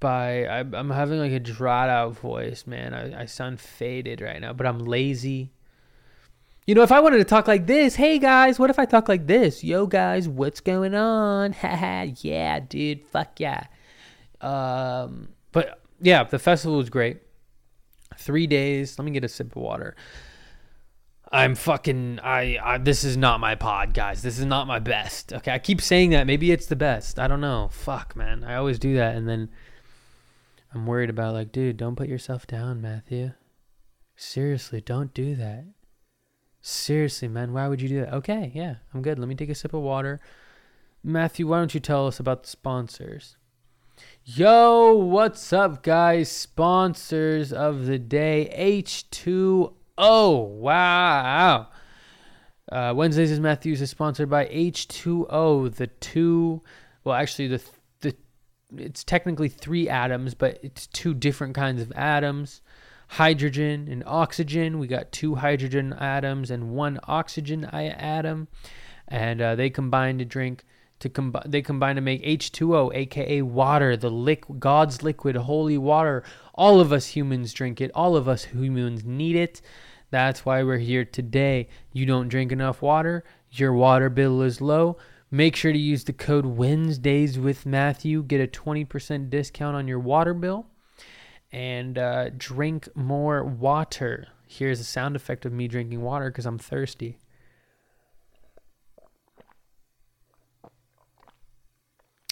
by 0.00 0.44
I, 0.46 0.58
am 0.58 0.90
having 0.90 1.20
like 1.20 1.32
a 1.32 1.40
drawed 1.40 1.88
out 1.88 2.18
voice, 2.18 2.66
man. 2.66 2.92
I, 2.92 3.22
I 3.22 3.24
sound 3.26 3.60
faded 3.60 4.20
right 4.20 4.40
now, 4.40 4.52
but 4.52 4.66
I'm 4.66 4.80
lazy. 4.80 5.52
You 6.64 6.76
know, 6.76 6.82
if 6.82 6.92
I 6.92 7.00
wanted 7.00 7.18
to 7.18 7.24
talk 7.24 7.48
like 7.48 7.66
this, 7.66 7.96
hey 7.96 8.20
guys, 8.20 8.56
what 8.56 8.70
if 8.70 8.78
I 8.78 8.84
talk 8.84 9.08
like 9.08 9.26
this? 9.26 9.64
Yo 9.64 9.86
guys, 9.86 10.28
what's 10.28 10.60
going 10.60 10.94
on? 10.94 11.52
Haha, 11.54 12.06
yeah, 12.20 12.60
dude, 12.60 13.04
fuck 13.04 13.40
yeah. 13.40 13.66
Um, 14.40 15.30
but 15.50 15.80
yeah, 16.00 16.22
the 16.22 16.38
festival 16.38 16.76
was 16.76 16.88
great. 16.88 17.18
Three 18.16 18.46
days. 18.46 18.96
Let 18.96 19.04
me 19.04 19.10
get 19.10 19.24
a 19.24 19.28
sip 19.28 19.56
of 19.56 19.56
water. 19.56 19.96
I'm 21.32 21.56
fucking 21.56 22.20
I, 22.22 22.58
I 22.62 22.78
this 22.78 23.02
is 23.02 23.16
not 23.16 23.40
my 23.40 23.56
pod, 23.56 23.92
guys. 23.92 24.22
This 24.22 24.38
is 24.38 24.44
not 24.44 24.68
my 24.68 24.78
best. 24.78 25.32
Okay, 25.32 25.50
I 25.50 25.58
keep 25.58 25.80
saying 25.80 26.10
that. 26.10 26.28
Maybe 26.28 26.52
it's 26.52 26.66
the 26.66 26.76
best. 26.76 27.18
I 27.18 27.26
don't 27.26 27.40
know. 27.40 27.70
Fuck, 27.72 28.14
man. 28.14 28.44
I 28.44 28.54
always 28.54 28.78
do 28.78 28.94
that 28.96 29.16
and 29.16 29.28
then 29.28 29.48
I'm 30.72 30.86
worried 30.86 31.10
about 31.10 31.34
like, 31.34 31.50
dude, 31.50 31.76
don't 31.76 31.96
put 31.96 32.08
yourself 32.08 32.46
down, 32.46 32.80
Matthew. 32.80 33.32
Seriously, 34.14 34.80
don't 34.80 35.12
do 35.12 35.34
that. 35.34 35.64
Seriously, 36.64 37.26
man, 37.26 37.52
why 37.52 37.66
would 37.66 37.82
you 37.82 37.88
do 37.88 38.00
that? 38.00 38.14
Okay, 38.14 38.52
yeah, 38.54 38.76
I'm 38.94 39.02
good. 39.02 39.18
Let 39.18 39.26
me 39.26 39.34
take 39.34 39.50
a 39.50 39.54
sip 39.54 39.74
of 39.74 39.82
water. 39.82 40.20
Matthew, 41.02 41.48
why 41.48 41.58
don't 41.58 41.74
you 41.74 41.80
tell 41.80 42.06
us 42.06 42.20
about 42.20 42.44
the 42.44 42.48
sponsors? 42.48 43.36
Yo, 44.24 44.94
what's 44.94 45.52
up, 45.52 45.82
guys? 45.82 46.30
Sponsors 46.30 47.52
of 47.52 47.86
the 47.86 47.98
day 47.98 48.54
H2O. 48.56 49.72
Wow. 49.98 51.66
Uh, 52.70 52.94
Wednesdays 52.94 53.32
is 53.32 53.40
Matthews 53.40 53.82
is 53.82 53.90
sponsored 53.90 54.30
by 54.30 54.46
H2O. 54.46 55.74
The 55.74 55.88
two, 55.88 56.62
well, 57.02 57.16
actually, 57.16 57.48
the 57.48 57.60
the 58.02 58.14
it's 58.76 59.02
technically 59.02 59.48
three 59.48 59.88
atoms, 59.88 60.34
but 60.34 60.60
it's 60.62 60.86
two 60.86 61.12
different 61.12 61.56
kinds 61.56 61.82
of 61.82 61.92
atoms 61.96 62.60
hydrogen 63.12 63.88
and 63.90 64.02
oxygen. 64.06 64.78
We 64.78 64.86
got 64.86 65.12
two 65.12 65.34
hydrogen 65.34 65.92
atoms 65.92 66.50
and 66.50 66.70
one 66.70 66.98
oxygen 67.04 67.66
atom, 67.66 68.48
and 69.06 69.42
uh, 69.42 69.54
they 69.54 69.68
combine 69.68 70.16
to 70.18 70.24
drink 70.24 70.64
to 71.00 71.10
combine. 71.10 71.42
They 71.46 71.60
combine 71.60 71.96
to 71.96 72.00
make 72.00 72.24
H2O, 72.24 72.94
aka 72.94 73.42
water, 73.42 73.98
the 73.98 74.10
liquid, 74.10 74.60
God's 74.60 75.02
liquid, 75.02 75.36
holy 75.36 75.76
water. 75.76 76.24
All 76.54 76.80
of 76.80 76.90
us 76.90 77.08
humans 77.08 77.52
drink 77.52 77.82
it. 77.82 77.90
All 77.94 78.16
of 78.16 78.28
us 78.28 78.44
humans 78.44 79.04
need 79.04 79.36
it. 79.36 79.60
That's 80.10 80.46
why 80.46 80.62
we're 80.62 80.78
here 80.78 81.04
today. 81.04 81.68
You 81.92 82.06
don't 82.06 82.28
drink 82.28 82.50
enough 82.50 82.80
water. 82.80 83.24
Your 83.50 83.74
water 83.74 84.08
bill 84.08 84.40
is 84.40 84.62
low. 84.62 84.96
Make 85.30 85.56
sure 85.56 85.72
to 85.72 85.78
use 85.78 86.04
the 86.04 86.12
code 86.14 86.46
Wednesdays 86.46 87.38
with 87.38 87.66
Matthew. 87.66 88.22
Get 88.22 88.40
a 88.40 88.46
20% 88.46 89.28
discount 89.28 89.76
on 89.76 89.88
your 89.88 89.98
water 89.98 90.32
bill 90.32 90.66
and 91.52 91.98
uh, 91.98 92.30
drink 92.36 92.88
more 92.94 93.44
water. 93.44 94.28
Here's 94.46 94.80
a 94.80 94.84
sound 94.84 95.16
effect 95.16 95.44
of 95.44 95.52
me 95.52 95.68
drinking 95.68 96.00
water 96.00 96.30
because 96.30 96.46
I'm 96.46 96.58
thirsty. 96.58 97.18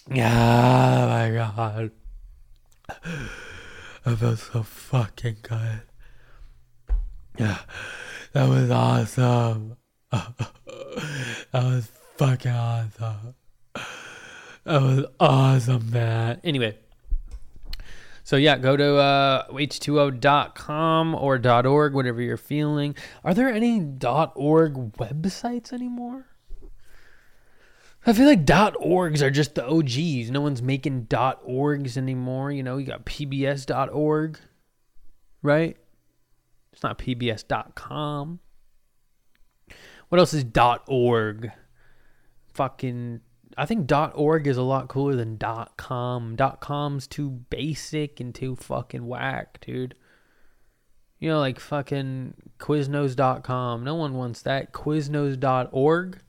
Oh 0.09 0.15
my 0.15 1.31
god. 1.33 1.91
I 4.03 4.15
felt 4.15 4.39
so 4.39 4.63
fucking 4.63 5.37
good. 5.43 5.81
Yeah, 7.37 7.59
that 8.33 8.49
was 8.49 8.71
awesome. 8.71 9.77
that 10.11 11.53
was 11.53 11.91
fucking 12.17 12.51
awesome. 12.51 13.35
That 14.63 14.81
was 14.81 15.05
awesome, 15.19 15.91
man. 15.91 16.41
Anyway. 16.43 16.77
So 18.23 18.35
yeah, 18.35 18.57
go 18.57 18.77
to 18.77 18.97
uh, 18.97 19.47
h2o.com 19.47 21.15
or 21.15 21.41
.org, 21.67 21.93
whatever 21.93 22.21
you're 22.21 22.37
feeling. 22.37 22.95
Are 23.23 23.33
there 23.33 23.49
any 23.49 23.79
.org 23.79 24.93
websites 24.93 25.73
anymore? 25.73 26.27
I 28.05 28.13
feel 28.13 28.25
like 28.25 28.45
.orgs 28.45 29.21
are 29.21 29.29
just 29.29 29.55
the 29.55 29.65
OGs. 29.65 30.31
No 30.31 30.41
one's 30.41 30.61
making 30.61 31.05
.orgs 31.07 31.97
anymore. 31.97 32.51
You 32.51 32.63
know, 32.63 32.77
you 32.77 32.85
got 32.87 33.05
PBS.org, 33.05 34.39
right? 35.43 35.77
It's 36.73 36.81
not 36.81 36.97
PBS.com. 36.97 38.39
What 40.09 40.19
else 40.19 40.33
is 40.33 40.45
.org? 40.87 41.51
Fucking 42.53 43.21
I 43.57 43.65
think 43.65 43.91
.org 43.91 44.47
is 44.47 44.57
a 44.57 44.61
lot 44.61 44.87
cooler 44.87 45.15
than 45.15 45.39
.com. 45.77 46.37
.com's 46.59 47.07
too 47.07 47.29
basic 47.29 48.19
and 48.19 48.33
too 48.33 48.55
fucking 48.55 49.05
whack, 49.05 49.59
dude. 49.65 49.95
You 51.19 51.29
know, 51.29 51.39
like 51.39 51.59
fucking 51.59 52.33
Quiznos.com. 52.57 53.83
No 53.83 53.95
one 53.95 54.15
wants 54.15 54.41
that. 54.41 54.73
Quiznos.org. 54.73 56.19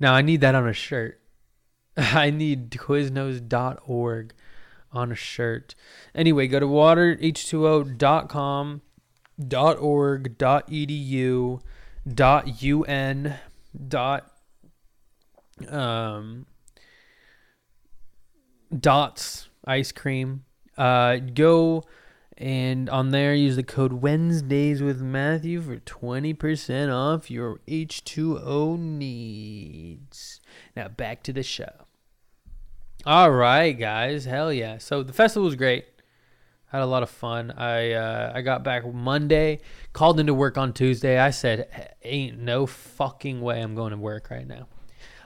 Now 0.00 0.14
I 0.14 0.22
need 0.22 0.40
that 0.40 0.54
on 0.54 0.66
a 0.66 0.72
shirt. 0.72 1.20
I 1.96 2.30
need 2.30 2.70
Quiznos.org 2.70 4.34
on 4.92 5.12
a 5.12 5.16
shirt. 5.16 5.74
Anyway, 6.14 6.46
go 6.46 6.60
to 6.60 6.66
waterh2o.com, 6.66 8.82
.org, 9.52 10.38
.edu, 10.38 11.60
.un, 12.88 13.34
um 15.68 16.46
dots 18.78 19.48
ice 19.64 19.92
cream. 19.92 20.44
Uh 20.76 21.16
go 21.16 21.84
and 22.36 22.90
on 22.90 23.10
there 23.10 23.32
use 23.32 23.54
the 23.54 23.62
code 23.62 23.92
wednesdays 23.92 24.82
with 24.82 25.00
matthew 25.00 25.62
for 25.62 25.76
20% 25.76 26.92
off 26.92 27.30
your 27.30 27.60
h2o 27.68 28.78
needs. 28.78 30.40
Now 30.76 30.88
back 30.88 31.22
to 31.24 31.32
the 31.32 31.44
show. 31.44 31.86
All 33.06 33.30
right 33.30 33.72
guys. 33.72 34.24
Hell 34.24 34.52
yeah. 34.52 34.78
So 34.78 35.02
the 35.02 35.12
festival 35.12 35.46
was 35.46 35.56
great. 35.56 35.84
Had 36.66 36.82
a 36.82 36.86
lot 36.86 37.04
of 37.04 37.10
fun. 37.10 37.52
I 37.52 37.92
uh, 37.92 38.32
i 38.34 38.42
got 38.42 38.64
back 38.64 38.92
monday 38.92 39.60
called 39.92 40.18
into 40.18 40.34
work 40.34 40.58
on 40.58 40.72
tuesday. 40.72 41.18
I 41.18 41.30
said 41.30 41.92
ain't 42.02 42.38
no 42.38 42.66
fucking 42.66 43.40
way 43.40 43.60
i'm 43.62 43.74
going 43.74 43.92
to 43.92 43.96
work 43.96 44.28
right 44.30 44.46
now 44.46 44.66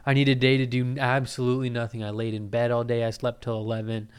I 0.09 0.15
need 0.15 0.31
a 0.31 0.35
day 0.35 0.57
to 0.57 0.65
do 0.65 0.97
absolutely 0.99 1.69
nothing. 1.69 2.03
I 2.03 2.09
laid 2.09 2.33
in 2.33 2.49
bed 2.49 2.71
all 2.71 2.83
day. 2.83 3.05
I 3.05 3.11
slept 3.11 3.45
till 3.45 3.59
11. 3.59 4.11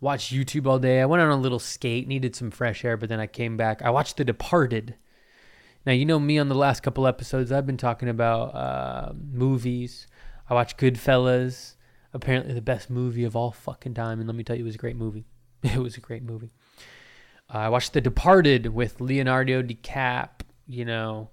Watched 0.00 0.32
YouTube 0.32 0.66
all 0.66 0.78
day. 0.78 1.02
I 1.02 1.04
went 1.04 1.22
on 1.22 1.28
a 1.28 1.36
little 1.36 1.58
skate, 1.58 2.08
needed 2.08 2.34
some 2.34 2.50
fresh 2.50 2.82
air, 2.82 2.96
but 2.96 3.10
then 3.10 3.20
I 3.20 3.26
came 3.26 3.58
back. 3.58 3.82
I 3.82 3.90
watched 3.90 4.16
The 4.16 4.24
Departed. 4.24 4.94
Now, 5.84 5.92
you 5.92 6.06
know 6.06 6.18
me 6.18 6.38
on 6.38 6.48
the 6.48 6.54
last 6.54 6.82
couple 6.82 7.06
episodes, 7.06 7.52
I've 7.52 7.66
been 7.66 7.76
talking 7.76 8.08
about 8.08 8.54
uh, 8.54 9.12
movies. 9.14 10.06
I 10.48 10.54
watched 10.54 10.78
Goodfellas, 10.78 11.74
apparently 12.14 12.54
the 12.54 12.62
best 12.62 12.88
movie 12.88 13.24
of 13.24 13.36
all 13.36 13.52
fucking 13.52 13.92
time. 13.92 14.20
And 14.20 14.26
let 14.26 14.36
me 14.36 14.44
tell 14.44 14.56
you, 14.56 14.62
it 14.62 14.64
was 14.64 14.76
a 14.76 14.78
great 14.78 14.96
movie. 14.96 15.26
It 15.62 15.76
was 15.76 15.98
a 15.98 16.00
great 16.00 16.22
movie. 16.22 16.52
Uh, 17.52 17.58
I 17.58 17.68
watched 17.68 17.92
The 17.92 18.00
Departed 18.00 18.68
with 18.68 18.98
Leonardo 18.98 19.62
DiCap, 19.62 20.40
you 20.66 20.86
know, 20.86 21.28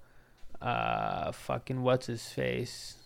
uh, 0.62 1.32
fucking 1.32 1.82
what's 1.82 2.08
his 2.08 2.28
face? 2.28 2.98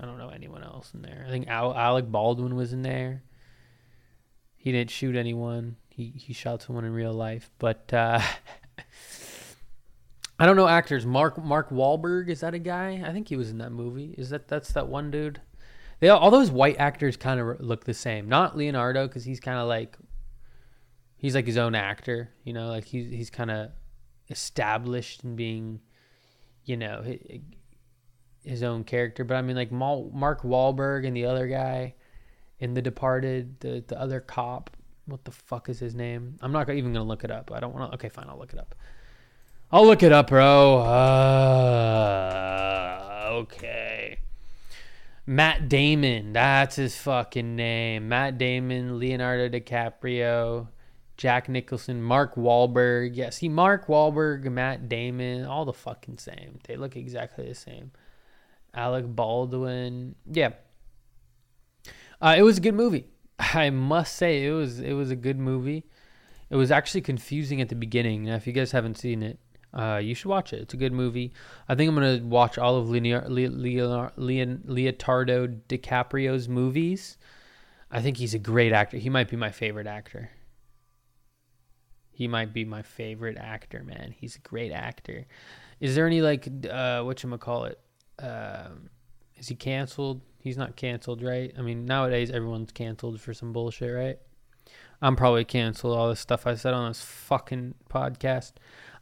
I 0.00 0.06
don't 0.06 0.18
know 0.18 0.28
anyone 0.28 0.62
else 0.62 0.92
in 0.94 1.02
there. 1.02 1.24
I 1.26 1.30
think 1.30 1.48
Al- 1.48 1.76
Alec 1.76 2.10
Baldwin 2.10 2.54
was 2.56 2.72
in 2.72 2.82
there. 2.82 3.22
He 4.56 4.72
didn't 4.72 4.90
shoot 4.90 5.16
anyone. 5.16 5.76
He 5.88 6.12
he 6.16 6.32
shot 6.32 6.62
someone 6.62 6.84
in 6.84 6.92
real 6.92 7.12
life, 7.12 7.50
but 7.58 7.92
uh, 7.92 8.20
I 10.38 10.46
don't 10.46 10.56
know 10.56 10.68
actors. 10.68 11.04
Mark 11.04 11.42
Mark 11.42 11.70
Wahlberg 11.70 12.28
is 12.28 12.40
that 12.40 12.54
a 12.54 12.58
guy? 12.58 13.02
I 13.04 13.12
think 13.12 13.28
he 13.28 13.36
was 13.36 13.50
in 13.50 13.58
that 13.58 13.70
movie. 13.70 14.14
Is 14.16 14.30
that 14.30 14.46
that's 14.46 14.72
that 14.72 14.88
one 14.88 15.10
dude? 15.10 15.40
They 16.00 16.08
all, 16.08 16.20
all 16.20 16.30
those 16.30 16.50
white 16.50 16.78
actors 16.78 17.16
kind 17.16 17.40
of 17.40 17.60
look 17.60 17.84
the 17.84 17.94
same. 17.94 18.28
Not 18.28 18.56
Leonardo 18.56 19.08
because 19.08 19.24
he's 19.24 19.40
kind 19.40 19.58
of 19.58 19.66
like 19.66 19.96
he's 21.16 21.34
like 21.34 21.46
his 21.46 21.56
own 21.56 21.74
actor. 21.74 22.30
You 22.44 22.52
know, 22.52 22.68
like 22.68 22.84
he's 22.84 23.10
he's 23.10 23.30
kind 23.30 23.50
of 23.50 23.70
established 24.30 25.24
in 25.24 25.34
being, 25.34 25.80
you 26.64 26.76
know, 26.76 27.04
his 28.48 28.62
own 28.62 28.84
character. 28.84 29.24
But 29.24 29.36
I 29.36 29.42
mean, 29.42 29.56
like 29.56 29.70
Mark 29.70 30.42
Wahlberg 30.42 31.06
and 31.06 31.16
the 31.16 31.26
other 31.26 31.46
guy 31.46 31.94
in 32.58 32.74
The 32.74 32.82
Departed, 32.82 33.60
the 33.60 33.84
the 33.86 34.00
other 34.00 34.20
cop. 34.20 34.70
What 35.06 35.24
the 35.24 35.30
fuck 35.30 35.68
is 35.68 35.78
his 35.78 35.94
name? 35.94 36.36
I'm 36.42 36.52
not 36.52 36.68
even 36.68 36.92
gonna 36.92 37.04
look 37.04 37.24
it 37.24 37.30
up. 37.30 37.50
I 37.52 37.60
don't 37.60 37.74
want 37.74 37.90
to. 37.90 37.96
Okay, 37.96 38.08
fine. 38.08 38.26
I'll 38.28 38.38
look 38.38 38.52
it 38.52 38.58
up. 38.58 38.74
I'll 39.70 39.86
look 39.86 40.02
it 40.02 40.12
up, 40.12 40.28
bro. 40.28 40.78
Uh, 40.78 41.58
okay. 43.32 44.18
Matt 45.26 45.68
Damon. 45.68 46.32
That's 46.32 46.76
his 46.76 46.96
fucking 46.96 47.54
name. 47.54 48.08
Matt 48.08 48.38
Damon, 48.38 48.98
Leonardo 48.98 49.48
DiCaprio, 49.48 50.68
Jack 51.18 51.50
Nicholson, 51.50 52.02
Mark 52.02 52.34
Wahlberg. 52.34 53.10
Yeah, 53.14 53.28
see, 53.28 53.50
Mark 53.50 53.88
Wahlberg, 53.88 54.44
Matt 54.44 54.88
Damon, 54.88 55.44
all 55.44 55.66
the 55.66 55.72
fucking 55.74 56.16
same. 56.16 56.60
They 56.66 56.76
look 56.76 56.96
exactly 56.96 57.46
the 57.46 57.54
same. 57.54 57.92
Alec 58.78 59.06
Baldwin. 59.08 60.14
Yeah. 60.30 60.50
Uh, 62.20 62.36
it 62.38 62.42
was 62.42 62.58
a 62.58 62.60
good 62.60 62.74
movie. 62.74 63.06
I 63.38 63.70
must 63.70 64.14
say 64.14 64.44
it 64.44 64.52
was 64.52 64.80
it 64.80 64.92
was 64.92 65.10
a 65.10 65.16
good 65.16 65.38
movie. 65.38 65.84
It 66.50 66.56
was 66.56 66.70
actually 66.70 67.02
confusing 67.02 67.60
at 67.60 67.68
the 67.68 67.74
beginning. 67.74 68.24
Now, 68.24 68.36
if 68.36 68.46
you 68.46 68.52
guys 68.52 68.72
haven't 68.72 68.96
seen 68.96 69.22
it, 69.22 69.38
uh, 69.74 70.00
you 70.02 70.14
should 70.14 70.28
watch 70.28 70.52
it. 70.52 70.60
It's 70.60 70.74
a 70.74 70.78
good 70.78 70.92
movie. 70.92 71.32
I 71.68 71.74
think 71.74 71.88
I'm 71.88 71.94
gonna 71.94 72.24
watch 72.24 72.56
all 72.56 72.76
of 72.76 72.88
Leonardo, 72.88 73.28
Leonardo 73.28 75.46
DiCaprio's 75.68 76.48
movies. 76.48 77.18
I 77.90 78.00
think 78.00 78.16
he's 78.16 78.34
a 78.34 78.38
great 78.38 78.72
actor. 78.72 78.96
He 78.96 79.10
might 79.10 79.28
be 79.28 79.36
my 79.36 79.50
favorite 79.50 79.86
actor. 79.86 80.30
He 82.12 82.28
might 82.28 82.52
be 82.52 82.64
my 82.64 82.82
favorite 82.82 83.36
actor, 83.36 83.82
man. 83.82 84.14
He's 84.16 84.36
a 84.36 84.40
great 84.40 84.72
actor. 84.72 85.26
Is 85.80 85.94
there 85.94 86.06
any 86.06 86.22
like 86.22 86.48
uh 86.70 87.02
what 87.02 87.22
you 87.22 87.38
call 87.38 87.64
it? 87.64 87.78
Um, 88.18 88.90
is 89.36 89.48
he 89.48 89.54
canceled? 89.54 90.20
He's 90.40 90.56
not 90.56 90.76
canceled, 90.76 91.22
right? 91.22 91.52
I 91.58 91.62
mean, 91.62 91.84
nowadays 91.84 92.30
everyone's 92.30 92.72
canceled 92.72 93.20
for 93.20 93.34
some 93.34 93.52
bullshit, 93.52 93.94
right? 93.94 94.18
I'm 95.00 95.16
probably 95.16 95.44
canceled. 95.44 95.96
All 95.96 96.08
this 96.08 96.20
stuff 96.20 96.46
I 96.46 96.54
said 96.54 96.74
on 96.74 96.90
this 96.90 97.02
fucking 97.02 97.74
podcast. 97.90 98.52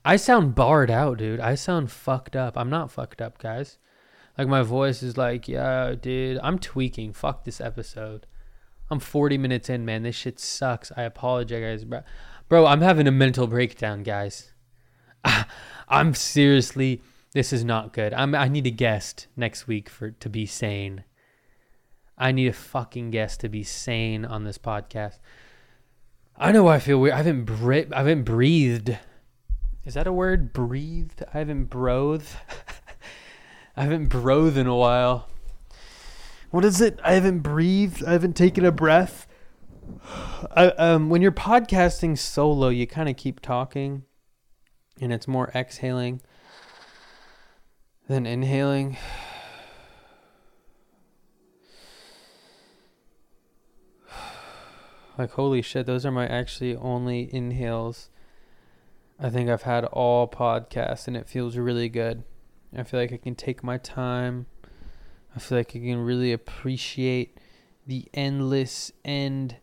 I 0.04 0.16
sound 0.16 0.54
barred 0.54 0.90
out, 0.90 1.18
dude. 1.18 1.40
I 1.40 1.54
sound 1.54 1.90
fucked 1.90 2.36
up. 2.36 2.56
I'm 2.56 2.70
not 2.70 2.90
fucked 2.90 3.20
up, 3.20 3.38
guys. 3.38 3.78
Like 4.36 4.48
my 4.48 4.62
voice 4.62 5.02
is 5.02 5.16
like, 5.16 5.48
yeah, 5.48 5.94
dude. 6.00 6.38
I'm 6.42 6.58
tweaking. 6.58 7.12
Fuck 7.12 7.44
this 7.44 7.60
episode. 7.60 8.26
I'm 8.90 9.00
40 9.00 9.38
minutes 9.38 9.68
in, 9.68 9.84
man. 9.84 10.02
This 10.02 10.14
shit 10.14 10.38
sucks. 10.38 10.92
I 10.96 11.02
apologize, 11.02 11.84
bro. 11.84 12.02
Bro, 12.48 12.66
I'm 12.66 12.82
having 12.82 13.08
a 13.08 13.12
mental 13.12 13.46
breakdown, 13.46 14.02
guys. 14.02 14.52
I'm 15.88 16.14
seriously 16.14 17.02
this 17.36 17.52
is 17.52 17.66
not 17.66 17.92
good. 17.92 18.14
I'm, 18.14 18.34
I 18.34 18.48
need 18.48 18.66
a 18.66 18.70
guest 18.70 19.26
next 19.36 19.66
week 19.66 19.90
for 19.90 20.10
to 20.10 20.30
be 20.30 20.46
sane. 20.46 21.04
I 22.16 22.32
need 22.32 22.46
a 22.46 22.52
fucking 22.54 23.10
guest 23.10 23.40
to 23.40 23.50
be 23.50 23.62
sane 23.62 24.24
on 24.24 24.44
this 24.44 24.56
podcast. 24.56 25.18
I 26.34 26.50
know 26.50 26.66
I 26.66 26.78
feel 26.78 26.98
weird. 26.98 27.12
I 27.12 27.18
haven't 27.18 27.44
bre- 27.44 27.92
I 27.94 27.98
haven't 27.98 28.22
breathed. 28.22 28.96
Is 29.84 29.92
that 29.92 30.06
a 30.06 30.14
word? 30.14 30.54
Breathed? 30.54 31.24
I 31.34 31.40
haven't 31.40 31.66
brothed. 31.66 32.34
I 33.76 33.82
haven't 33.82 34.08
brothed 34.08 34.56
in 34.56 34.66
a 34.66 34.74
while. 34.74 35.28
What 36.50 36.64
is 36.64 36.80
it? 36.80 36.98
I 37.04 37.12
haven't 37.12 37.40
breathed. 37.40 38.02
I 38.02 38.12
haven't 38.12 38.34
taken 38.34 38.64
a 38.64 38.72
breath. 38.72 39.26
I, 40.56 40.68
um, 40.68 41.10
when 41.10 41.20
you're 41.20 41.32
podcasting 41.32 42.16
solo, 42.16 42.70
you 42.70 42.86
kind 42.86 43.10
of 43.10 43.16
keep 43.18 43.40
talking, 43.40 44.04
and 45.02 45.12
it's 45.12 45.28
more 45.28 45.50
exhaling. 45.54 46.22
Then 48.08 48.26
inhaling. 48.26 48.96
Like, 55.18 55.30
holy 55.30 55.62
shit, 55.62 55.86
those 55.86 56.04
are 56.04 56.10
my 56.10 56.26
actually 56.26 56.76
only 56.76 57.32
inhales 57.32 58.10
I 59.18 59.30
think 59.30 59.48
I've 59.48 59.62
had 59.62 59.84
all 59.86 60.28
podcasts, 60.28 61.06
and 61.06 61.16
it 61.16 61.26
feels 61.26 61.56
really 61.56 61.88
good. 61.88 62.22
I 62.76 62.82
feel 62.82 63.00
like 63.00 63.12
I 63.12 63.16
can 63.16 63.34
take 63.34 63.64
my 63.64 63.78
time. 63.78 64.46
I 65.34 65.38
feel 65.38 65.56
like 65.56 65.70
I 65.70 65.78
can 65.78 66.04
really 66.04 66.32
appreciate 66.32 67.38
the 67.86 68.08
endless 68.12 68.92
end 69.04 69.56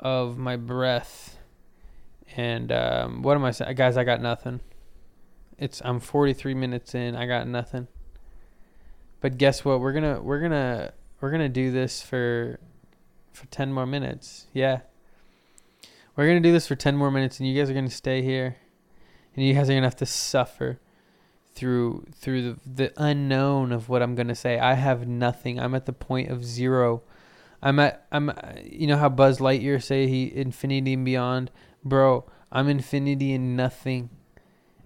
of 0.00 0.38
my 0.38 0.56
breath. 0.56 1.36
And 2.34 2.72
um, 2.72 3.22
what 3.22 3.36
am 3.36 3.44
I 3.44 3.50
saying, 3.50 3.74
guys? 3.74 3.98
I 3.98 4.04
got 4.04 4.22
nothing. 4.22 4.60
It's 5.58 5.80
I'm 5.84 6.00
43 6.00 6.54
minutes 6.54 6.94
in. 6.94 7.14
I 7.14 7.26
got 7.26 7.46
nothing. 7.46 7.88
But 9.20 9.38
guess 9.38 9.64
what? 9.64 9.80
We're 9.80 9.92
gonna 9.92 10.20
we're 10.20 10.40
gonna 10.40 10.92
we're 11.20 11.30
gonna 11.30 11.48
do 11.48 11.70
this 11.70 12.02
for 12.02 12.58
for 13.32 13.46
10 13.46 13.72
more 13.72 13.86
minutes. 13.86 14.46
Yeah. 14.52 14.80
We're 16.16 16.26
gonna 16.26 16.40
do 16.40 16.52
this 16.52 16.66
for 16.66 16.76
10 16.76 16.96
more 16.96 17.10
minutes, 17.10 17.40
and 17.40 17.48
you 17.48 17.58
guys 17.58 17.70
are 17.70 17.74
gonna 17.74 17.90
stay 17.90 18.22
here, 18.22 18.56
and 19.34 19.44
you 19.44 19.54
guys 19.54 19.68
are 19.68 19.74
gonna 19.74 19.86
have 19.86 19.96
to 19.96 20.06
suffer 20.06 20.78
through 21.54 22.04
through 22.14 22.42
the, 22.42 22.58
the 22.66 22.92
unknown 22.96 23.72
of 23.72 23.88
what 23.88 24.02
I'm 24.02 24.14
gonna 24.14 24.34
say. 24.34 24.58
I 24.58 24.74
have 24.74 25.06
nothing. 25.08 25.58
I'm 25.58 25.74
at 25.74 25.86
the 25.86 25.92
point 25.92 26.30
of 26.30 26.44
zero. 26.44 27.02
I'm 27.62 27.78
at 27.78 28.06
I'm 28.12 28.32
you 28.62 28.86
know 28.86 28.96
how 28.96 29.08
Buzz 29.08 29.38
Lightyear 29.38 29.82
say 29.82 30.06
he 30.06 30.34
infinity 30.34 30.92
and 30.94 31.04
beyond, 31.04 31.50
bro. 31.82 32.24
I'm 32.52 32.68
infinity 32.68 33.32
and 33.32 33.56
nothing 33.56 34.10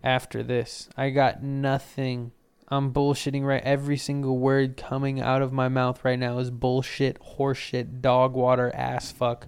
after 0.02 0.42
this. 0.42 0.88
I 0.96 1.10
got 1.10 1.42
nothing 1.42 2.32
I'm 2.70 2.92
bullshitting 2.92 3.44
right. 3.44 3.62
Every 3.62 3.96
single 3.96 4.38
word 4.38 4.76
coming 4.76 5.20
out 5.20 5.40
of 5.40 5.52
my 5.52 5.68
mouth 5.68 6.04
right 6.04 6.18
now 6.18 6.38
is 6.38 6.50
bullshit, 6.50 7.18
horseshit, 7.20 8.02
dog 8.02 8.34
water, 8.34 8.70
ass 8.74 9.10
fuck, 9.10 9.46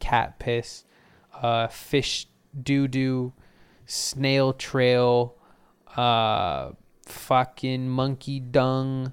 cat 0.00 0.40
piss, 0.40 0.84
uh, 1.40 1.68
fish 1.68 2.26
doo 2.60 2.88
doo, 2.88 3.32
snail 3.84 4.52
trail, 4.52 5.36
uh, 5.96 6.70
fucking 7.04 7.88
monkey 7.88 8.40
dung, 8.40 9.12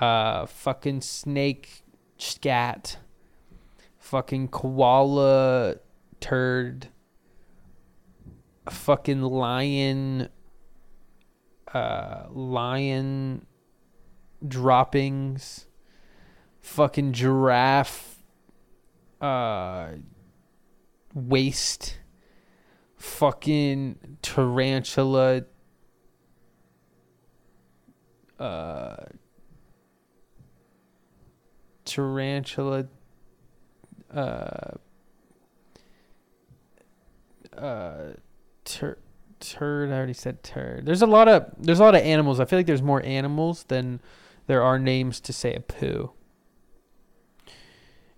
uh, 0.00 0.46
fucking 0.46 1.02
snake 1.02 1.84
scat, 2.18 2.98
fucking 4.00 4.48
koala 4.48 5.76
turd, 6.18 6.88
fucking 8.70 9.22
lion 9.22 10.28
uh, 11.72 12.26
lion 12.30 13.46
droppings, 14.46 15.66
fucking 16.60 17.12
giraffe 17.12 18.22
uh, 19.20 19.88
waste, 21.14 21.98
fucking 22.96 24.18
tarantula. 24.22 25.44
Uh, 28.38 28.96
tarantula 31.86 32.86
uh 34.12 34.72
uh 37.56 38.12
tur- 38.66 38.98
turd. 39.40 39.90
I 39.90 39.96
already 39.96 40.12
said 40.12 40.42
turd. 40.42 40.84
There's 40.84 41.02
a 41.02 41.06
lot 41.06 41.28
of 41.28 41.50
there's 41.58 41.80
a 41.80 41.84
lot 41.84 41.94
of 41.94 42.02
animals. 42.02 42.38
I 42.40 42.44
feel 42.44 42.58
like 42.58 42.66
there's 42.66 42.82
more 42.82 43.02
animals 43.02 43.64
than 43.64 44.00
there 44.46 44.62
are 44.62 44.78
names 44.78 45.20
to 45.20 45.32
say 45.32 45.54
a 45.54 45.60
poo. 45.60 46.12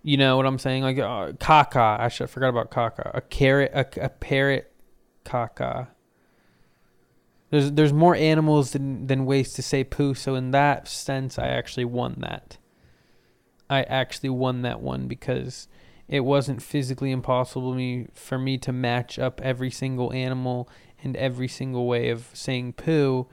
You 0.03 0.16
know 0.16 0.36
what 0.36 0.46
I'm 0.46 0.59
saying? 0.59 0.82
Like 0.82 0.99
uh, 0.99 1.32
caca. 1.32 2.01
Actually, 2.01 2.24
I 2.24 2.28
forgot 2.28 2.49
about 2.49 2.70
caca. 2.70 3.11
A 3.14 3.20
carrot. 3.20 3.70
A, 3.74 4.05
a 4.05 4.09
parrot. 4.09 4.72
Caca. 5.24 5.88
There's 7.51 7.72
there's 7.72 7.92
more 7.92 8.14
animals 8.14 8.72
than 8.72 9.07
than 9.07 9.26
ways 9.26 9.53
to 9.55 9.62
say 9.62 9.84
poo. 9.84 10.14
So 10.14 10.34
in 10.34 10.51
that 10.53 10.88
sense, 10.88 11.38
I 11.38 11.49
actually 11.49 11.84
won 11.84 12.16
that. 12.20 12.59
I 13.70 13.82
actually 13.82 14.30
won 14.30 14.62
that 14.62 14.80
one 14.80 15.09
because 15.09 15.68
it 16.09 16.20
wasn't 16.20 16.62
physically 16.62 17.11
impossible 17.11 17.74
me 17.74 18.06
for 18.14 18.38
me 18.38 18.56
to 18.59 18.72
match 18.72 19.18
up 19.18 19.40
every 19.42 19.70
single 19.70 20.12
animal 20.12 20.68
and 21.02 21.16
every 21.16 21.48
single 21.48 21.86
way 21.86 22.09
of 22.09 22.28
saying 22.32 22.72
poo 22.72 23.26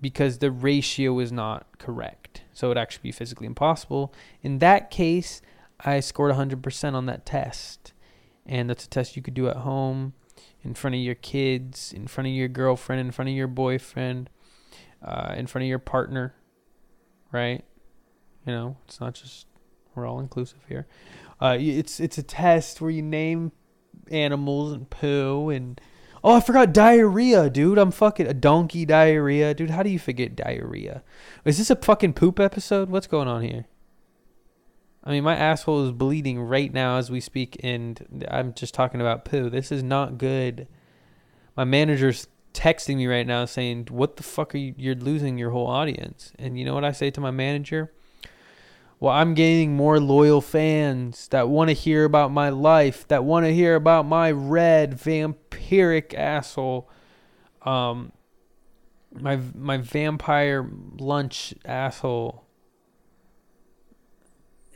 because 0.00 0.38
the 0.38 0.50
ratio 0.50 1.18
is 1.18 1.32
not 1.32 1.78
correct. 1.78 2.42
So 2.52 2.66
it 2.66 2.70
would 2.70 2.78
actually 2.78 3.02
be 3.04 3.12
physically 3.12 3.46
impossible. 3.46 4.12
In 4.42 4.58
that 4.58 4.90
case, 4.90 5.40
I 5.80 6.00
scored 6.00 6.34
100% 6.34 6.94
on 6.94 7.06
that 7.06 7.24
test. 7.24 7.92
And 8.44 8.68
that's 8.68 8.84
a 8.84 8.88
test 8.88 9.16
you 9.16 9.22
could 9.22 9.34
do 9.34 9.48
at 9.48 9.58
home, 9.58 10.14
in 10.62 10.74
front 10.74 10.94
of 10.94 11.00
your 11.00 11.14
kids, 11.14 11.92
in 11.92 12.08
front 12.08 12.26
of 12.26 12.34
your 12.34 12.48
girlfriend, 12.48 13.00
in 13.00 13.12
front 13.12 13.28
of 13.28 13.36
your 13.36 13.46
boyfriend, 13.46 14.28
uh, 15.04 15.34
in 15.36 15.46
front 15.46 15.62
of 15.62 15.68
your 15.68 15.78
partner, 15.78 16.34
right? 17.30 17.64
You 18.44 18.52
know, 18.52 18.76
it's 18.86 19.00
not 19.00 19.14
just, 19.14 19.46
we're 19.94 20.06
all 20.06 20.20
inclusive 20.20 20.60
here. 20.68 20.86
Uh, 21.40 21.56
it's, 21.58 22.00
it's 22.00 22.18
a 22.18 22.22
test 22.22 22.80
where 22.80 22.90
you 22.90 23.02
name 23.02 23.52
animals 24.10 24.72
and 24.72 24.88
poo 24.88 25.50
and 25.50 25.80
Oh, 26.24 26.36
I 26.36 26.40
forgot 26.40 26.72
diarrhea, 26.72 27.50
dude. 27.50 27.78
I'm 27.78 27.90
fucking 27.90 28.28
a 28.28 28.34
donkey 28.34 28.84
diarrhea, 28.84 29.54
dude. 29.54 29.70
How 29.70 29.82
do 29.82 29.90
you 29.90 29.98
forget 29.98 30.36
diarrhea? 30.36 31.02
Is 31.44 31.58
this 31.58 31.70
a 31.70 31.76
fucking 31.76 32.12
poop 32.12 32.38
episode? 32.38 32.90
What's 32.90 33.08
going 33.08 33.26
on 33.26 33.42
here? 33.42 33.66
I 35.02 35.10
mean, 35.10 35.24
my 35.24 35.34
asshole 35.34 35.84
is 35.84 35.90
bleeding 35.90 36.40
right 36.40 36.72
now 36.72 36.98
as 36.98 37.10
we 37.10 37.18
speak, 37.18 37.56
and 37.64 38.24
I'm 38.30 38.54
just 38.54 38.72
talking 38.72 39.00
about 39.00 39.24
poo. 39.24 39.50
This 39.50 39.72
is 39.72 39.82
not 39.82 40.16
good. 40.16 40.68
My 41.56 41.64
manager's 41.64 42.28
texting 42.54 42.98
me 42.98 43.08
right 43.08 43.26
now 43.26 43.44
saying, 43.44 43.88
"What 43.90 44.16
the 44.16 44.22
fuck 44.22 44.54
are 44.54 44.58
you? 44.58 44.74
You're 44.76 44.94
losing 44.94 45.38
your 45.38 45.50
whole 45.50 45.66
audience." 45.66 46.32
And 46.38 46.56
you 46.56 46.64
know 46.64 46.74
what 46.74 46.84
I 46.84 46.92
say 46.92 47.10
to 47.10 47.20
my 47.20 47.32
manager? 47.32 47.92
Well, 49.02 49.12
I'm 49.12 49.34
gaining 49.34 49.74
more 49.74 49.98
loyal 49.98 50.40
fans 50.40 51.26
that 51.32 51.48
want 51.48 51.70
to 51.70 51.74
hear 51.74 52.04
about 52.04 52.30
my 52.30 52.50
life, 52.50 53.08
that 53.08 53.24
want 53.24 53.44
to 53.46 53.52
hear 53.52 53.74
about 53.74 54.06
my 54.06 54.30
red 54.30 54.92
vampiric 54.92 56.14
asshole, 56.14 56.88
um, 57.62 58.12
my 59.12 59.40
my 59.56 59.78
vampire 59.78 60.70
lunch 61.00 61.52
asshole. 61.64 62.44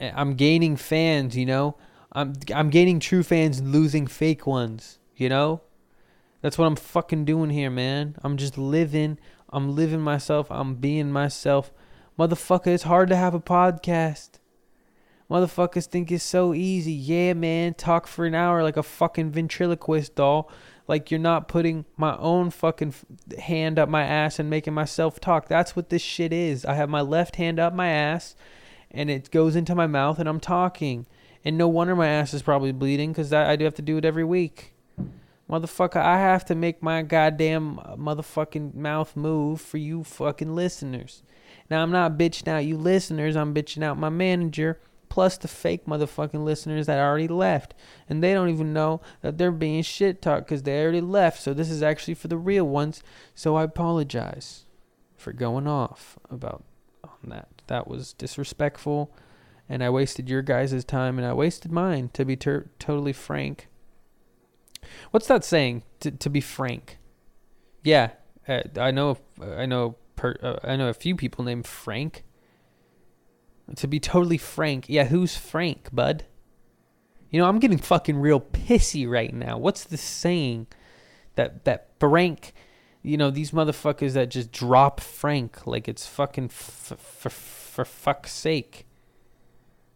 I'm 0.01 0.35
gaining 0.35 0.74
fans, 0.74 1.37
you 1.37 1.47
know. 1.47 1.77
I'm 2.11 2.33
I'm 2.53 2.70
gaining 2.70 2.99
true 2.99 3.22
fans, 3.22 3.61
and 3.61 3.70
losing 3.70 4.09
fake 4.09 4.45
ones, 4.45 4.99
you 5.14 5.29
know. 5.29 5.61
That's 6.41 6.59
what 6.59 6.66
I'm 6.66 6.74
fucking 6.74 7.27
doing 7.27 7.51
here, 7.51 7.70
man. 7.70 8.16
I'm 8.24 8.37
just 8.39 8.59
living. 8.59 9.20
I'm 9.51 9.77
living 9.77 10.01
myself. 10.01 10.49
I'm 10.51 10.74
being 10.74 11.12
myself. 11.12 11.72
Motherfucker, 12.19 12.69
it's 12.69 12.85
hard 12.85 13.09
to 13.11 13.17
have 13.17 13.35
a 13.35 13.41
podcast. 13.41 14.39
Motherfuckers 15.31 15.87
think 15.87 16.11
it's 16.11 16.25
so 16.25 16.55
easy. 16.55 16.93
Yeah, 16.93 17.35
man, 17.35 17.75
talk 17.75 18.07
for 18.07 18.25
an 18.25 18.35
hour 18.35 18.62
like 18.62 18.77
a 18.77 18.83
fucking 18.83 19.33
ventriloquist 19.33 20.14
doll. 20.14 20.51
Like 20.89 21.11
you're 21.11 21.21
not 21.21 21.49
putting 21.49 21.85
my 21.97 22.17
own 22.17 22.51
fucking 22.51 22.95
hand 23.39 23.79
up 23.79 23.89
my 23.89 24.05
ass 24.05 24.39
and 24.39 24.49
making 24.49 24.73
myself 24.73 25.19
talk. 25.21 25.49
That's 25.49 25.75
what 25.75 25.91
this 25.91 26.03
shit 26.03 26.33
is. 26.33 26.64
I 26.64 26.75
have 26.75 26.89
my 26.89 27.01
left 27.01 27.37
hand 27.37 27.59
up 27.59 27.75
my 27.75 27.89
ass 27.89 28.37
and 28.91 29.11
it 29.11 29.31
goes 29.31 29.57
into 29.57 29.75
my 29.75 29.87
mouth 29.87 30.19
and 30.19 30.29
I'm 30.29 30.41
talking. 30.41 31.07
And 31.45 31.59
no 31.59 31.69
wonder 31.69 31.95
my 31.95 32.09
ass 32.09 32.33
is 32.33 32.43
probably 32.43 32.73
bleeding 32.73 33.12
because 33.12 33.33
I 33.33 33.57
do 33.57 33.64
have 33.64 33.75
to 33.75 33.83
do 33.83 33.99
it 33.99 34.05
every 34.05 34.25
week. 34.25 34.75
Motherfucker, 35.51 36.01
I 36.01 36.19
have 36.19 36.45
to 36.47 36.55
make 36.55 36.83
my 36.83 37.03
goddamn 37.03 37.79
uh, 37.79 37.95
motherfucking 37.97 38.75
mouth 38.75 39.14
move 39.14 39.61
for 39.61 39.79
you 39.79 40.03
fucking 40.03 40.57
listeners. 40.57 41.23
Now 41.71 41.83
I'm 41.83 41.91
not 41.91 42.19
bitching 42.19 42.49
out 42.49 42.64
you 42.64 42.77
listeners, 42.77 43.37
I'm 43.37 43.55
bitching 43.55 43.83
out 43.83 43.99
my 43.99 44.09
manager, 44.09 44.81
plus 45.09 45.37
the 45.37 45.49
fake 45.49 45.87
motherfucking 45.87 46.45
listeners 46.45 46.87
that 46.87 46.99
already 46.99 47.29
left. 47.29 47.75
And 48.09 48.23
they 48.23 48.35
don't 48.35 48.49
even 48.49 48.73
know 48.73 49.01
that 49.23 49.39
they're 49.39 49.53
being 49.53 49.83
shit 49.83 50.23
talked 50.23 50.47
because 50.47 50.62
they 50.62 50.83
already 50.83 51.01
left. 51.01 51.43
So 51.43 51.55
this 51.55 51.71
is 51.71 51.83
actually 51.83 52.14
for 52.14 52.29
the 52.29 52.37
real 52.37 52.67
ones. 52.67 53.03
So 53.35 53.57
I 53.57 53.64
apologize 53.64 54.67
for 55.17 55.33
going 55.33 55.67
off 55.67 56.19
about 56.31 56.64
on 57.05 57.31
that. 57.31 57.49
That 57.67 57.89
was 57.89 58.12
disrespectful 58.12 59.11
and 59.69 59.83
I 59.83 59.91
wasted 59.91 60.29
your 60.29 60.43
guys' 60.43 60.85
time 60.85 61.19
and 61.19 61.27
I 61.27 61.33
wasted 61.33 61.73
mine 61.73 62.11
to 62.12 62.25
be 62.25 62.37
ter- 62.37 62.71
totally 62.79 63.12
frank. 63.12 63.69
What's 65.11 65.27
that 65.27 65.45
saying? 65.45 65.83
To 66.01 66.11
to 66.11 66.31
be 66.31 66.41
frank. 66.41 66.99
Yeah, 67.83 68.11
uh, 68.47 68.62
I 68.79 68.91
know 68.91 69.19
I 69.41 69.67
know 69.67 69.97
per, 70.17 70.37
uh, 70.43 70.57
I 70.64 70.77
know 70.77 70.89
a 70.89 70.95
few 70.95 71.14
people 71.14 71.45
named 71.45 71.67
Frank. 71.67 72.25
To 73.75 73.89
be 73.89 73.99
totally 73.99 74.39
frank, 74.39 74.87
yeah, 74.89 75.07
who's 75.07 75.37
Frank, 75.37 75.89
bud? 75.93 76.25
You 77.31 77.41
know, 77.41 77.49
I'm 77.49 77.59
getting 77.59 77.79
fucking 77.79 78.17
real 78.17 78.41
pissy 78.41 79.09
right 79.09 79.35
now. 79.35 79.59
What's 79.59 79.83
the 79.83 79.97
saying 79.97 80.69
that 81.35 81.64
that 81.64 81.89
Frank, 81.99 82.53
you 83.03 83.17
know, 83.17 83.31
these 83.31 83.51
motherfuckers 83.51 84.12
that 84.12 84.31
just 84.31 84.53
drop 84.53 85.01
Frank 85.01 85.67
like 85.67 85.89
it's 85.89 86.07
fucking 86.07 86.45
f- 86.45 86.93
f- 86.93 87.33
for 87.33 87.85
fuck's 87.85 88.33
sake. 88.33 88.87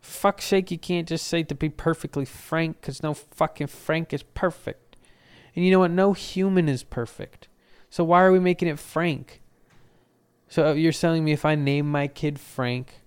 Fuck's 0.00 0.46
sake, 0.46 0.70
you 0.70 0.78
can't 0.78 1.08
just 1.08 1.26
say 1.26 1.42
to 1.44 1.54
be 1.54 1.68
perfectly 1.68 2.24
frank 2.24 2.80
because 2.80 3.02
no 3.02 3.14
fucking 3.14 3.68
Frank 3.68 4.12
is 4.12 4.22
perfect. 4.22 4.96
And 5.54 5.64
you 5.64 5.70
know 5.70 5.78
what? 5.80 5.90
No 5.90 6.12
human 6.12 6.68
is 6.68 6.82
perfect. 6.82 7.48
So 7.90 8.04
why 8.04 8.22
are 8.22 8.32
we 8.32 8.40
making 8.40 8.68
it 8.68 8.78
Frank? 8.78 9.40
So 10.50 10.72
you're 10.72 10.92
telling 10.92 11.24
me 11.24 11.30
if 11.32 11.44
I 11.44 11.54
name 11.54 11.88
my 11.88 12.08
kid 12.08 12.38
Frank, 12.38 13.00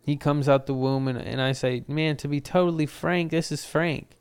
he 0.00 0.16
comes 0.16 0.48
out 0.48 0.64
the 0.64 0.72
womb 0.72 1.08
and, 1.08 1.18
and 1.18 1.42
I 1.42 1.52
say, 1.52 1.84
man, 1.86 2.16
to 2.16 2.26
be 2.28 2.40
totally 2.40 2.86
frank, 2.86 3.32
this 3.32 3.52
is 3.52 3.66
Frank. 3.66 4.16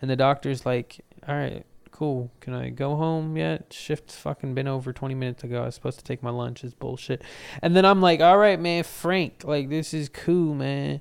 And 0.00 0.08
the 0.08 0.14
doctor's 0.14 0.64
like, 0.64 1.00
all 1.26 1.34
right, 1.34 1.66
cool. 1.90 2.30
Can 2.40 2.54
I 2.54 2.70
go 2.70 2.94
home 2.94 3.36
yet? 3.36 3.72
Shift's 3.72 4.14
fucking 4.14 4.54
been 4.54 4.68
over 4.68 4.92
20 4.92 5.16
minutes 5.16 5.42
ago. 5.42 5.62
I 5.62 5.66
was 5.66 5.74
supposed 5.74 5.98
to 5.98 6.04
take 6.04 6.22
my 6.22 6.30
lunch. 6.30 6.62
It's 6.62 6.74
bullshit. 6.74 7.22
And 7.60 7.74
then 7.74 7.84
I'm 7.84 8.00
like, 8.00 8.20
all 8.20 8.38
right, 8.38 8.60
man, 8.60 8.84
Frank, 8.84 9.42
like, 9.44 9.68
this 9.68 9.92
is 9.92 10.08
cool, 10.08 10.54
man. 10.54 11.00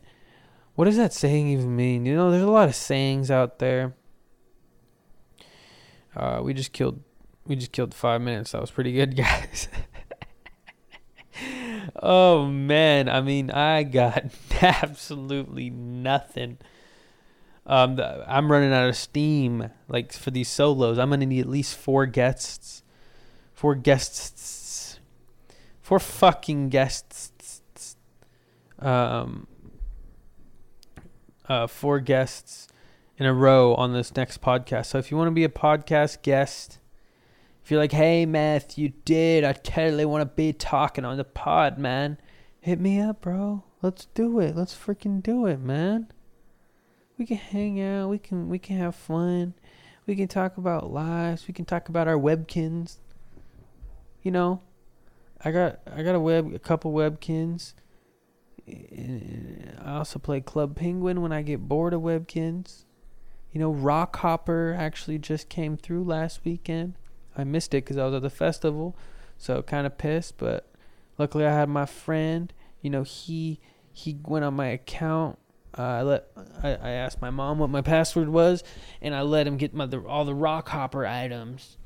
What 0.74 0.86
does 0.86 0.98
that 0.98 1.14
saying 1.14 1.50
even 1.50 1.76
mean? 1.76 2.06
You 2.08 2.16
know, 2.16 2.32
there's 2.32 2.42
a 2.42 2.50
lot 2.50 2.68
of 2.68 2.76
sayings 2.76 3.30
out 3.30 3.60
there. 3.60 3.94
Uh, 6.16 6.40
we 6.42 6.56
just 6.56 6.72
killed, 6.72 7.04
we 7.46 7.56
just 7.56 7.74
killed 7.74 7.94
five 7.94 8.22
minutes. 8.22 8.54
That 8.54 8.62
was 8.62 8.72
pretty 8.72 8.94
good, 8.94 9.16
guys 9.16 9.68
oh 11.96 12.46
man, 12.46 13.10
I 13.10 13.22
mean, 13.22 13.52
I 13.52 13.84
got 13.84 14.26
absolutely 14.62 15.70
nothing. 15.70 16.58
Um, 17.66 18.00
I'm 18.28 18.52
running 18.52 18.74
out 18.74 18.90
of 18.90 18.96
steam. 18.96 19.70
Like 19.88 20.14
for 20.14 20.32
these 20.32 20.50
solos, 20.50 20.98
I'm 20.98 21.10
gonna 21.10 21.26
need 21.26 21.42
at 21.42 21.50
least 21.50 21.78
four 21.78 22.06
guests, 22.06 22.84
four 23.54 23.76
guests, 23.76 25.00
four 25.82 26.00
fucking 26.00 26.70
guests. 26.70 27.64
Um, 28.80 29.46
uh, 31.48 31.68
four 31.68 32.00
guests 32.00 32.68
in 33.18 33.26
a 33.26 33.34
row 33.34 33.76
on 33.76 33.94
this 33.94 34.16
next 34.16 34.42
podcast. 34.42 34.88
So 34.88 34.98
if 34.98 35.12
you 35.12 35.18
want 35.18 35.28
to 35.28 35.32
be 35.32 35.44
a 35.44 35.50
podcast 35.50 36.24
guest, 36.24 36.80
you're 37.72 37.80
like, 37.80 37.94
hey, 37.94 38.26
Meth, 38.26 38.78
you 38.78 38.90
did, 39.06 39.44
I 39.44 39.54
totally 39.54 40.06
want 40.06 40.22
to 40.22 40.36
be 40.36 40.54
talking 40.54 41.06
on 41.06 41.18
the 41.18 41.24
pod, 41.24 41.78
man. 41.78 42.18
Hit 42.60 42.80
me 42.80 43.00
up, 43.00 43.22
bro. 43.22 43.64
Let's 43.82 44.06
do 44.14 44.40
it. 44.40 44.56
Let's 44.56 44.76
freaking 44.76 45.24
do 45.24 45.48
it, 45.48 45.60
man. 45.60 46.12
We 47.18 47.26
can 47.26 47.38
hang 47.38 47.82
out. 47.82 48.10
We 48.10 48.20
can 48.20 48.50
we 48.50 48.60
can 48.60 48.78
have 48.78 48.96
fun. 48.96 49.54
We 50.06 50.16
can 50.16 50.28
talk 50.28 50.58
about 50.58 50.92
lives. 50.92 51.48
We 51.48 51.54
can 51.54 51.66
talk 51.66 51.90
about 51.90 52.08
our 52.08 52.18
Webkinz. 52.18 52.98
You 54.22 54.32
know, 54.32 54.62
I 55.44 55.52
got 55.52 55.80
I 55.92 56.04
got 56.04 56.16
a 56.16 56.20
web 56.20 56.54
a 56.54 56.60
couple 56.60 56.92
Webkinz. 56.94 57.74
I 58.68 59.98
also 59.98 60.20
play 60.20 60.42
Club 60.42 60.76
Penguin 60.76 61.22
when 61.22 61.32
I 61.32 61.42
get 61.42 61.68
bored 61.68 61.94
of 61.94 62.02
Webkinz. 62.02 62.86
You 63.52 63.60
know, 63.60 63.74
Rockhopper 63.74 64.78
actually 64.78 65.18
just 65.18 65.50
came 65.50 65.78
through 65.78 66.04
last 66.04 66.42
weekend. 66.46 66.96
I 67.38 67.44
missed 67.44 67.74
it 67.74 67.84
because 67.84 67.98
I 67.98 68.06
was 68.06 68.16
at 68.16 68.22
the 68.22 68.30
festival, 68.30 68.96
so 69.38 69.62
kind 69.62 69.88
of 69.88 69.98
pissed. 69.98 70.38
But 70.38 70.70
luckily, 71.18 71.46
I 71.46 71.54
had 71.54 71.70
my 71.70 71.86
friend. 71.86 72.52
You 72.82 72.90
know, 72.90 73.04
he 73.04 73.60
he 73.92 74.18
went 74.26 74.46
on 74.46 74.56
my 74.56 74.68
account. 74.68 75.38
Uh, 75.78 75.82
I 75.82 76.02
let 76.02 76.28
I, 76.64 76.70
I 76.76 76.90
asked 76.92 77.22
my 77.22 77.30
mom 77.30 77.60
what 77.60 77.70
my 77.70 77.82
password 77.82 78.30
was, 78.30 78.64
and 79.02 79.16
I 79.16 79.22
let 79.22 79.48
him 79.48 79.58
get 79.58 79.74
my 79.74 79.86
the, 79.86 80.00
all 80.00 80.26
the 80.26 80.34
Rockhopper 80.36 81.08
items. 81.10 81.78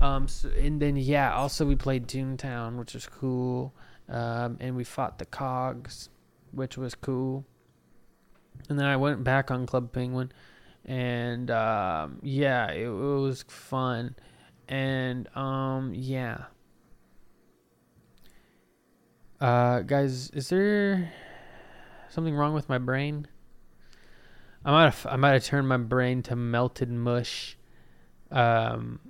Um, 0.00 0.26
so, 0.26 0.48
and 0.48 0.82
then 0.82 0.96
yeah, 0.96 1.32
also 1.34 1.64
we 1.64 1.76
played 1.76 2.08
Toontown, 2.08 2.76
which 2.76 2.94
was 2.94 3.06
cool. 3.06 3.72
Um, 4.08 4.58
and 4.60 4.76
we 4.76 4.84
fought 4.84 5.18
the 5.18 5.24
Cogs, 5.24 6.08
which 6.50 6.76
was 6.76 6.94
cool. 6.94 7.46
And 8.68 8.78
then 8.78 8.86
I 8.86 8.96
went 8.96 9.24
back 9.24 9.50
on 9.50 9.66
Club 9.66 9.92
Penguin, 9.92 10.32
and 10.84 11.50
um, 11.50 12.18
yeah, 12.22 12.70
it, 12.70 12.86
it 12.86 12.90
was 12.90 13.44
fun. 13.48 14.14
And 14.72 15.28
um, 15.36 15.92
yeah. 15.94 16.44
Uh, 19.40 19.80
guys, 19.80 20.30
is 20.30 20.48
there 20.48 21.12
something 22.08 22.34
wrong 22.34 22.54
with 22.54 22.68
my 22.68 22.78
brain? 22.78 23.26
I 24.64 24.70
might 24.70 24.84
have 24.84 25.06
I 25.10 25.16
might 25.16 25.32
have 25.32 25.44
turned 25.44 25.68
my 25.68 25.76
brain 25.76 26.22
to 26.22 26.36
melted 26.36 26.90
mush. 26.90 27.58
Um, 28.30 29.00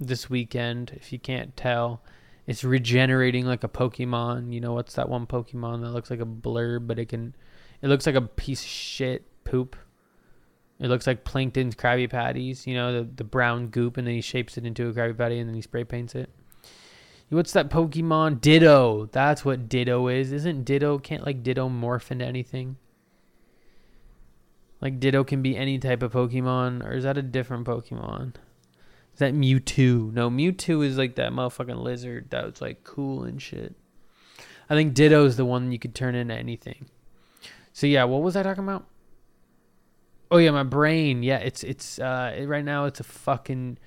this 0.00 0.30
weekend. 0.30 0.92
If 0.96 1.12
you 1.12 1.18
can't 1.18 1.56
tell, 1.56 2.02
it's 2.46 2.64
regenerating 2.64 3.44
like 3.44 3.62
a 3.62 3.68
Pokemon. 3.68 4.52
You 4.52 4.60
know 4.60 4.72
what's 4.72 4.94
that 4.94 5.08
one 5.08 5.26
Pokemon 5.26 5.82
that 5.82 5.90
looks 5.90 6.10
like 6.10 6.20
a 6.20 6.24
blur, 6.24 6.78
but 6.78 6.98
it 6.98 7.10
can, 7.10 7.34
it 7.82 7.88
looks 7.88 8.06
like 8.06 8.14
a 8.14 8.22
piece 8.22 8.62
of 8.62 8.68
shit 8.68 9.26
poop. 9.44 9.76
It 10.80 10.88
looks 10.88 11.06
like 11.06 11.24
Plankton's 11.24 11.76
Krabby 11.76 12.08
Patties. 12.08 12.66
You 12.66 12.74
know 12.74 12.92
the 12.92 13.08
the 13.16 13.24
brown 13.24 13.68
goop, 13.68 13.96
and 13.96 14.06
then 14.06 14.14
he 14.14 14.20
shapes 14.20 14.56
it 14.56 14.64
into 14.64 14.88
a 14.88 14.92
Krabby 14.92 15.16
Patty, 15.16 15.38
and 15.38 15.48
then 15.48 15.54
he 15.54 15.62
spray 15.62 15.84
paints 15.84 16.14
it. 16.14 16.30
What's 17.28 17.52
that 17.52 17.70
Pokemon? 17.70 18.40
Ditto. 18.40 19.08
That's 19.12 19.44
what 19.44 19.68
Ditto 19.68 20.08
is. 20.08 20.32
Isn't 20.32 20.64
Ditto 20.64 20.98
can't 20.98 21.24
like 21.24 21.44
Ditto 21.44 21.68
morph 21.68 22.10
into 22.10 22.24
anything? 22.24 22.76
Like 24.80 24.98
Ditto 24.98 25.22
can 25.22 25.40
be 25.40 25.56
any 25.56 25.78
type 25.78 26.02
of 26.02 26.12
Pokemon, 26.12 26.84
or 26.84 26.92
is 26.92 27.04
that 27.04 27.18
a 27.18 27.22
different 27.22 27.66
Pokemon? 27.66 28.34
Is 29.12 29.18
that 29.18 29.34
Mewtwo? 29.34 30.12
No, 30.12 30.28
Mewtwo 30.28 30.84
is 30.84 30.98
like 30.98 31.14
that 31.16 31.32
motherfucking 31.32 31.80
lizard 31.80 32.30
that 32.30 32.46
was 32.46 32.60
like 32.60 32.82
cool 32.82 33.22
and 33.22 33.40
shit. 33.40 33.76
I 34.68 34.74
think 34.74 34.94
Ditto 34.94 35.24
is 35.24 35.36
the 35.36 35.44
one 35.44 35.70
you 35.70 35.78
could 35.78 35.94
turn 35.94 36.14
into 36.14 36.34
anything. 36.34 36.86
So 37.72 37.86
yeah, 37.86 38.04
what 38.04 38.22
was 38.22 38.34
I 38.34 38.42
talking 38.42 38.64
about? 38.64 38.86
Oh 40.30 40.38
yeah, 40.38 40.50
my 40.50 40.62
brain. 40.62 41.22
Yeah, 41.22 41.38
it's 41.38 41.64
it's 41.64 41.98
uh 41.98 42.44
right 42.46 42.64
now 42.64 42.84
it's 42.84 43.00
a 43.00 43.04
fucking 43.04 43.78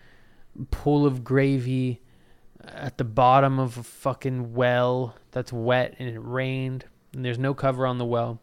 pool 0.72 1.06
of 1.06 1.24
gravy 1.24 2.02
at 2.64 2.98
the 2.98 3.04
bottom 3.04 3.60
of 3.60 3.78
a 3.78 3.84
fucking 3.84 4.54
well 4.54 5.16
that's 5.32 5.52
wet 5.52 5.96
and 6.00 6.08
it 6.08 6.20
rained 6.20 6.86
and 7.12 7.26
there's 7.26 7.40
no 7.40 7.54
cover 7.54 7.86
on 7.86 7.98
the 7.98 8.06
well 8.06 8.40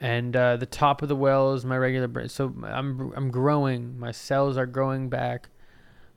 and 0.00 0.36
uh, 0.36 0.56
the 0.56 0.66
top 0.66 1.02
of 1.02 1.08
the 1.08 1.16
well 1.16 1.54
is 1.54 1.64
my 1.64 1.76
regular 1.76 2.08
brain. 2.08 2.28
So 2.28 2.54
I'm 2.64 3.12
I'm 3.16 3.30
growing. 3.30 3.98
My 3.98 4.12
cells 4.12 4.56
are 4.56 4.66
growing 4.66 5.08
back. 5.08 5.48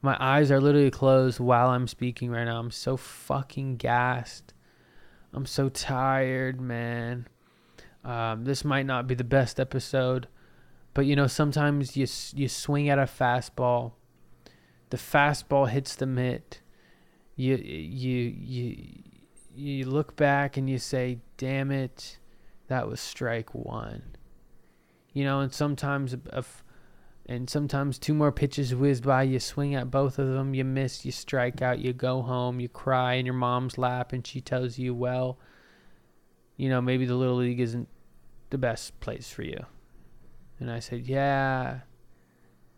My 0.02 0.18
eyes 0.20 0.52
are 0.52 0.62
literally 0.62 0.92
closed 0.92 1.40
while 1.40 1.70
I'm 1.70 1.88
speaking 1.88 2.32
right 2.32 2.46
now. 2.46 2.60
I'm 2.60 2.72
so 2.72 2.98
fucking 2.98 3.78
gassed. 3.78 4.54
I'm 5.34 5.46
so 5.46 5.70
tired, 5.70 6.60
man. 6.60 7.28
Um, 8.04 8.46
this 8.46 8.66
might 8.66 8.86
not 8.86 9.08
be 9.08 9.16
the 9.16 9.24
best 9.24 9.60
episode, 9.60 10.28
but 10.94 11.06
you 11.06 11.16
know 11.16 11.28
sometimes 11.28 11.96
you 11.96 12.08
you 12.36 12.48
swing 12.48 12.90
at 12.90 13.00
a 13.00 13.04
fastball. 13.04 13.94
The 14.90 14.98
fastball 14.98 15.70
hits 15.70 15.96
the 15.96 16.06
mitt. 16.08 16.62
You 17.36 17.56
you 17.58 18.36
you 18.38 18.86
you 19.54 19.86
look 19.86 20.16
back 20.16 20.58
and 20.58 20.70
you 20.70 20.80
say, 20.80 21.20
"Damn 21.38 21.72
it." 21.72 22.18
that 22.72 22.88
was 22.88 23.02
strike 23.02 23.54
one. 23.54 24.02
You 25.12 25.26
know, 25.26 25.42
and 25.42 25.54
sometimes 25.54 26.16
if, 26.32 26.64
and 27.26 27.50
sometimes 27.50 28.00
two 28.00 28.14
more 28.14 28.32
pitches 28.32 28.74
whiz 28.74 29.02
by, 29.02 29.24
you 29.24 29.42
swing 29.42 29.76
at 29.76 29.92
both 29.92 30.18
of 30.18 30.30
them, 30.30 30.54
you 30.54 30.64
miss, 30.64 31.04
you 31.06 31.12
strike 31.12 31.62
out, 31.62 31.80
you 31.80 31.92
go 31.92 32.22
home, 32.22 32.62
you 32.62 32.70
cry 32.70 33.16
in 33.16 33.26
your 33.26 33.36
mom's 33.36 33.78
lap, 33.78 34.14
and 34.14 34.26
she 34.26 34.40
tells 34.40 34.80
you, 34.80 34.96
well, 34.96 35.38
you 36.62 36.70
know, 36.70 36.80
maybe 36.80 37.08
the 37.08 37.16
little 37.16 37.38
league 37.38 37.60
isn't 37.60 37.88
the 38.52 38.58
best 38.60 39.00
place 39.00 39.32
for 39.32 39.42
you. 39.42 39.66
And 40.60 40.70
I 40.70 40.78
said, 40.78 41.08
yeah, 41.08 41.80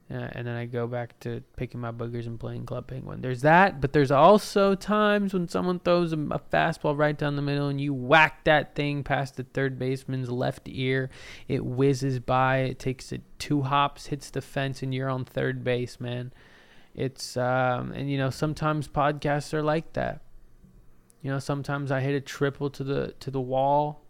uh, 0.10 0.30
and 0.32 0.48
then 0.48 0.56
I 0.56 0.68
go 0.68 0.88
back 0.88 1.20
to 1.22 1.44
picking 1.58 1.82
my 1.82 1.92
boogers 1.92 2.26
and 2.26 2.40
playing 2.40 2.66
Club 2.66 2.88
Penguin. 2.88 3.20
There's 3.20 3.42
that, 3.42 3.82
but 3.82 3.92
there's 3.92 4.10
also 4.10 4.74
times 4.74 5.34
when 5.34 5.50
someone 5.50 5.80
throws 5.80 6.14
a, 6.14 6.16
fastball 6.16 6.98
right 6.98 7.18
down 7.18 7.36
the 7.36 7.42
middle 7.42 7.68
and 7.68 7.82
you 7.82 7.94
whack 7.94 8.46
that 8.46 8.74
thing 8.74 9.04
past 9.04 9.36
the 9.36 9.44
third 9.44 9.78
baseman's 9.78 10.32
left 10.32 10.62
ear. 10.68 11.10
It 11.50 11.66
whizzes 11.66 12.22
by, 12.22 12.60
it 12.60 12.80
takes 12.80 13.12
it 13.12 13.24
two 13.38 13.64
hops, 13.64 14.06
hits 14.06 14.30
the 14.30 14.42
fence, 14.42 14.82
and 14.82 14.94
you're 14.94 15.10
on 15.10 15.26
third 15.26 15.62
base, 15.62 16.00
man. 16.00 16.32
It's 16.96 17.36
um, 17.36 17.92
and 17.92 18.10
you 18.10 18.18
know 18.18 18.30
sometimes 18.30 18.88
podcasts 18.88 19.54
are 19.54 19.64
like 19.64 19.92
that. 19.94 20.22
You 21.24 21.32
know 21.32 21.40
sometimes 21.40 21.92
I 21.92 22.02
hit 22.02 22.14
a 22.14 22.22
triple 22.22 22.70
to 22.70 22.84
the 22.84 23.16
to 23.20 23.32
the 23.32 23.42
wall. 23.42 24.02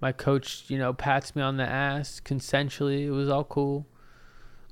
My 0.00 0.12
coach, 0.12 0.64
you 0.68 0.78
know, 0.78 0.92
pats 0.92 1.34
me 1.34 1.42
on 1.42 1.56
the 1.56 1.64
ass 1.64 2.20
consensually. 2.24 3.06
It 3.06 3.10
was 3.10 3.28
all 3.28 3.44
cool 3.44 3.86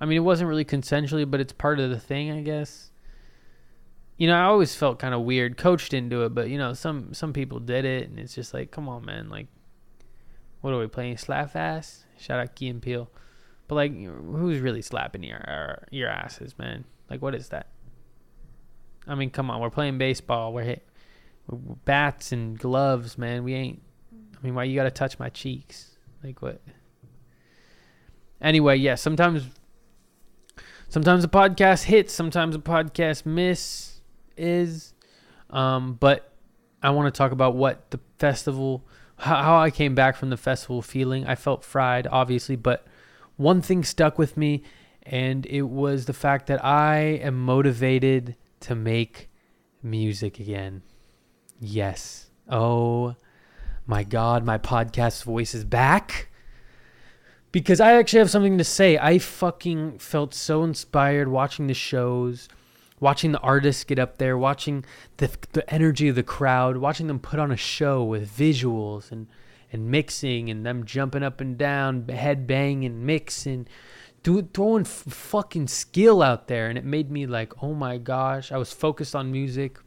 I 0.01 0.05
mean, 0.05 0.17
it 0.17 0.21
wasn't 0.21 0.49
really 0.49 0.65
consensually, 0.65 1.29
but 1.29 1.41
it's 1.41 1.53
part 1.53 1.81
of 1.81 1.91
the 1.91 1.99
thing, 1.99 2.31
I 2.31 2.43
guess. 2.43 2.91
You 4.19 4.27
know, 4.27 4.35
I 4.35 4.45
always 4.45 4.75
felt 4.75 4.99
kind 4.99 5.15
of 5.15 5.23
weird. 5.23 5.57
Coach 5.57 5.89
didn't 5.89 6.11
do 6.11 6.25
it, 6.25 6.35
but 6.35 6.49
you 6.49 6.59
know, 6.59 6.73
some 6.73 7.13
some 7.15 7.33
people 7.33 7.61
did 7.61 7.85
it, 7.85 8.09
and 8.09 8.19
it's 8.19 8.35
just 8.35 8.55
like, 8.55 8.71
come 8.71 8.89
on, 8.89 9.05
man. 9.05 9.29
Like, 9.29 9.47
what 10.61 10.73
are 10.73 10.79
we 10.79 10.87
playing? 10.87 11.17
Slap 11.19 11.55
ass? 11.55 12.05
Shout 12.19 12.41
out 12.41 12.55
Key 12.55 12.69
and 12.69 12.81
Peele. 12.81 13.11
But 13.69 13.75
like, 13.75 13.93
who's 13.95 14.61
really 14.61 14.83
slapping 14.83 15.23
your 15.23 15.39
er, 15.39 15.87
your 15.91 16.09
asses, 16.09 16.59
man? 16.59 16.85
Like, 17.11 17.21
what 17.21 17.35
is 17.35 17.49
that? 17.49 17.69
I 19.07 19.15
mean, 19.15 19.31
come 19.31 19.51
on, 19.51 19.61
we're 19.61 19.71
playing 19.71 19.99
baseball. 19.99 20.53
We're 20.53 20.65
hit 20.65 20.87
bats 21.49 22.33
and 22.33 22.59
gloves, 22.59 23.17
man. 23.19 23.45
We 23.45 23.55
ain't. 23.55 23.83
I 24.13 24.39
mean, 24.43 24.55
why 24.55 24.65
you 24.65 24.75
gotta 24.75 24.91
touch 24.91 25.19
my 25.19 25.29
cheeks? 25.29 25.97
Like 26.23 26.43
what? 26.43 26.61
Anyway, 28.41 28.77
yeah. 28.77 28.95
Sometimes 28.95 29.45
sometimes 30.89 31.25
a 31.25 31.29
podcast 31.29 31.85
hits, 31.85 32.13
sometimes 32.13 32.55
a 32.55 32.59
podcast 32.59 33.27
miss 33.27 34.01
is. 34.37 34.95
Um, 35.51 35.95
but 35.95 36.33
I 36.83 36.91
want 36.91 37.13
to 37.13 37.17
talk 37.17 37.33
about 37.33 37.55
what 37.55 37.91
the 37.91 38.01
festival, 38.19 38.87
how, 39.19 39.43
how 39.43 39.59
I 39.59 39.71
came 39.71 39.95
back 39.95 40.17
from 40.17 40.31
the 40.31 40.37
festival 40.37 40.83
feeling. 40.83 41.27
I 41.27 41.35
felt 41.35 41.65
fried, 41.65 42.07
obviously, 42.11 42.57
but 42.57 42.87
one 43.37 43.63
thing 43.63 43.85
stuck 43.85 44.19
with 44.19 44.37
me, 44.37 44.63
and 45.03 45.47
it 45.47 45.63
was 45.63 46.07
the 46.07 46.13
fact 46.13 46.47
that 46.47 46.65
I 46.65 46.99
am 46.99 47.39
motivated 47.39 48.37
to 48.61 48.75
make 48.75 49.29
music 49.83 50.41
again. 50.41 50.83
Yes. 51.61 52.31
Oh 52.49 53.17
my 53.87 54.05
God, 54.05 54.45
my 54.45 54.59
podcast 54.59 55.25
voice 55.25 55.55
is 55.55 55.65
back 55.65 56.29
because 57.53 57.81
I 57.81 57.95
actually 57.95 58.19
have 58.19 58.31
something 58.31 58.59
to 58.59 58.65
say. 58.65 58.99
I 58.99 59.19
fucking 59.19 59.99
felt 59.99 60.35
so 60.35 60.63
inspired 60.65 61.29
watching 61.29 61.67
the 61.67 61.75
shows, 61.75 62.49
watching 63.01 63.33
the 63.33 63.41
artists 63.41 63.85
get 63.85 63.99
up 63.99 64.19
there, 64.19 64.37
watching 64.37 64.85
the 65.17 65.31
the 65.53 65.69
energy 65.73 66.09
of 66.09 66.17
the 66.17 66.23
crowd, 66.23 66.77
watching 66.77 67.07
them 67.07 67.19
put 67.19 67.41
on 67.41 67.51
a 67.51 67.57
show 67.57 68.05
with 68.05 68.31
visuals 68.31 69.11
and 69.11 69.27
and 69.73 69.91
mixing 69.91 70.51
and 70.51 70.65
them 70.65 70.85
jumping 70.85 71.23
up 71.23 71.41
and 71.41 71.57
down, 71.59 72.07
head 72.09 72.47
banging, 72.47 73.05
mixing, 73.05 73.67
do, 74.23 74.43
throwing 74.43 74.83
f- 74.83 75.05
fucking 75.09 75.69
skill 75.69 76.23
out 76.23 76.49
there, 76.49 76.69
and 76.69 76.79
it 76.79 76.85
made 76.85 77.11
me 77.11 77.27
like, 77.27 77.63
oh 77.63 77.75
my 77.75 77.99
gosh, 77.99 78.53
I 78.53 78.59
was 78.59 78.73
focused 78.73 79.17
on 79.17 79.33
music. 79.33 79.79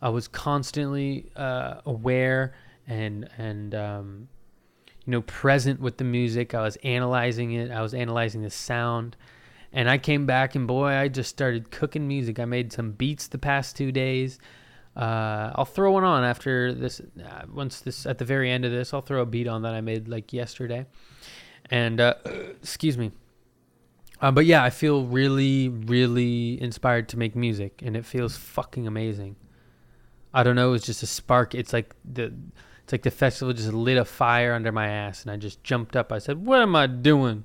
I 0.00 0.08
was 0.10 0.28
constantly 0.28 1.30
uh, 1.36 1.80
aware 1.84 2.54
and 2.86 3.28
and 3.36 3.74
um, 3.74 4.28
you 5.04 5.12
know 5.12 5.22
present 5.22 5.80
with 5.80 5.96
the 5.96 6.04
music. 6.04 6.54
I 6.54 6.62
was 6.62 6.76
analyzing 6.76 7.52
it. 7.52 7.70
I 7.70 7.82
was 7.82 7.94
analyzing 7.94 8.42
the 8.42 8.50
sound. 8.50 9.16
And 9.70 9.90
I 9.90 9.98
came 9.98 10.24
back 10.24 10.54
and 10.54 10.66
boy, 10.66 10.88
I 10.88 11.08
just 11.08 11.28
started 11.28 11.70
cooking 11.70 12.08
music. 12.08 12.38
I 12.38 12.46
made 12.46 12.72
some 12.72 12.92
beats 12.92 13.26
the 13.28 13.36
past 13.36 13.76
two 13.76 13.92
days. 13.92 14.38
Uh, 14.96 15.52
I'll 15.54 15.66
throw 15.66 15.92
one 15.92 16.04
on 16.04 16.24
after 16.24 16.72
this. 16.72 17.00
Uh, 17.00 17.42
once 17.52 17.80
this 17.80 18.06
at 18.06 18.18
the 18.18 18.24
very 18.24 18.50
end 18.50 18.64
of 18.64 18.72
this, 18.72 18.94
I'll 18.94 19.02
throw 19.02 19.20
a 19.20 19.26
beat 19.26 19.46
on 19.46 19.62
that 19.62 19.74
I 19.74 19.80
made 19.80 20.08
like 20.08 20.32
yesterday. 20.32 20.86
And 21.70 22.00
uh, 22.00 22.14
excuse 22.24 22.96
me. 22.96 23.12
Uh, 24.20 24.32
but 24.32 24.46
yeah, 24.46 24.64
I 24.64 24.70
feel 24.70 25.04
really, 25.04 25.68
really 25.68 26.60
inspired 26.60 27.08
to 27.10 27.16
make 27.16 27.36
music, 27.36 27.82
and 27.84 27.96
it 27.96 28.04
feels 28.04 28.36
fucking 28.36 28.86
amazing. 28.86 29.36
I 30.32 30.42
don't 30.42 30.56
know. 30.56 30.74
It's 30.74 30.86
just 30.86 31.02
a 31.02 31.06
spark. 31.06 31.54
It's 31.54 31.72
like 31.72 31.94
the, 32.04 32.34
it's 32.82 32.92
like 32.92 33.02
the 33.02 33.10
festival 33.10 33.52
just 33.54 33.72
lit 33.72 33.96
a 33.96 34.04
fire 34.04 34.54
under 34.54 34.72
my 34.72 34.88
ass, 34.88 35.22
and 35.22 35.30
I 35.30 35.36
just 35.36 35.62
jumped 35.64 35.96
up. 35.96 36.12
I 36.12 36.18
said, 36.18 36.46
"What 36.46 36.60
am 36.60 36.76
I 36.76 36.86
doing? 36.86 37.44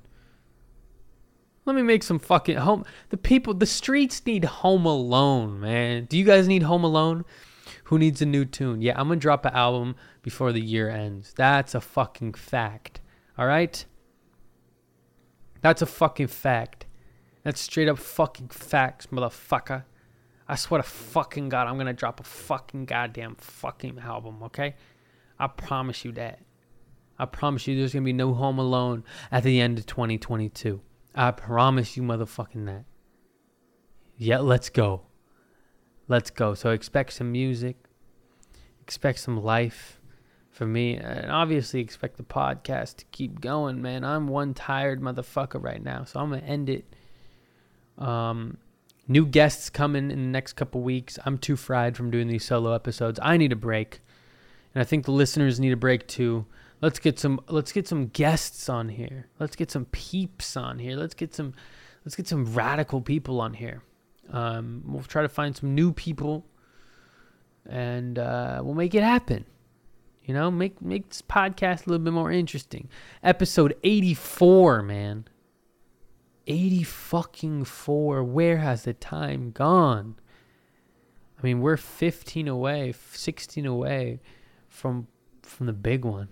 Let 1.66 1.76
me 1.76 1.82
make 1.82 2.04
some 2.04 2.20
fucking 2.20 2.58
home. 2.58 2.84
The 3.10 3.18
people, 3.18 3.54
the 3.54 3.66
streets 3.66 4.26
need 4.26 4.44
Home 4.44 4.86
Alone, 4.86 5.62
man. 5.62 6.06
Do 6.06 6.18
you 6.18 6.26
guys 6.26 6.48
need 6.48 6.64
Home 6.64 6.84
Alone? 6.84 7.24
Who 7.86 7.98
needs 7.98 8.22
a 8.22 8.26
new 8.26 8.44
tune? 8.44 8.82
Yeah, 8.82 9.00
I'm 9.00 9.08
gonna 9.08 9.20
drop 9.20 9.46
an 9.46 9.54
album 9.54 9.96
before 10.22 10.52
the 10.52 10.62
year 10.62 10.90
ends. 10.90 11.34
That's 11.36 11.74
a 11.74 11.82
fucking 11.82 12.34
fact. 12.34 13.00
All 13.38 13.48
right." 13.48 13.86
That's 15.62 15.82
a 15.82 15.86
fucking 15.86 16.28
fact. 16.28 16.86
That's 17.44 17.62
straight 17.62 17.88
up 17.88 17.98
fucking 17.98 18.50
facts, 18.50 19.08
motherfucker. 19.08 19.86
I 20.54 20.56
swear 20.56 20.84
to 20.84 20.88
fucking 20.88 21.50
God, 21.50 21.66
I'm 21.66 21.80
gonna 21.80 21.94
drop 21.94 22.20
a 22.20 22.24
fucking 22.24 22.86
goddamn 22.86 23.34
fucking 23.38 23.98
album, 23.98 24.44
okay? 24.44 24.76
I 25.40 25.48
promise 25.48 26.06
you 26.06 26.12
that. 26.12 26.42
I 27.18 27.26
promise 27.26 27.66
you 27.66 27.76
there's 27.76 27.92
gonna 27.92 28.06
be 28.06 28.14
no 28.14 28.36
Home 28.36 28.60
Alone 28.60 29.04
at 29.32 29.42
the 29.42 29.60
end 29.60 29.80
of 29.80 29.88
2022. 29.88 30.80
I 31.16 31.32
promise 31.32 31.98
you, 31.98 32.04
motherfucking 32.04 32.68
that. 32.68 32.86
Yeah, 34.16 34.42
let's 34.42 34.70
go. 34.70 35.08
Let's 36.08 36.30
go. 36.30 36.54
So 36.54 36.70
expect 36.70 37.14
some 37.14 37.32
music, 37.32 37.76
expect 38.80 39.22
some 39.22 39.42
life 39.42 40.00
for 40.52 40.68
me, 40.68 40.98
and 40.98 41.32
obviously 41.32 41.80
expect 41.80 42.18
the 42.18 42.24
podcast 42.24 42.98
to 42.98 43.06
keep 43.06 43.42
going, 43.42 43.82
man. 43.82 44.04
I'm 44.04 44.28
one 44.28 44.54
tired 44.54 45.02
motherfucker 45.02 45.64
right 45.64 45.82
now, 45.82 46.04
so 46.04 46.20
I'm 46.20 46.30
gonna 46.30 46.44
end 46.44 46.70
it. 46.70 46.96
Um, 47.98 48.60
new 49.08 49.26
guests 49.26 49.70
coming 49.70 50.12
in 50.12 50.20
the 50.22 50.30
next 50.30 50.54
couple 50.54 50.82
weeks. 50.82 51.20
I'm 51.26 51.38
too 51.38 51.56
fried 51.56 51.98
from 51.98 52.12
doing 52.12 52.28
these 52.28 52.46
solo 52.46 52.74
episodes. 52.74 53.20
I 53.22 53.38
need 53.38 53.52
a 53.52 53.58
break, 53.58 54.02
and 54.74 54.82
I 54.82 54.86
think 54.86 55.06
the 55.06 55.12
listeners 55.12 55.60
need 55.60 55.74
a 55.74 55.78
break 55.78 56.08
too. 56.08 56.46
Let's 56.82 57.00
get 57.00 57.20
some. 57.20 57.40
Let's 57.48 57.72
get 57.72 57.88
some 57.88 58.08
guests 58.08 58.70
on 58.70 58.90
here. 58.90 59.28
Let's 59.40 59.56
get 59.56 59.72
some 59.72 59.86
peeps 59.86 60.58
on 60.58 60.80
here. 60.80 60.96
Let's 60.96 61.14
get 61.14 61.34
some. 61.34 61.54
Let's 62.06 62.16
get 62.16 62.28
some 62.28 62.54
radical 62.54 63.02
people 63.02 63.40
on 63.40 63.54
here. 63.54 63.82
Um, 64.32 64.84
we'll 64.86 65.04
try 65.04 65.22
to 65.22 65.30
find 65.30 65.56
some 65.56 65.76
new 65.76 65.94
people, 65.94 66.46
and 67.66 68.20
uh, 68.20 68.62
we'll 68.64 68.74
make 68.74 68.96
it 68.96 69.04
happen. 69.04 69.46
You 70.26 70.34
know, 70.34 70.50
make 70.50 70.82
make 70.82 71.10
this 71.10 71.22
podcast 71.22 71.86
a 71.86 71.90
little 71.90 72.04
bit 72.04 72.14
more 72.14 72.32
interesting. 72.32 72.90
Episode 73.24 73.76
84, 73.84 74.82
man. 74.84 75.26
80 76.48 76.84
fucking 76.84 77.64
4. 77.66 78.24
Where 78.24 78.58
has 78.58 78.84
the 78.84 78.94
time 78.94 79.52
gone? 79.52 80.16
I 81.38 81.42
mean, 81.42 81.62
we're 81.62 81.78
15 81.78 82.48
away, 82.48 82.94
16 83.12 83.66
away 83.66 84.20
from 84.68 85.08
from 85.42 85.66
the 85.66 85.74
big 85.74 86.06
one. 86.06 86.30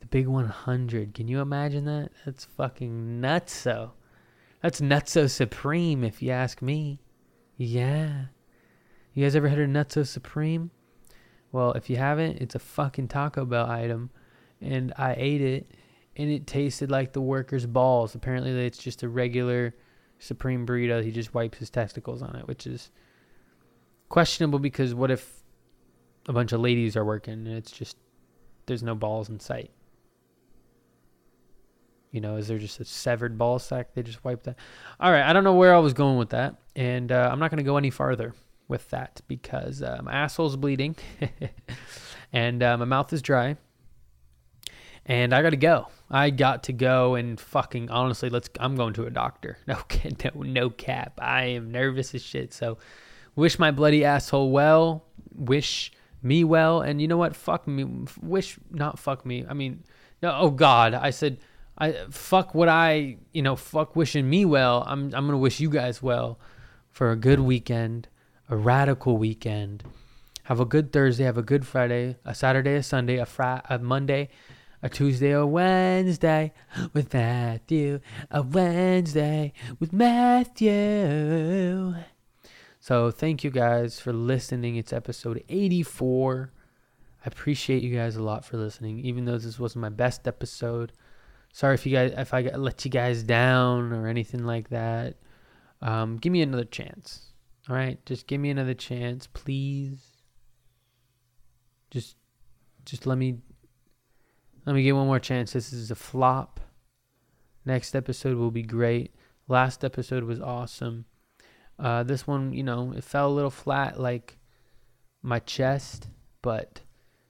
The 0.00 0.06
big 0.06 0.26
100. 0.26 1.14
Can 1.14 1.28
you 1.28 1.40
imagine 1.40 1.84
that? 1.84 2.10
That's 2.24 2.44
fucking 2.44 3.20
nutso. 3.20 3.92
That's 4.62 4.80
nutso 4.80 5.30
supreme 5.30 6.02
if 6.04 6.20
you 6.20 6.30
ask 6.30 6.60
me. 6.60 7.00
Yeah. 7.56 8.26
You 9.14 9.24
guys 9.24 9.36
ever 9.36 9.48
heard 9.48 9.60
of 9.60 9.70
nutso 9.70 10.06
supreme? 10.06 10.70
Well, 11.50 11.72
if 11.72 11.88
you 11.88 11.96
haven't, 11.96 12.38
it's 12.42 12.54
a 12.54 12.60
fucking 12.60 13.08
Taco 13.08 13.44
Bell 13.44 13.68
item, 13.70 14.10
and 14.60 14.92
I 14.98 15.14
ate 15.16 15.40
it, 15.40 15.66
and 16.18 16.30
it 16.30 16.46
tasted 16.46 16.90
like 16.90 17.12
the 17.12 17.20
worker's 17.20 17.64
balls. 17.64 18.14
Apparently, 18.14 18.50
it's 18.66 18.78
just 18.78 19.04
a 19.04 19.08
regular 19.08 19.74
supreme 20.18 20.66
burrito. 20.66 21.02
He 21.02 21.12
just 21.12 21.32
wipes 21.32 21.58
his 21.58 21.70
testicles 21.70 22.22
on 22.22 22.34
it, 22.34 22.46
which 22.48 22.66
is 22.66 22.90
questionable 24.08 24.58
because 24.58 24.94
what 24.94 25.12
if 25.12 25.42
a 26.26 26.32
bunch 26.32 26.52
of 26.52 26.60
ladies 26.60 26.96
are 26.96 27.04
working 27.04 27.34
and 27.34 27.48
it's 27.48 27.70
just 27.70 27.96
there's 28.66 28.82
no 28.82 28.96
balls 28.96 29.28
in 29.28 29.38
sight? 29.38 29.70
You 32.10 32.20
know, 32.20 32.36
is 32.36 32.48
there 32.48 32.58
just 32.58 32.80
a 32.80 32.84
severed 32.84 33.38
ball 33.38 33.58
sack? 33.58 33.94
They 33.94 34.02
just 34.02 34.24
wipe 34.24 34.42
that. 34.44 34.56
All 34.98 35.12
right, 35.12 35.22
I 35.22 35.32
don't 35.32 35.44
know 35.44 35.54
where 35.54 35.74
I 35.74 35.78
was 35.78 35.92
going 35.92 36.16
with 36.16 36.30
that, 36.30 36.56
and 36.74 37.12
uh, 37.12 37.28
I'm 37.30 37.38
not 37.38 37.50
going 37.50 37.58
to 37.58 37.64
go 37.64 37.76
any 37.76 37.90
farther 37.90 38.34
with 38.66 38.88
that 38.90 39.20
because 39.28 39.82
uh, 39.82 40.00
my 40.02 40.12
asshole's 40.12 40.56
bleeding 40.56 40.96
and 42.32 42.62
uh, 42.62 42.76
my 42.76 42.84
mouth 42.84 43.12
is 43.12 43.22
dry 43.22 43.56
and 45.08 45.34
I 45.34 45.42
got 45.42 45.50
to 45.50 45.56
go. 45.56 45.88
I 46.10 46.30
got 46.30 46.62
to 46.64 46.72
go 46.72 47.16
and 47.16 47.40
fucking 47.40 47.90
honestly, 47.90 48.30
let's. 48.30 48.48
I'm 48.60 48.76
going 48.76 48.94
to 48.94 49.06
a 49.06 49.10
doctor. 49.10 49.58
No, 49.66 49.78
no, 50.24 50.42
no 50.42 50.70
cap. 50.70 51.18
I 51.20 51.44
am 51.44 51.72
nervous 51.72 52.14
as 52.14 52.22
shit. 52.22 52.52
So, 52.54 52.78
wish 53.34 53.58
my 53.58 53.70
bloody 53.72 54.04
asshole 54.04 54.50
well. 54.50 55.04
Wish 55.34 55.92
me 56.22 56.44
well. 56.44 56.82
And 56.82 57.00
you 57.00 57.08
know 57.08 57.16
what? 57.16 57.34
Fuck 57.34 57.66
me. 57.66 57.84
Wish 58.22 58.58
not 58.70 58.98
fuck 58.98 59.26
me. 59.26 59.44
I 59.48 59.54
mean, 59.54 59.82
no. 60.22 60.32
Oh 60.32 60.50
God, 60.50 60.94
I 60.94 61.10
said. 61.10 61.38
I 61.80 61.92
fuck 62.10 62.56
what 62.56 62.68
I 62.68 63.18
you 63.32 63.40
know 63.40 63.54
fuck 63.54 63.94
wishing 63.94 64.28
me 64.28 64.44
well. 64.44 64.82
I'm 64.84 65.14
I'm 65.14 65.26
gonna 65.26 65.38
wish 65.38 65.60
you 65.60 65.70
guys 65.70 66.02
well 66.02 66.40
for 66.90 67.12
a 67.12 67.16
good 67.16 67.38
weekend 67.38 68.08
a 68.48 68.56
radical 68.56 69.16
weekend. 69.18 69.84
Have 70.44 70.60
a 70.60 70.64
good 70.64 70.92
Thursday, 70.92 71.24
have 71.24 71.36
a 71.36 71.42
good 71.42 71.66
Friday, 71.66 72.16
a 72.24 72.34
Saturday, 72.34 72.76
a 72.76 72.82
Sunday, 72.82 73.16
a 73.16 73.26
Friday, 73.26 73.62
a 73.68 73.78
Monday, 73.78 74.30
a 74.82 74.88
Tuesday, 74.88 75.32
a 75.32 75.44
Wednesday 75.44 76.52
with 76.92 77.12
Matthew, 77.12 78.00
a 78.30 78.42
Wednesday 78.42 79.52
with 79.78 79.92
Matthew. 79.92 81.94
So 82.80 83.10
thank 83.10 83.42
you 83.42 83.50
guys 83.50 83.98
for 83.98 84.12
listening. 84.12 84.76
It's 84.76 84.92
episode 84.92 85.42
84. 85.48 86.52
I 87.24 87.26
appreciate 87.26 87.82
you 87.82 87.94
guys 87.94 88.16
a 88.16 88.22
lot 88.22 88.44
for 88.44 88.56
listening, 88.56 89.00
even 89.00 89.24
though 89.24 89.38
this 89.38 89.58
wasn't 89.58 89.82
my 89.82 89.88
best 89.88 90.28
episode. 90.28 90.92
Sorry 91.52 91.74
if 91.74 91.84
you 91.84 91.92
guys 91.92 92.12
if 92.16 92.32
I 92.32 92.42
let 92.42 92.84
you 92.84 92.90
guys 92.90 93.24
down 93.24 93.92
or 93.92 94.06
anything 94.06 94.44
like 94.44 94.68
that. 94.68 95.16
Um, 95.82 96.18
give 96.18 96.32
me 96.32 96.42
another 96.42 96.64
chance. 96.64 97.32
All 97.68 97.74
right, 97.74 98.04
just 98.06 98.26
give 98.26 98.40
me 98.40 98.50
another 98.50 98.74
chance, 98.74 99.26
please. 99.26 99.98
Just 101.90 102.16
just 102.84 103.06
let 103.06 103.18
me 103.18 103.38
let 104.68 104.74
me 104.74 104.82
get 104.82 104.94
one 104.94 105.06
more 105.06 105.18
chance. 105.18 105.54
This 105.54 105.72
is 105.72 105.90
a 105.90 105.94
flop. 105.94 106.60
Next 107.64 107.96
episode 107.96 108.36
will 108.36 108.50
be 108.50 108.62
great. 108.62 109.14
Last 109.48 109.82
episode 109.82 110.24
was 110.24 110.42
awesome. 110.42 111.06
Uh, 111.78 112.02
this 112.02 112.26
one, 112.26 112.52
you 112.52 112.62
know, 112.62 112.92
it 112.94 113.02
fell 113.02 113.30
a 113.30 113.32
little 113.32 113.50
flat 113.50 113.98
like 113.98 114.36
my 115.22 115.38
chest, 115.38 116.10
but 116.42 116.82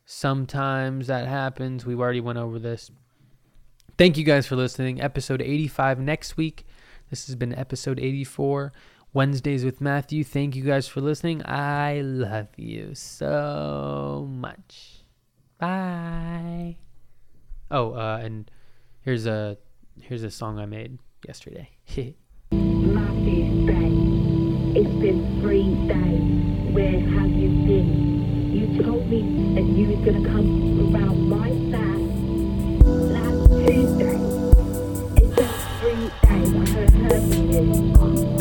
sometimes 0.05 1.07
that 1.07 1.29
happens. 1.29 1.87
We 1.87 1.95
already 1.95 2.21
went 2.21 2.41
over 2.41 2.59
this. 2.59 2.91
Thank 3.97 4.19
you 4.19 4.25
guys 4.25 4.49
for 4.49 4.57
listening. 4.57 5.01
Episode 5.01 5.41
85 5.41 6.01
next 6.01 6.37
week. 6.37 6.67
This 7.09 7.29
has 7.29 7.37
been 7.37 7.55
episode 7.55 8.01
84. 8.01 8.73
Wednesdays 9.13 9.65
with 9.65 9.81
Matthew. 9.81 10.25
Thank 10.25 10.57
you 10.57 10.65
guys 10.65 10.89
for 10.89 11.01
listening. 11.01 11.47
I 11.47 12.01
love 12.01 12.49
you 12.57 12.97
so 12.97 14.27
much. 14.29 15.05
Bye. 15.61 16.88
Oh, 17.71 17.93
uh, 17.93 18.21
and 18.23 18.51
here's 19.03 19.27
a 19.27 19.59
here's 20.01 20.23
a 20.23 20.31
song 20.31 20.59
I 20.59 20.67
made 20.67 20.99
yesterday. 21.27 21.71
Day. 21.99 22.15
It's 24.81 24.95
been 25.01 25.41
three 25.41 25.75
days. 25.87 26.75
Where 26.75 26.99
have 27.01 27.31
you 27.31 27.49
been? 27.67 28.53
You 28.55 28.83
told 28.83 29.07
me 29.09 29.21
that 29.55 29.65
you 29.65 29.89
was 29.89 29.99
gonna 30.07 30.27
come 30.27 30.95
around 30.95 31.29
my 31.29 31.51
flat 31.69 31.99
last 33.13 33.51
Tuesday. 33.67 34.19
It's 35.17 35.35
been 35.37 35.53
three 35.81 36.09
days. 36.23 36.55
I 36.55 36.93
heard. 37.03 38.38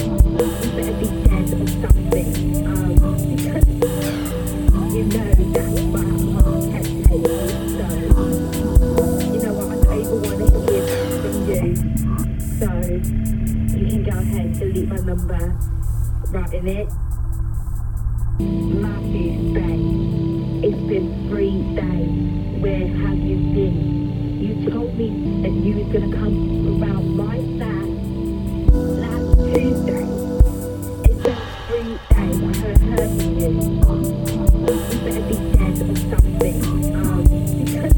Number, 15.08 15.58
in 16.51 16.68
it. 16.68 16.89
Matthew 18.39 19.53
Bay. 19.53 19.80
It's 20.68 20.82
been 20.89 21.30
three 21.30 21.62
days. 21.76 22.62
Where 22.62 22.88
have 22.88 23.18
you 23.18 23.38
been? 23.55 24.41
You 24.41 24.70
told 24.70 24.97
me 24.97 25.08
that 25.43 25.51
you 25.51 25.76
was 25.78 25.88
gonna 25.93 26.12
come 26.14 26.84
around 26.84 27.16
my 27.16 27.38
flat 27.55 27.88
last 28.99 29.32
Tuesday. 29.47 30.05
It's 31.08 31.20
been 31.24 31.41
three 31.68 31.95
days. 32.12 32.38
I 32.43 32.51
haven't 32.60 32.82
heard 32.91 33.12
from 33.16 33.39
you. 33.39 33.51
You 34.91 34.97
better 35.05 35.24
be 35.30 35.38
dead 35.55 35.76
or 35.88 35.95
something. 36.12 36.58
Um, 36.95 37.24
because 37.64 37.95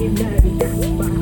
you 0.00 0.08
know 0.08 0.34
that's 0.56 0.86
my 0.88 1.13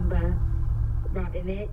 number, 0.00 0.40
right 1.12 1.34
in 1.34 1.48
it. 1.48 1.70